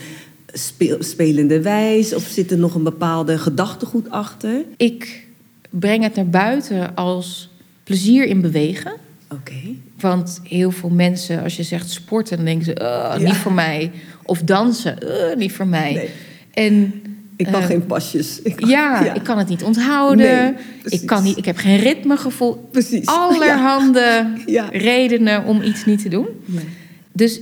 [0.53, 2.14] speel, spelende wijs?
[2.16, 4.61] Of zit er nog een bepaalde gedachtegoed achter?
[4.78, 5.28] Ik
[5.70, 7.49] breng het naar buiten als
[7.84, 8.91] plezier in bewegen.
[9.32, 9.53] Oké.
[9.99, 13.26] Want heel veel mensen, als je zegt sporten, dan denken ze, "Oh, Ja.
[13.26, 13.91] niet voor mij.
[14.24, 15.93] Of dansen, "Oh, niet voor mij.
[15.93, 16.09] Nee.
[16.53, 16.93] En
[17.36, 18.39] Ik kan Eh, geen pasjes.
[18.43, 20.25] Ik kan- ja, ik kan het niet onthouden.
[20.25, 20.53] Nee,
[20.86, 22.67] ik, kan niet, ik heb geen ritmegevoel.
[22.71, 23.05] Precies.
[23.23, 24.69] Allerhande Ja.
[24.71, 26.27] redenen om iets niet te doen.
[26.45, 26.63] Nee.
[27.11, 27.39] Dus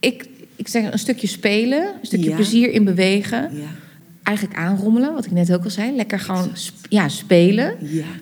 [0.00, 3.40] ik, ik zeg een stukje spelen, een stukje plezier in bewegen.
[3.52, 3.66] Ja.
[4.22, 5.96] Eigenlijk aanrommelen, wat ik net ook al zei.
[5.96, 6.50] Lekker gewoon
[6.88, 7.74] ja, spelen,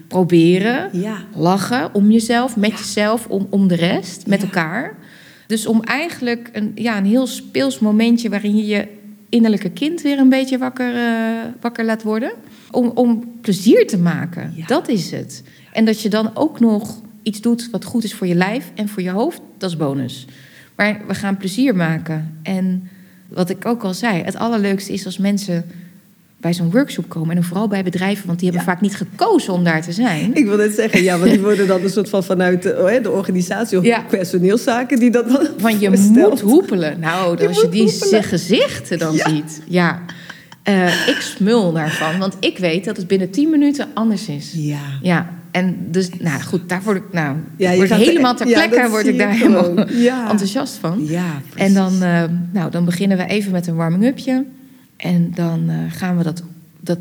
[0.09, 0.91] proberen,
[1.37, 4.97] lachen om jezelf, met jezelf, om, om de rest, met elkaar.
[5.47, 8.87] Dus om eigenlijk een, ja, een heel speels momentje waarin je je
[9.35, 12.33] innerlijke kind weer een beetje wakker, eh, wakker laat worden.
[12.71, 14.67] Om, om plezier te maken, Ja.
[14.67, 15.43] dat is het.
[15.73, 18.89] En dat je dan ook nog iets doet wat goed is voor je lijf en
[18.89, 20.27] voor je hoofd, dat is bonus.
[20.77, 22.39] Maar we gaan plezier maken.
[22.43, 22.89] En
[23.29, 25.65] wat ik ook al zei, het allerleukste is als mensen
[26.45, 27.37] bij zo'n workshop komen.
[27.37, 28.73] En vooral bij bedrijven, want die hebben Ja.
[28.73, 30.35] vaak niet gekozen om daar te zijn.
[30.35, 32.89] Ik wil net zeggen, ja, want die worden dan een soort van vanuit de, oh,
[32.89, 34.05] hè, de organisatie of Ja.
[34.11, 37.01] personeelszaken die dat dan Van je moet hoepelen.
[37.01, 38.23] Nou, Je als je die hoepelen.
[38.23, 39.29] gezichten dan Ja.
[39.29, 39.63] ziet.
[39.67, 40.01] Ja.
[40.63, 44.53] Eh, ik smul daarvan, want ik weet dat het binnen 10 minuten anders is.
[44.57, 44.79] Ja.
[45.03, 48.67] Ja, en dus, nou goed, daar word ik, nou, Ja, je word helemaal ter ja,
[48.69, 50.31] plekke, word ik daar helemaal Ja.
[50.31, 51.05] enthousiast van.
[51.07, 52.23] Ja, En dan, eh,
[52.53, 54.45] nou, dan beginnen we even met een warming-upje.
[55.05, 56.43] En dan eh, gaan we dat,
[56.81, 56.99] dat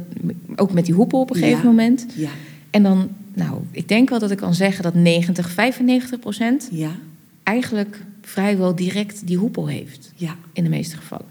[0.56, 1.66] ook met die hoepel op een gegeven Ja.
[1.66, 2.06] moment.
[2.16, 2.30] Ja,
[2.70, 6.90] En dan, nou, ik denk wel dat ik kan zeggen dat 90, 95 procent ja,
[7.44, 10.12] eigenlijk vrijwel direct die hoepel heeft.
[10.16, 10.36] ja.
[10.54, 11.26] In de meeste gevallen.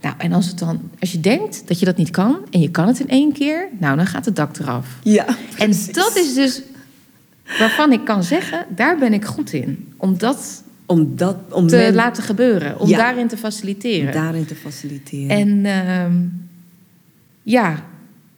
[0.00, 2.70] Nou, en als, het dan, als je denkt dat je dat niet kan en je
[2.70, 4.98] kan het in één keer, nou, dan gaat het dak eraf.
[5.02, 5.26] Ja,
[5.58, 6.62] En dat is dus
[7.58, 9.92] waarvan ik kan zeggen, daar ben ik goed in.
[9.96, 12.96] Om dat Om dat, om te men- laten gebeuren, om Ja.
[12.96, 14.12] daarin te faciliteren.
[14.12, 15.28] daarin te faciliteren.
[15.36, 16.14] En ehm,
[17.42, 17.84] ja,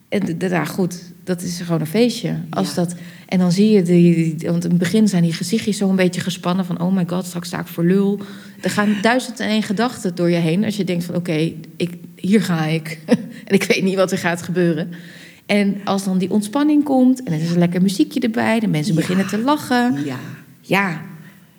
[0.09, 2.35] en d- d- ja, goed, dat is gewoon een feestje.
[2.51, 2.75] Als Ja.
[2.75, 2.95] dat,
[3.29, 5.97] en dan zie je, die, die- want in het begin zijn die gezichtjes zo een
[5.97, 6.81] beetje gespannen van...
[6.81, 8.21] oh my god, straks sta ik voor lul.
[8.61, 10.65] Er gaan duizend en één gedachten door je heen...
[10.65, 12.99] als je denkt van oké, ik hier ga ik.
[13.47, 14.89] en ik weet niet wat er gaat gebeuren.
[15.47, 18.61] En als dan die ontspanning komt en er is een lekker muziekje erbij...
[18.61, 19.01] de mensen Ja.
[19.01, 20.05] beginnen te lachen.
[20.05, 20.17] ja.
[20.61, 21.01] Ja,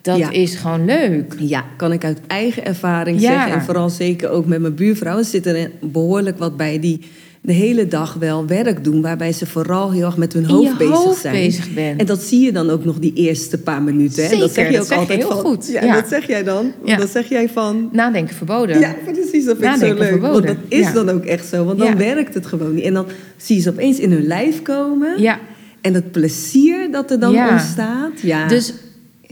[0.04, 0.32] dat Ja.
[0.32, 1.36] is gewoon leuk.
[1.40, 3.32] Ja, kan ik uit eigen ervaring Ja.
[3.32, 3.52] zeggen.
[3.54, 7.00] En vooral zeker ook met mijn buurvrouwen zit er behoorlijk wat bij die
[7.42, 9.02] de hele dag wel werk doen.
[9.02, 11.34] Waarbij ze vooral heel erg met hun hoofd bezig hoofd zijn.
[11.34, 12.00] bezig bent.
[12.00, 14.40] En dat zie je dan ook nog die eerste paar minuten.
[14.40, 15.68] Dat zeg je ook zeg altijd heel van, goed.
[15.72, 15.94] Ja, Ja.
[15.94, 16.72] dat zeg jij dan.
[16.86, 16.98] Ja.
[16.98, 17.90] Dat zeg jij van.
[17.92, 18.80] Nadenken verboden.
[18.80, 19.46] Ja, precies.
[19.46, 20.08] Dat vind ik zo Nadenken leuk.
[20.08, 20.34] verboden.
[20.34, 20.92] Want dat is Ja.
[20.94, 21.66] dan ook echt zo.
[21.66, 22.84] Want dan werkt het gewoon niet.
[22.84, 23.06] En dan
[23.38, 25.22] zie je ze opeens in hun lijf komen.
[25.22, 25.40] ja.
[25.82, 28.22] En het plezier dat er dan ontstaat.
[28.22, 28.48] Ja.
[28.48, 28.74] Dus,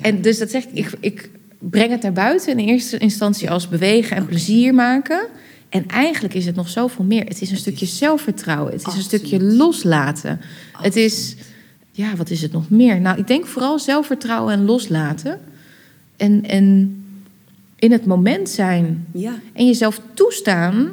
[0.02, 1.30] en dus dat zeg ik, ik, ik
[1.60, 5.28] breng het naar buiten in eerste instantie als bewegen en plezier maken.
[5.70, 7.24] En eigenlijk is het nog zoveel meer.
[7.24, 8.72] Het is een stukje zelfvertrouwen.
[8.72, 10.42] Het is een stukje loslaten.
[10.78, 11.36] Het is,
[11.92, 13.02] ja, wat is het nog meer?
[13.02, 15.40] Nou, ik denk vooral zelfvertrouwen en loslaten.
[16.18, 16.96] En, en
[17.76, 19.06] in het moment zijn.
[19.14, 19.40] ja.
[19.54, 20.90] En jezelf toestaan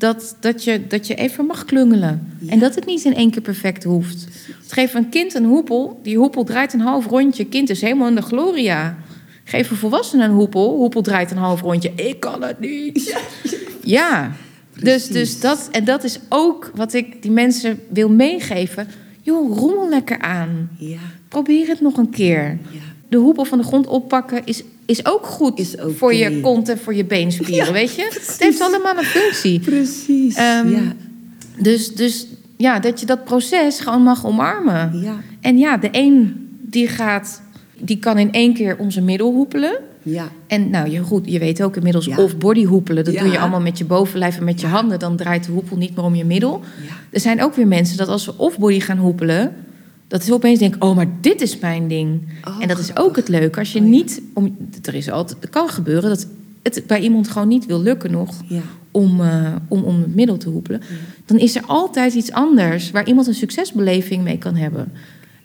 [0.00, 2.36] dat, dat, je, dat je even mag klungelen.
[2.38, 2.52] Ja.
[2.52, 4.26] En dat het niet in één keer perfect hoeft.
[4.66, 6.00] Geef een kind een hoepel.
[6.02, 7.44] Die hoepel draait een half rondje.
[7.44, 8.98] Kind is helemaal in de gloria.
[9.44, 10.76] Geef een volwassene een hoepel.
[10.76, 11.92] Hoepel draait een half rondje.
[11.94, 13.24] Ik kan het niet.
[13.82, 14.32] Ja.
[14.80, 18.88] Dus, dus dat, en dat is ook wat ik die mensen wil meegeven.
[19.22, 20.70] Joh, rommel lekker aan.
[20.78, 20.98] Ja.
[21.28, 22.58] Probeer het nog een keer.
[22.70, 22.89] Ja.
[23.10, 26.78] De hoepel van de grond oppakken is, is ook goed Is voor je kont en
[26.78, 28.06] voor je beenspieren, Ja, weet je?
[28.10, 28.28] precies.
[28.32, 29.60] Het heeft allemaal een functie.
[29.60, 30.34] Precies.
[30.36, 30.92] Ehm, ja.
[31.58, 35.00] Dus, dus ja, dat je dat proces gewoon mag omarmen.
[35.02, 35.16] Ja.
[35.40, 37.42] En ja, de een die gaat,
[37.78, 39.78] die kan in één keer om zijn middel hoepelen.
[40.02, 40.28] Ja.
[40.46, 42.16] En nou, je, goed, je weet ook inmiddels Ja.
[42.16, 43.04] of body hoepelen.
[43.04, 43.22] Dat Ja.
[43.22, 44.98] doe je allemaal met je bovenlijf en met je handen.
[44.98, 46.60] Dan draait de hoepel niet meer om je middel.
[46.86, 46.92] Ja.
[47.10, 49.52] Er zijn ook weer mensen dat als ze off-body gaan hoepelen...
[50.10, 52.20] dat ze opeens denken, oh, maar dit is mijn ding.
[52.44, 53.58] Oh, en dat is ook het leuke.
[53.58, 53.90] Als je Oh, ja.
[53.90, 54.22] niet...
[54.32, 56.26] Om, er is altijd, het kan gebeuren dat
[56.62, 58.42] het bij iemand gewoon niet wil lukken nog...
[58.46, 58.60] Ja.
[58.90, 60.80] om, eh, om, om het middel te hoepelen.
[61.24, 62.90] Dan is er altijd iets anders...
[62.90, 64.92] waar iemand een succesbeleving mee kan hebben.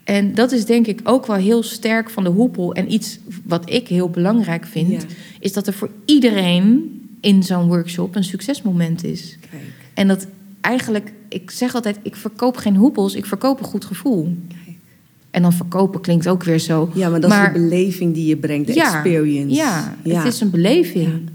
[0.03, 2.73] En dat is denk ik ook wel heel sterk van de hoepel.
[2.73, 5.05] En iets wat ik heel belangrijk vind...
[5.39, 9.37] Is dat er voor iedereen in zo'n workshop een succesmoment is.
[9.49, 9.63] Kijk.
[9.93, 10.27] En dat
[10.65, 14.37] eigenlijk, ik zeg altijd, ik verkoop geen hoepels, ik verkoop een goed gevoel.
[15.31, 16.89] En dan verkopen klinkt ook weer zo.
[16.93, 19.55] Ja, maar dat is de beleving die je brengt, de ja, experience.
[19.55, 21.29] Ja, het is een beleving.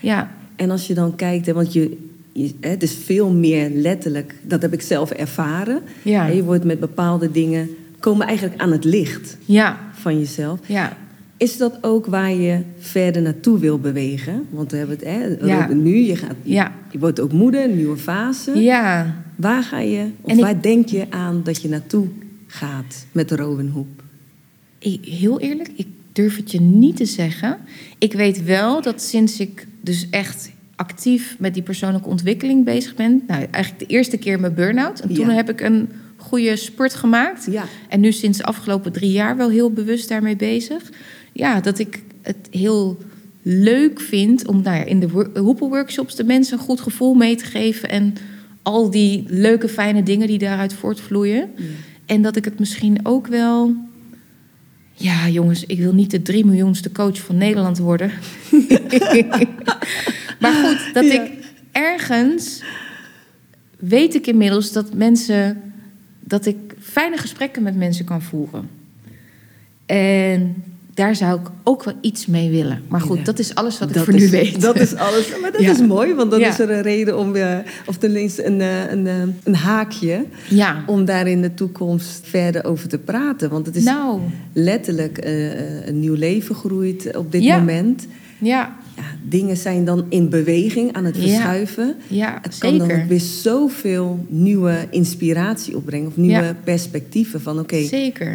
[0.00, 1.96] Ja, En als je dan kijkt, hè, want je,
[2.32, 5.82] je, het is veel meer letterlijk, dat heb ik zelf ervaren.
[6.02, 6.26] Ja.
[6.26, 7.68] Je wordt met bepaalde dingen,
[8.00, 10.58] komen eigenlijk aan het licht ja, van jezelf.
[10.66, 10.96] ja.
[11.38, 14.46] Is dat ook waar je verder naartoe wil bewegen?
[14.50, 15.68] Want we hebben het, hè, Ja.
[15.72, 16.72] nu, je, gaat, Ja.
[16.90, 18.58] je wordt ook moeder, een nieuwe fase.
[18.60, 19.14] ja.
[19.36, 22.06] Waar ga je, of En ik- waar denk je aan dat je naartoe
[22.46, 24.02] gaat met Robin Hoep?
[24.78, 27.58] Ik- heel eerlijk, ik durf het je niet te zeggen.
[27.98, 33.22] Ik weet wel dat sinds ik dus echt actief met die persoonlijke ontwikkeling bezig ben...
[33.26, 35.00] nou, eigenlijk de eerste keer mijn burn-out.
[35.00, 35.34] En toen Ja.
[35.34, 37.46] heb ik een goede spurt gemaakt.
[37.50, 37.64] Ja.
[37.88, 40.82] En nu sinds de afgelopen drie jaar wel heel bewust daarmee bezig.
[41.38, 42.98] Ja, dat ik het heel
[43.42, 47.36] leuk vind om nou ja, in de wor- hoepelworkshops de mensen een goed gevoel mee
[47.36, 47.88] te geven.
[47.88, 48.14] En
[48.62, 51.50] al die leuke, fijne dingen die daaruit voortvloeien.
[52.06, 53.74] En dat ik het misschien ook wel.
[54.92, 58.10] Ja, jongens, ik wil niet de drie miljoenste coach van Nederland worden.
[60.40, 61.22] maar goed, dat Ja.
[61.24, 61.30] ik
[61.72, 62.62] ergens
[63.78, 65.60] weet ik inmiddels dat mensen
[66.20, 68.68] dat ik fijne gesprekken met mensen kan voeren.
[69.86, 70.62] En
[70.98, 72.82] daar zou ik ook wel iets mee willen.
[72.88, 73.24] Maar goed, Ja.
[73.24, 74.60] dat is alles wat ik Dat voor is, nu weet.
[74.60, 75.28] Dat is alles.
[75.42, 75.70] Maar dat Ja.
[75.70, 76.48] is mooi, want dan Ja.
[76.48, 80.82] is er een reden om, eh, of tenminste een, eh, een, eh, een haakje, Ja.
[80.86, 83.50] om daar in de toekomst verder over te praten.
[83.50, 84.20] Want het is Nou,
[84.52, 85.18] letterlijk
[85.86, 87.58] een nieuw leven groeit op dit Ja.
[87.58, 88.06] moment.
[88.38, 91.94] ja, Ja, dingen zijn dan in beweging aan het verschuiven.
[92.08, 93.06] ja Het kan dan zeker.
[93.06, 96.06] weer zoveel nieuwe inspiratie opbrengen.
[96.06, 96.56] Of nieuwe Ja.
[96.64, 97.88] perspectieven van oké,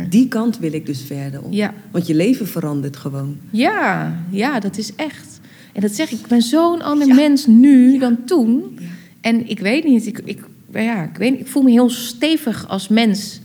[0.09, 1.51] die kant wil ik dus verder op.
[1.53, 1.73] Ja.
[1.91, 3.37] Want je leven verandert gewoon.
[3.49, 5.39] Ja, ja, dat is echt.
[5.73, 8.79] En dat zeg ik, ik ben zo'n ander mens nu dan toen.
[9.21, 10.39] En ik weet niet, ik, ik,
[10.73, 13.39] ja, ik, weet, niet, ik voel me heel stevig als mens.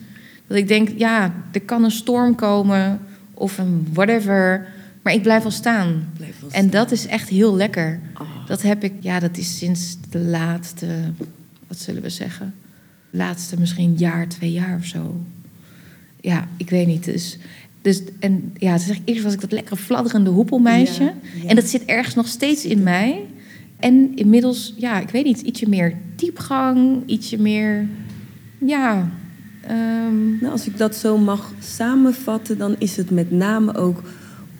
[0.46, 3.00] Dat ik denk, ja, er kan een storm komen
[3.34, 4.66] of een whatever.
[5.08, 6.08] Maar ik blijf wel staan.
[6.16, 8.00] Blijf En dat is echt heel lekker.
[8.20, 8.46] Oh.
[8.46, 10.86] Dat heb ik, ja, dat is sinds de laatste,
[11.66, 12.54] wat zullen we zeggen?
[13.10, 15.20] Laatste misschien jaar, twee jaar of zo.
[16.20, 17.04] Ja, ik weet niet.
[17.04, 17.38] Dus,
[17.82, 21.02] dus en ja, toen zeg ik, eerst was ik dat lekkere fladderende hoepelmeisje.
[21.02, 21.48] Ja, ja.
[21.48, 23.24] En dat zit ergens nog steeds in mij.
[23.78, 27.86] En inmiddels, ja, ik weet niet, ietsje meer diepgang, ietsje meer,
[28.58, 29.10] ja.
[29.66, 34.02] ehm, Nou, als ik dat zo mag samenvatten, dan is het met name ook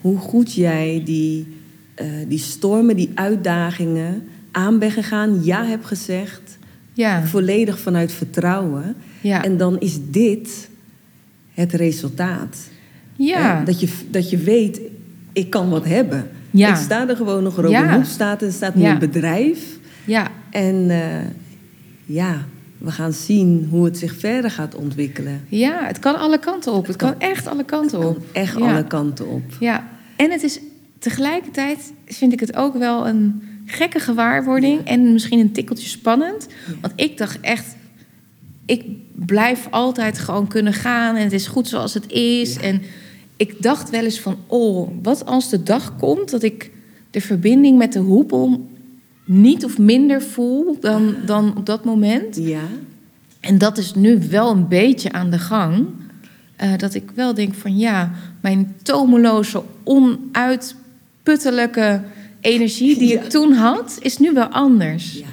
[0.01, 1.47] hoe goed jij die,
[1.95, 6.59] eh, die stormen, die uitdagingen aan bent gegaan, ja hebt gezegd,
[6.93, 8.95] ja, volledig vanuit vertrouwen.
[9.21, 10.69] ja, En dan is dit
[11.55, 12.57] het resultaat.
[13.17, 14.81] ja, dat, je, dat je weet,
[15.33, 16.29] ik kan wat hebben.
[16.51, 16.69] Ja.
[16.71, 17.95] Ik sta er gewoon nog, Robin Ja.
[17.95, 19.79] Hoek staat, er staat een bedrijf.
[20.05, 21.27] ja, En eh,
[22.05, 22.47] ja,
[22.79, 25.45] we gaan zien hoe het zich verder gaat ontwikkelen.
[25.49, 26.87] ja, het kan alle kanten op.
[26.87, 28.19] Het kan echt alle kanten op.
[28.33, 28.71] Echt Ja.
[28.73, 29.43] alle kanten op.
[29.61, 30.61] Ja, en het is
[30.99, 36.47] tegelijkertijd vind ik het ook wel een gekke gewaarwording en misschien een tikkeltje spannend.
[36.81, 37.77] Want ik dacht echt,
[38.67, 42.55] ik blijf altijd gewoon kunnen gaan en het is goed zoals het is.
[42.55, 42.61] Ja.
[42.61, 42.83] En
[43.37, 46.71] ik dacht wel eens van, oh, wat als de dag komt dat ik
[47.11, 48.71] de verbinding met de hoepel
[49.29, 52.37] niet of minder voel dan, dan op dat moment.
[52.37, 52.61] Ja,
[53.41, 55.87] En dat is nu wel een beetje aan de gang.
[56.57, 62.03] Eh, dat ik wel denk van ja, mijn tomeloze, onuitputtelijke
[62.41, 63.23] energie die Ja.
[63.23, 65.13] ik toen had, is nu wel anders.
[65.19, 65.27] ja.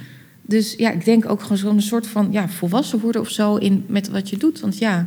[0.47, 3.83] Dus ja, ik denk ook gewoon zo'n soort van ja, volwassen worden of zo in,
[3.87, 4.59] met wat je doet.
[4.59, 5.05] Want ja,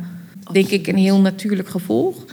[0.51, 2.25] denk ik een heel natuurlijk gevolg.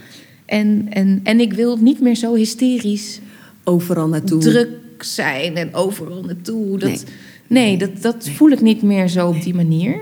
[0.44, 3.20] En, en, en ik wil niet meer zo hysterisch
[3.64, 4.40] overal naartoe.
[4.40, 4.68] druk
[5.04, 6.78] zijn en overal naartoe.
[6.78, 6.98] Dat, Nee.
[7.48, 9.96] nee, dat, dat voel ik niet meer zo op die manier.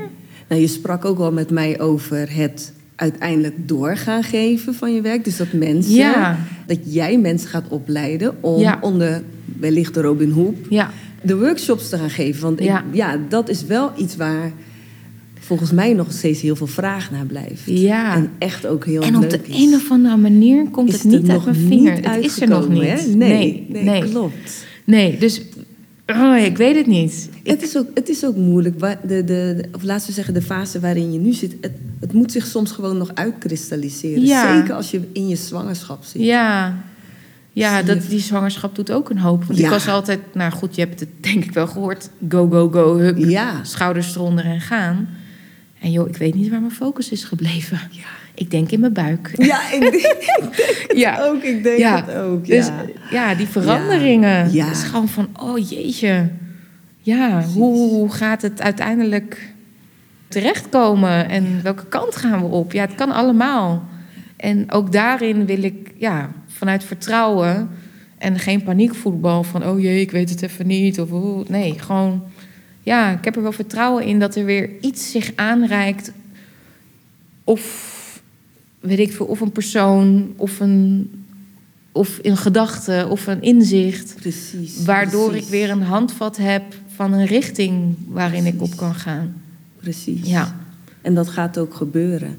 [0.49, 5.25] Nou, je sprak ook al met mij over het uiteindelijk doorgaan geven van je werk.
[5.25, 6.39] Dus dat mensen, Ja.
[6.67, 8.79] dat jij mensen gaat opleiden om Ja.
[8.81, 9.23] onder
[9.59, 10.91] wellicht de Robin Hoop Ja,
[11.23, 12.43] de workshops te gaan geven.
[12.43, 13.19] Want ik- Ja.
[13.29, 14.53] dat is wel iets waar
[15.39, 17.63] volgens mij nog steeds heel veel vraag naar blijft.
[17.65, 18.15] Ja.
[18.17, 19.63] En echt ook heel En op leuk de is.
[19.67, 22.11] een of andere manier komt het niet uit mijn vinger.
[22.11, 22.83] het is er nog niet.
[22.83, 23.07] hè?
[23.15, 24.05] Nee, nee, nee.
[24.11, 24.65] klopt.
[24.85, 25.41] Nee, dus
[26.07, 27.29] oh, ik weet het niet.
[27.45, 28.79] Het is ook, het is ook moeilijk.
[28.81, 31.57] De, de, de- of laten we zeggen, de fase waarin je nu zit.
[31.61, 34.25] Het, het moet zich soms gewoon nog uitkristalliseren.
[34.25, 34.57] Ja.
[34.57, 36.23] Zeker als je in je zwangerschap zit.
[36.23, 36.77] Ja,
[37.53, 39.45] ja dat, die zwangerschap doet ook een hoop.
[39.45, 39.65] Want Ja.
[39.65, 42.11] ik was altijd, nou goed, je hebt het denk ik wel gehoord.
[42.29, 43.65] Go, go, go, hup, Ja.
[43.65, 45.09] schouders eronder en gaan.
[45.81, 47.81] En joh, ik weet niet waar mijn focus is gebleven.
[47.91, 48.03] Ja.
[48.35, 49.31] Ik denk in mijn buik.
[49.37, 50.01] Ja, ik denk, ik
[50.57, 51.25] denk het Ja.
[51.25, 51.43] ook.
[51.43, 52.05] Ik denk Ja.
[52.07, 52.47] het ook.
[52.47, 52.85] Dus Ja.
[53.11, 54.53] ja, die veranderingen.
[54.53, 54.65] Ja.
[54.67, 56.29] Het is gewoon van, oh jeetje.
[57.01, 59.53] Ja, hoe gaat het uiteindelijk
[60.29, 61.29] terechtkomen?
[61.29, 62.73] En welke kant gaan we op?
[62.73, 63.85] Ja, het kan allemaal.
[64.37, 67.69] En ook daarin wil ik, ja, vanuit vertrouwen...
[68.19, 71.01] en geen paniekvoetbal van, oh jee, ik weet het even niet.
[71.01, 72.23] Of, oh, nee, gewoon...
[72.83, 76.13] Ja, ik heb er wel vertrouwen in dat er weer iets zich aanreikt...
[77.45, 77.93] of,
[78.85, 80.33] weet ik veel, of een persoon...
[80.37, 81.11] of een
[81.95, 84.15] of een gedachte of een inzicht.
[84.21, 84.85] Precies.
[84.85, 86.63] Waardoor precies, ik weer een handvat heb
[86.95, 89.35] van een richting waarin ik op kan gaan.
[89.81, 90.29] Precies.
[90.29, 90.57] Ja,
[91.03, 92.39] En dat gaat ook gebeuren.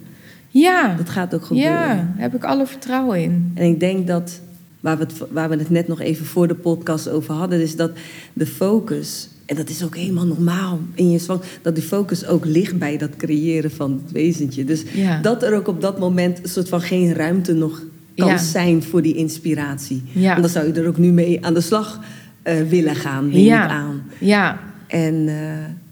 [0.50, 0.96] Ja.
[0.96, 1.72] Dat gaat ook gebeuren.
[1.72, 3.52] Ja, daar heb ik alle vertrouwen in.
[3.54, 4.42] En ik denk dat,
[4.80, 7.76] waar we, het, waar we het net nog even voor de podcast over hadden, is
[7.76, 7.92] dat
[8.34, 12.46] de focus, en dat is ook helemaal normaal in je zwang, dat die focus ook
[12.46, 14.64] ligt bij dat creëren van het wezentje.
[14.66, 15.20] Dus Ja.
[15.22, 17.84] dat er ook op dat moment een soort van geen ruimte nog
[18.16, 18.38] kan Ja.
[18.38, 20.04] zijn voor die inspiratie.
[20.12, 20.30] Ja.
[20.30, 22.00] Want dan zou je er ook nu mee aan de slag
[22.42, 23.64] eh, willen gaan, neem Ja.
[23.66, 24.04] ik aan.
[24.20, 25.36] Ja, En eh,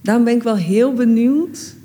[0.02, 1.76] daarom ben ik wel heel benieuwd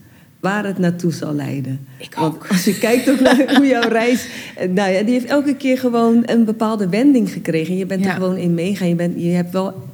[0.40, 1.80] waar het naartoe zal leiden.
[1.98, 2.46] Ik Want ook.
[2.48, 4.28] als je kijkt ook naar hoe jouw reis...
[4.56, 7.76] eh, Nou ja, die heeft elke keer gewoon een bepaalde wending gekregen.
[7.76, 8.88] Je bent er gewoon in meegaan.
[8.88, 9.87] Je, bent, je hebt wel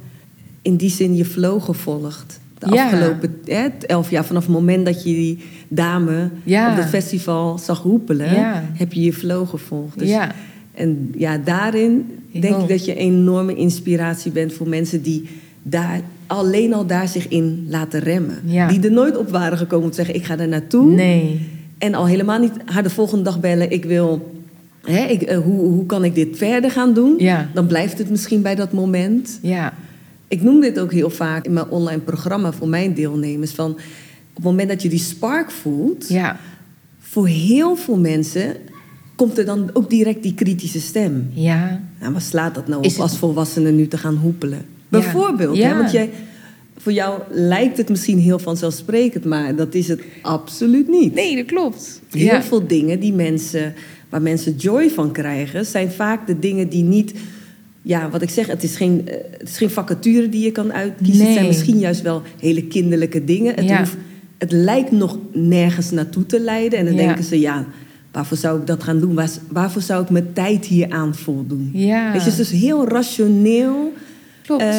[0.65, 2.39] in die zin je flow gevolgd.
[2.59, 2.83] De Ja.
[2.83, 5.37] afgelopen hè, elf jaar, vanaf het moment dat je die
[5.67, 6.71] dame Ja.
[6.71, 8.33] op het festival zag hoepelen...
[8.33, 8.63] Ja.
[8.73, 9.99] heb je je flow gevolgd.
[9.99, 10.09] Dus,
[10.73, 15.27] En ja, daarin Ik denk ik dat je een enorme inspiratie bent voor mensen die
[15.63, 18.39] daar alleen al daar zich in laten remmen.
[18.69, 20.91] Die er nooit op waren gekomen om te zeggen: ik ga er naartoe.
[20.93, 21.39] nee.
[21.77, 24.33] En al helemaal niet haar de volgende dag bellen: ik wil.
[24.81, 27.15] Hè, ik, eh, hoe, hoe kan ik dit verder gaan doen?
[27.17, 27.49] Ja.
[27.53, 29.39] Dan blijft het misschien bij dat moment.
[29.41, 29.73] Ja,
[30.27, 34.35] Ik noem dit ook heel vaak in mijn online programma voor mijn deelnemers: van op
[34.35, 36.39] het moment dat je die spark voelt, ja,
[36.99, 38.55] voor heel veel mensen
[39.15, 41.29] komt er dan ook direct die kritische stem.
[41.33, 41.81] ja.
[41.99, 44.65] Nou, waar slaat dat nou op het- als volwassene nu te gaan hoepelen?
[44.89, 45.67] Bijvoorbeeld, Ja.
[45.67, 46.09] Hè, want jij,
[46.77, 51.13] voor jou lijkt het misschien heel vanzelfsprekend, maar dat is het absoluut niet.
[51.13, 52.01] Nee, dat klopt.
[52.11, 52.43] Heel ja.
[52.43, 53.73] veel dingen die mensen,
[54.09, 57.13] waar mensen joy van krijgen, zijn vaak de dingen die niet.
[57.87, 60.73] Ja, wat ik zeg, het is geen, eh, het is geen vacature die je kan
[60.73, 61.17] uitkiezen.
[61.23, 61.47] Het zijn Nee.
[61.47, 63.55] misschien juist wel hele kinderlijke dingen.
[63.55, 63.77] Het, Ja.
[63.77, 63.95] hoeft,
[64.37, 66.79] het lijkt nog nergens naartoe te leiden.
[66.79, 67.05] En dan Ja.
[67.05, 67.65] denken ze, ja,
[68.11, 69.13] waarvoor zou ik dat gaan doen?
[69.13, 71.69] Waar, waarvoor zou ik mijn tijd hier aan voldoen?
[71.73, 72.11] Ja.
[72.11, 73.93] Weet je, dus heel rationeel
[74.45, 74.61] Klopt.
[74.61, 74.73] eh,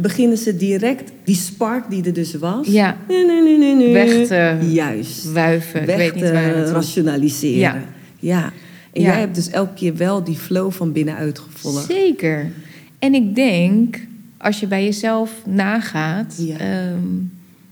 [0.00, 2.66] beginnen ze direct die spark die er dus was.
[2.66, 2.96] Ja.
[3.08, 3.92] Nee, nee, nee, nee, nee.
[3.92, 5.32] Weg te Juist.
[5.32, 6.72] Wuiven, ik Weg weet niet te waar naartoe.
[6.72, 7.58] rationaliseren.
[7.58, 7.82] Ja.
[8.18, 8.52] ja.
[8.98, 9.10] En Ja.
[9.10, 11.86] jij hebt dus elke keer wel die flow van binnenuit gevolgd.
[11.86, 12.50] Zeker.
[12.98, 14.00] En ik denk,
[14.38, 16.56] als je bij jezelf nagaat, Ja.
[16.56, 16.98] ehm,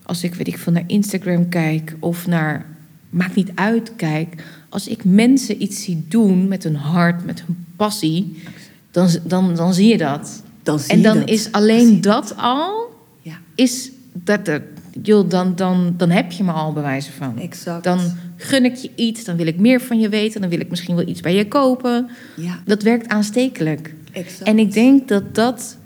[0.02, 2.66] als ik weet ik veel naar Instagram kijk of naar
[3.10, 7.64] maakt niet uit kijk, als ik mensen iets zie doen met hun hart, met hun
[7.76, 8.42] passie,
[8.90, 10.42] dan, dan, dan zie je dat.
[10.62, 11.28] Dan zie en dan dat.
[11.28, 12.84] is alleen dat al,
[13.22, 14.62] Ja, is dat, dat
[15.02, 17.38] joh, dan, dan, dan heb je me al bewijzen van.
[17.38, 17.84] exact.
[17.84, 18.00] Dan
[18.36, 20.96] gun ik je iets, dan wil ik meer van je weten, dan wil ik misschien
[20.96, 22.08] wel iets bij je kopen.
[22.36, 23.94] Ja, Dat werkt aanstekelijk.
[24.12, 24.42] exact.
[24.42, 25.76] En ik denk dat dat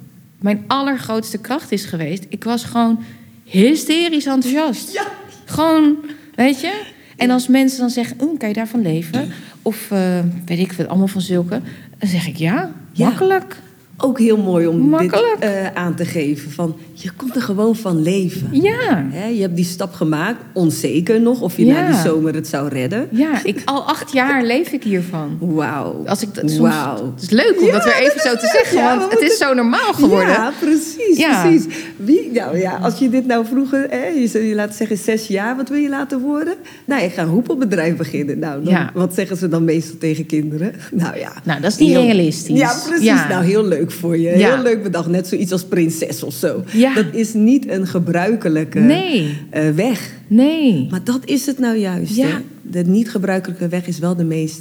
[0.41, 2.27] mijn allergrootste kracht is geweest.
[2.29, 3.03] Ik was gewoon
[3.45, 4.93] hysterisch enthousiast.
[4.93, 5.07] Ja.
[5.45, 5.97] Gewoon,
[6.35, 6.83] weet je?
[7.17, 9.29] En als mensen dan zeggen, "Oeh, kan je daarvan leven?
[9.63, 11.61] Of eh, weet ik veel, allemaal van zulke.
[11.99, 13.09] Dan zeg ik ja, Ja.
[13.09, 13.57] makkelijk.
[14.03, 15.37] Ook heel mooi om Makkelijk.
[15.41, 16.51] dit eh, aan te geven.
[16.51, 18.49] Van, je komt er gewoon van leven.
[18.53, 19.07] Ja.
[19.11, 21.73] Hè, je hebt die stap gemaakt, onzeker nog of je Ja.
[21.81, 23.09] na die zomer het zou redden.
[23.11, 25.37] Ja, ik, al acht jaar leef ik hiervan.
[25.41, 26.03] Wauw.
[26.07, 27.13] Als ik dat soms, Wauw.
[27.15, 29.39] Het is leuk om dat weer even zo te zeggen, Ja, we want het is
[29.39, 30.29] zo normaal geworden.
[30.29, 31.43] Ja, precies, Ja.
[31.43, 31.65] precies.
[31.97, 35.27] Wie, nou ja, als je dit nou vroeger, hè, je zou je laten zeggen zes
[35.27, 36.55] jaar, wat wil je laten worden?
[36.85, 38.39] Nou, ik ga een hoepelbedrijf beginnen.
[38.39, 40.73] Nou, dan, wat zeggen ze dan meestal tegen kinderen?
[40.93, 41.33] Nou ja.
[41.45, 42.59] Nou, dat is niet Heel- realistisch.
[42.59, 43.29] Ja, precies.
[43.29, 44.39] Nou, heel leuk voor je.
[44.39, 44.55] Ja.
[44.55, 45.09] Heel leuk bedacht.
[45.09, 46.65] Net zoiets als prinses of zo.
[46.73, 46.95] Ja.
[46.95, 50.13] Dat is niet een gebruikelijke Nee, eh, weg.
[50.27, 50.87] nee.
[50.91, 52.15] Maar dat is het nou juist.
[52.17, 52.27] Ja.
[52.27, 52.35] Hè?
[52.63, 54.61] De niet gebruikelijke weg is wel de meest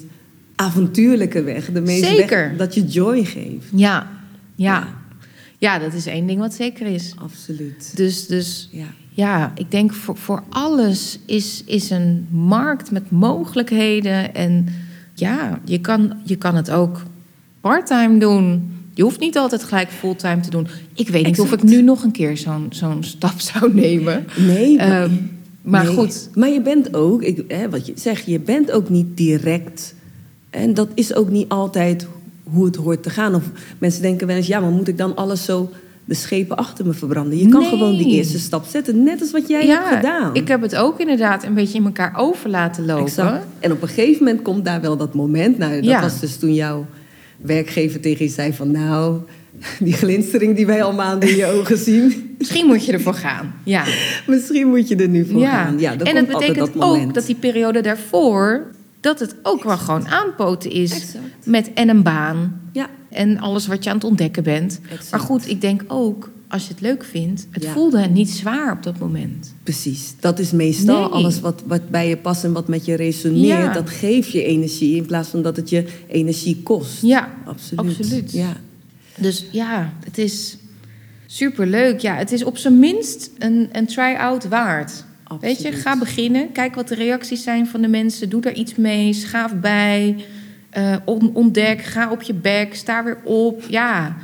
[0.55, 1.71] avontuurlijke weg.
[1.71, 2.47] De meest Zeker.
[2.49, 3.65] weg dat je joy geeft.
[3.73, 4.07] Ja,
[4.55, 4.87] ja.
[5.57, 7.13] Ja, dat is één ding wat zeker is.
[7.17, 7.91] Absoluut.
[7.95, 8.85] Dus, dus Ja.
[9.09, 14.33] ja, ik denk voor, voor alles is, is een markt met mogelijkheden.
[14.35, 14.67] En
[15.13, 17.03] ja, je kan, je kan het ook
[17.61, 18.71] parttime doen.
[18.93, 20.67] Je hoeft niet altijd gelijk fulltime te doen.
[20.93, 24.25] Ik weet niet of ik nu nog een keer zo'n zo'n stap zou nemen.
[24.37, 25.11] Nee, maar- Ehm,
[25.61, 28.89] maar Nee, goed, Maar je bent ook, ik, hè, wat je zegt, je bent ook
[28.89, 29.95] niet direct.
[30.49, 32.07] En dat is ook niet altijd
[32.43, 33.35] hoe het hoort te gaan.
[33.35, 33.43] Of
[33.77, 35.69] mensen denken wel eens, ja, maar moet ik dan alles zo
[36.05, 37.37] de schepen achter me verbranden?
[37.37, 37.69] Je kan Nee.
[37.69, 40.35] gewoon die eerste stap zetten, net als wat jij hebt gedaan.
[40.35, 43.05] ik heb het ook inderdaad een beetje in elkaar over laten lopen.
[43.05, 43.45] Exact.
[43.59, 45.57] En op een gegeven moment komt daar wel dat moment.
[45.57, 46.01] Nou, dat Ja.
[46.01, 46.85] was dus toen jouw
[47.41, 48.71] werkgever tegen je zei van...
[48.71, 49.19] nou,
[49.79, 52.35] die glinstering die wij al maanden in je ogen zien...
[52.37, 53.53] Misschien moet je ervoor gaan.
[53.63, 53.83] Ja.
[54.27, 55.79] misschien moet je er nu voor gaan.
[55.79, 58.71] Ja, dan en altijd betekent dat ook dat die periode daarvoor...
[58.99, 61.23] dat het ook wel gewoon aanpoten is Exact.
[61.45, 62.61] met en een baan...
[62.73, 64.79] Ja, en alles wat je aan het ontdekken bent.
[64.89, 65.11] Exact.
[65.11, 67.47] Maar goed, ik denk ook, als je het leuk vindt...
[67.51, 67.71] het Ja.
[67.71, 69.53] voelde niet zwaar op dat moment.
[69.63, 70.13] precies.
[70.19, 71.09] Dat is meestal Nee.
[71.09, 73.45] alles wat, wat bij je past en wat met je resoneert.
[73.47, 73.73] Ja.
[73.73, 77.01] Dat geeft je energie in plaats van dat het je energie kost.
[77.01, 77.79] Ja, absoluut.
[77.99, 78.31] absoluut.
[78.31, 78.53] Ja.
[79.17, 80.57] Dus ja, het is
[81.25, 81.99] superleuk.
[81.99, 85.03] Ja, het is op zijn minst een, een try-out waard.
[85.41, 86.51] Weet je, ga beginnen.
[86.51, 88.29] Kijk wat de reacties zijn van de mensen.
[88.29, 89.13] Doe daar iets mee.
[89.13, 90.15] Schaaf bij.
[90.69, 91.81] Eh, on- ontdek.
[91.81, 92.75] Ga op je bek.
[92.75, 93.63] Sta weer op.
[93.69, 94.17] Ja.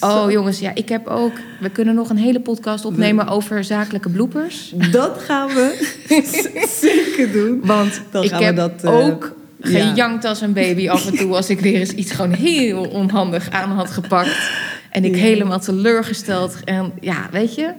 [0.00, 1.32] Oh jongens, ja, ik heb ook...
[1.60, 4.74] We kunnen nog een hele podcast opnemen over zakelijke bloepers.
[4.90, 5.94] Dat gaan we
[6.80, 7.60] zeker doen.
[7.64, 9.68] Want Dan ik gaan we heb dat, eh, ook ja.
[9.68, 11.34] gejankt als een baby af en toe...
[11.34, 14.50] als ik weer eens iets gewoon heel onhandig aan had gepakt.
[14.90, 15.20] En ik Ja.
[15.20, 16.56] helemaal teleurgesteld.
[16.64, 17.72] En ja, weet je...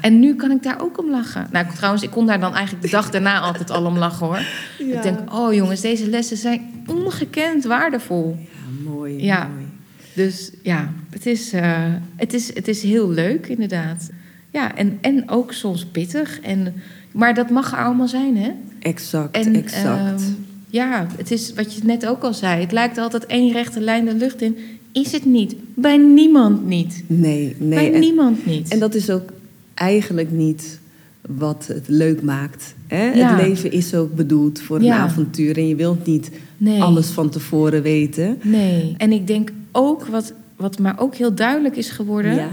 [0.00, 1.46] En nu kan ik daar ook om lachen.
[1.52, 4.40] Nou, trouwens, ik kon daar dan eigenlijk de dag daarna altijd al om lachen, hoor.
[4.78, 4.96] Ja.
[4.96, 8.36] Ik denk, oh jongens, deze lessen zijn ongekend waardevol.
[8.38, 9.24] Ja, mooi.
[9.24, 9.48] Ja.
[9.54, 9.66] mooi.
[10.14, 14.10] Dus ja, het is, eh, het is, het is heel leuk, inderdaad.
[14.50, 16.40] Ja, en, en ook soms pittig.
[16.40, 16.74] En,
[17.12, 18.50] maar dat mag er allemaal zijn, hè?
[18.78, 20.20] Exact, En, exact.
[20.20, 20.32] ehm,
[20.70, 22.60] ja, het is wat je net ook al zei.
[22.60, 24.56] Het lijkt altijd één rechte lijn de lucht in.
[24.92, 25.54] Is het niet.
[25.74, 27.04] Bij niemand niet.
[27.06, 27.78] nee, nee.
[27.78, 28.68] Bij en- niemand niet.
[28.68, 29.32] En dat is ook
[29.74, 30.78] eigenlijk niet
[31.20, 32.74] wat het leuk maakt.
[32.86, 33.04] Hè?
[33.12, 33.36] Ja.
[33.36, 35.56] Het leven is ook bedoeld voor een avontuur.
[35.56, 36.82] En je wilt niet nee.
[36.82, 38.38] alles van tevoren weten.
[38.42, 38.94] Nee.
[38.96, 42.34] En ik denk ook, wat, wat maar ook heel duidelijk is geworden...
[42.34, 42.48] Ja.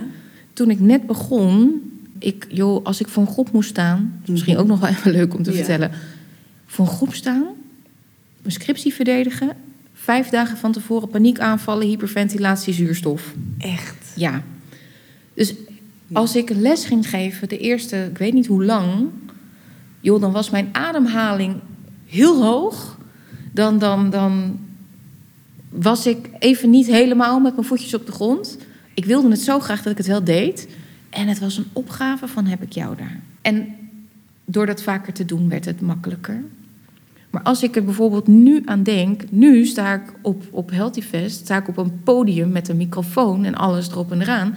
[0.53, 1.81] toen ik net begon...
[2.19, 4.19] Ik, joh, als ik voor een groep moest staan...
[4.23, 4.61] is misschien Mhm.
[4.61, 5.57] ook nog wel even leuk om te Ja.
[5.57, 5.91] vertellen...
[6.65, 7.43] voor een groep staan,
[8.41, 9.49] mijn scriptie verdedigen...
[9.93, 13.33] vijf dagen van tevoren paniekaanvallen, hyperventilatie, zuurstof.
[13.57, 13.95] Echt.
[14.15, 14.41] Ja.
[15.33, 15.53] Dus
[16.13, 19.07] als ik een les ging geven, de eerste, ik weet niet hoe lang...
[19.99, 21.55] joh, dan was mijn ademhaling
[22.05, 22.97] heel hoog.
[23.53, 24.59] Dan, dan, dan
[25.69, 28.57] was ik even niet helemaal met mijn voetjes op de grond.
[28.93, 30.67] Ik wilde het zo graag dat ik het wel deed.
[31.09, 33.19] En het was een opgave van heb ik jou daar.
[33.41, 33.75] En
[34.45, 36.43] door dat vaker te doen werd het makkelijker.
[37.29, 41.39] Maar als ik er bijvoorbeeld nu aan denk, nu sta ik op, op Healthy Fest,
[41.39, 44.55] sta ik op een podium met een microfoon en alles erop en eraan,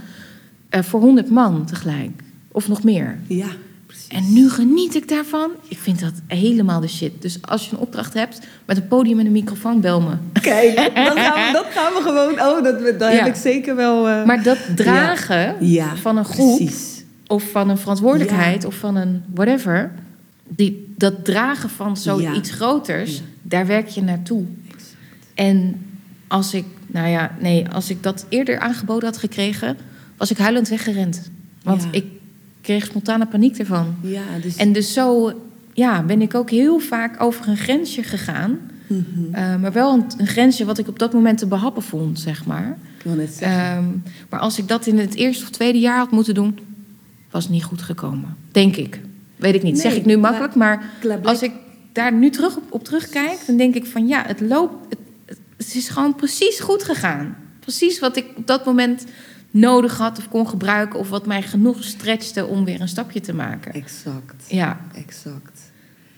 [0.68, 2.22] eh, voor 100 man tegelijk.
[2.52, 3.18] Of nog meer.
[3.26, 3.48] Ja.
[4.10, 5.50] En nu geniet ik daarvan.
[5.68, 7.22] Ik vind dat helemaal de shit.
[7.22, 10.14] Dus als je een opdracht hebt met een podium en een microfoon, bel me.
[10.40, 12.32] Kijk, dat gaan we, dat gaan we gewoon...
[12.32, 13.18] Oh, dat, dat Ja.
[13.18, 14.08] heb ik zeker wel...
[14.08, 17.04] eh, Maar dat dragen ja, van een groep Precies.
[17.26, 19.92] of van een verantwoordelijkheid of van een whatever,
[20.48, 24.44] die, dat dragen van zoiets groters, daar werk je naartoe.
[25.34, 25.86] En
[26.28, 29.76] als ik, nou ja, nee, als ik dat eerder aangeboden had gekregen,
[30.16, 31.30] was ik huilend weggerend.
[31.62, 32.04] Want ik
[32.60, 33.94] kreeg spontane paniek ervan.
[34.02, 34.56] Ja, dus...
[34.56, 35.32] En dus zo
[35.72, 38.58] ja, ben ik ook heel vaak over een grensje gegaan.
[38.86, 39.02] Mhm.
[39.34, 42.44] Eh, maar wel een, een grensje wat ik op dat moment te behappen vond, zeg
[42.44, 42.78] maar.
[43.04, 43.30] Ik.
[43.40, 43.84] Ehm,
[44.28, 46.58] maar als ik dat in het eerste of tweede jaar had moeten doen,
[47.30, 48.36] was het niet goed gekomen.
[48.52, 49.00] Denk ik.
[49.36, 49.72] Weet ik niet.
[49.72, 50.90] Nee, zeg ik nu makkelijk, maar
[51.22, 51.52] als ik
[51.92, 54.74] daar nu terug op, op terugkijk, dan denk ik van ja, het loopt.
[54.88, 57.36] Het- het is gewoon precies goed gegaan.
[57.60, 59.04] Precies wat ik op dat moment
[59.50, 63.34] nodig had of kon gebruiken, of wat mij genoeg stretchte om weer een stapje te
[63.34, 63.72] maken.
[63.72, 65.60] Exact, Ja, exact.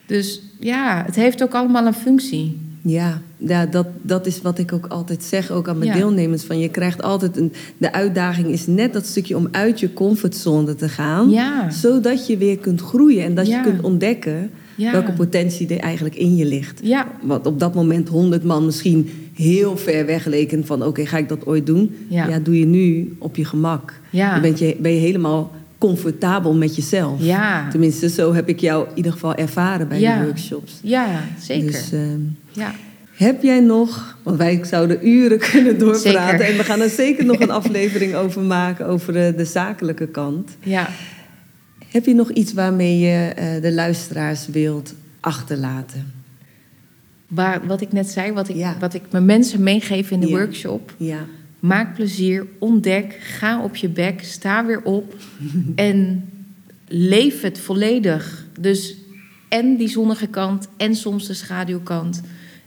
[0.07, 2.61] dus ja, het heeft ook allemaal een functie.
[2.85, 5.97] Ja, ja dat, dat is wat ik ook altijd zeg, ook aan mijn Ja.
[5.97, 6.45] deelnemers.
[6.45, 7.53] Van je krijgt altijd een.
[7.79, 11.31] De uitdaging is net dat stukje om uit je comfortzone te gaan.
[11.31, 11.71] Ja.
[11.71, 13.57] Zodat je weer kunt groeien en dat Ja.
[13.57, 16.81] je kunt ontdekken welke potentie er eigenlijk in je ligt.
[16.83, 21.19] Ja, Want op dat moment honderd man misschien heel ver weg leken van oké, ga
[21.19, 21.97] ik dat ooit doen?
[22.09, 22.39] Ja.
[22.39, 24.01] doe je nu op je gemak.
[24.11, 24.33] Ja.
[24.33, 27.23] Dan ben je, ben je helemaal comfortabel met jezelf.
[27.25, 27.69] Ja.
[27.71, 30.19] Tenminste, zo heb ik jou in ieder geval ervaren bij Ja.
[30.19, 30.81] de workshops.
[30.83, 31.67] ja zeker.
[31.71, 32.21] Dus, ehm,
[32.53, 32.75] ja.
[33.15, 36.39] heb jij nog, want wij zouden uren kunnen doorpraten...
[36.39, 36.53] Zeker.
[36.53, 38.87] en we gaan er zeker nog een aflevering over maken...
[38.87, 40.51] over de, de zakelijke kant.
[40.63, 40.89] ja.
[41.89, 46.13] Heb je nog iets waarmee je eh, de luisteraars wilt achterlaten?
[47.35, 48.77] Waar, wat ik net zei, wat ik, Ja.
[48.81, 50.37] wat ik mijn mensen meegeef in de Ja.
[50.37, 50.95] workshop.
[50.97, 51.19] Ja,
[51.61, 55.15] Maak plezier, ontdek, ga op je bek, sta weer op
[55.75, 56.25] en
[56.89, 58.47] leef het volledig.
[58.61, 58.95] Dus
[59.49, 62.21] en die zonnige kant en soms de schaduwkant.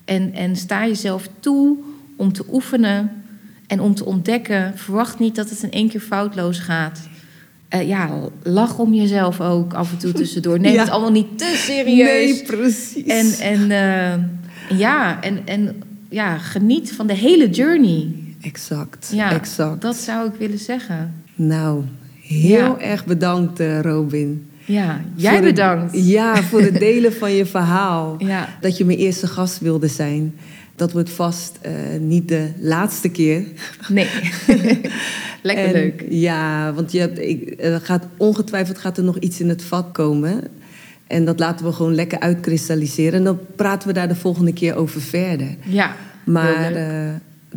[0.05, 1.77] En, en sta jezelf toe
[2.15, 3.11] om te oefenen
[3.67, 4.77] en om te ontdekken.
[4.77, 7.07] Verwacht niet dat het in één keer foutloos gaat.
[7.69, 8.09] Eh, ja,
[8.43, 10.59] lach om jezelf ook af en toe tussendoor.
[10.59, 10.79] Neem Ja.
[10.81, 12.31] het allemaal niet te serieus.
[12.31, 13.03] Nee, precies.
[13.05, 14.23] En, en eh,
[14.69, 15.75] ja, en, en
[16.09, 18.07] ja, geniet van de hele journey.
[18.41, 19.81] exact, Ja, exact.
[19.81, 21.13] dat zou ik willen zeggen.
[21.35, 21.83] Nou,
[22.21, 22.79] heel Ja.
[22.79, 24.49] erg bedankt eh, Robin.
[24.65, 26.05] Ja, jij het- bedankt.
[26.07, 28.15] ja, voor het delen van je verhaal.
[28.17, 30.35] Ja, Dat je mijn eerste gast wilde zijn.
[30.75, 33.43] Dat wordt vast eh, niet de laatste keer.
[33.89, 34.07] nee.
[35.41, 36.05] Lekker En leuk.
[36.09, 40.43] Ja, want je hebt, ik, gaat, ongetwijfeld gaat er nog iets in het vat komen.
[41.07, 43.13] En dat laten we gewoon lekker uitkristalliseren.
[43.13, 45.55] En dan praten we daar de volgende keer over verder.
[45.65, 47.09] Ja, Maar eh,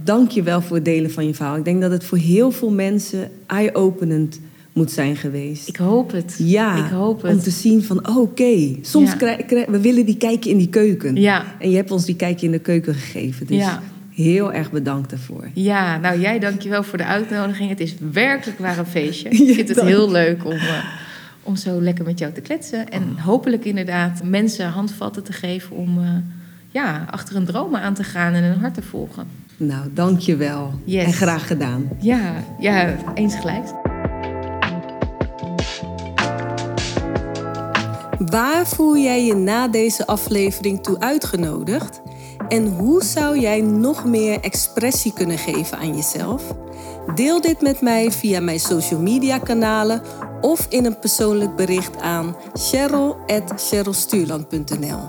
[0.02, 1.56] dank je wel voor het delen van je verhaal.
[1.56, 4.40] Ik denk dat het voor heel veel mensen eye-openend
[4.72, 5.68] moet zijn geweest.
[5.68, 6.34] Ik hoop het.
[6.38, 7.32] Ja, ik hoop het.
[7.32, 9.16] om te zien van, oh, oké, soms Ja.
[9.16, 11.16] krijg, krijg- we willen die kijkje in die keuken.
[11.16, 11.44] Ja.
[11.58, 13.46] En je hebt ons die kijkje in de keuken gegeven.
[13.46, 13.82] Dus Ja.
[14.14, 15.48] heel erg bedankt daarvoor.
[15.54, 17.68] Ja, nou jij dankjewel voor de uitnodiging.
[17.70, 19.28] Het is werkelijk waar een feestje.
[19.48, 20.84] Ik vind het heel leuk om, eh,
[21.48, 22.88] om zo lekker met jou te kletsen.
[22.88, 26.08] En hopelijk inderdaad mensen handvatten te geven om eh,
[26.68, 29.26] ja, achter een droom aan te gaan en hun hart te volgen.
[29.56, 30.72] Nou, dank je wel.
[30.84, 31.04] Yes.
[31.04, 31.88] En graag gedaan.
[31.98, 33.66] Ja, ja eens gelijk.
[38.18, 42.00] Waar voel jij je na deze aflevering toe uitgenodigd?
[42.48, 46.54] En hoe zou jij nog meer expressie kunnen geven aan jezelf?
[47.14, 50.02] Deel dit met mij via mijn social media kanalen
[50.40, 55.06] of in een persoonlijk bericht aan cheryl.cherylstuurland.nl.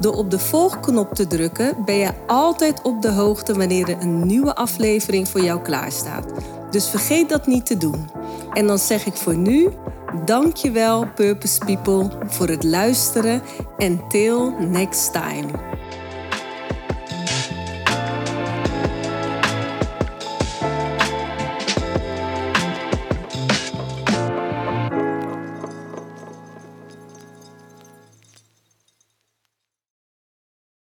[0.00, 4.26] Door op de volgknop te drukken ben je altijd op de hoogte wanneer er een
[4.26, 6.32] nieuwe aflevering voor jou klaarstaat.
[6.70, 8.10] Dus vergeet dat niet te doen.
[8.52, 9.68] En dan zeg ik voor nu,
[10.24, 13.42] dankjewel Purpose People voor het luisteren
[13.78, 15.75] en till next time.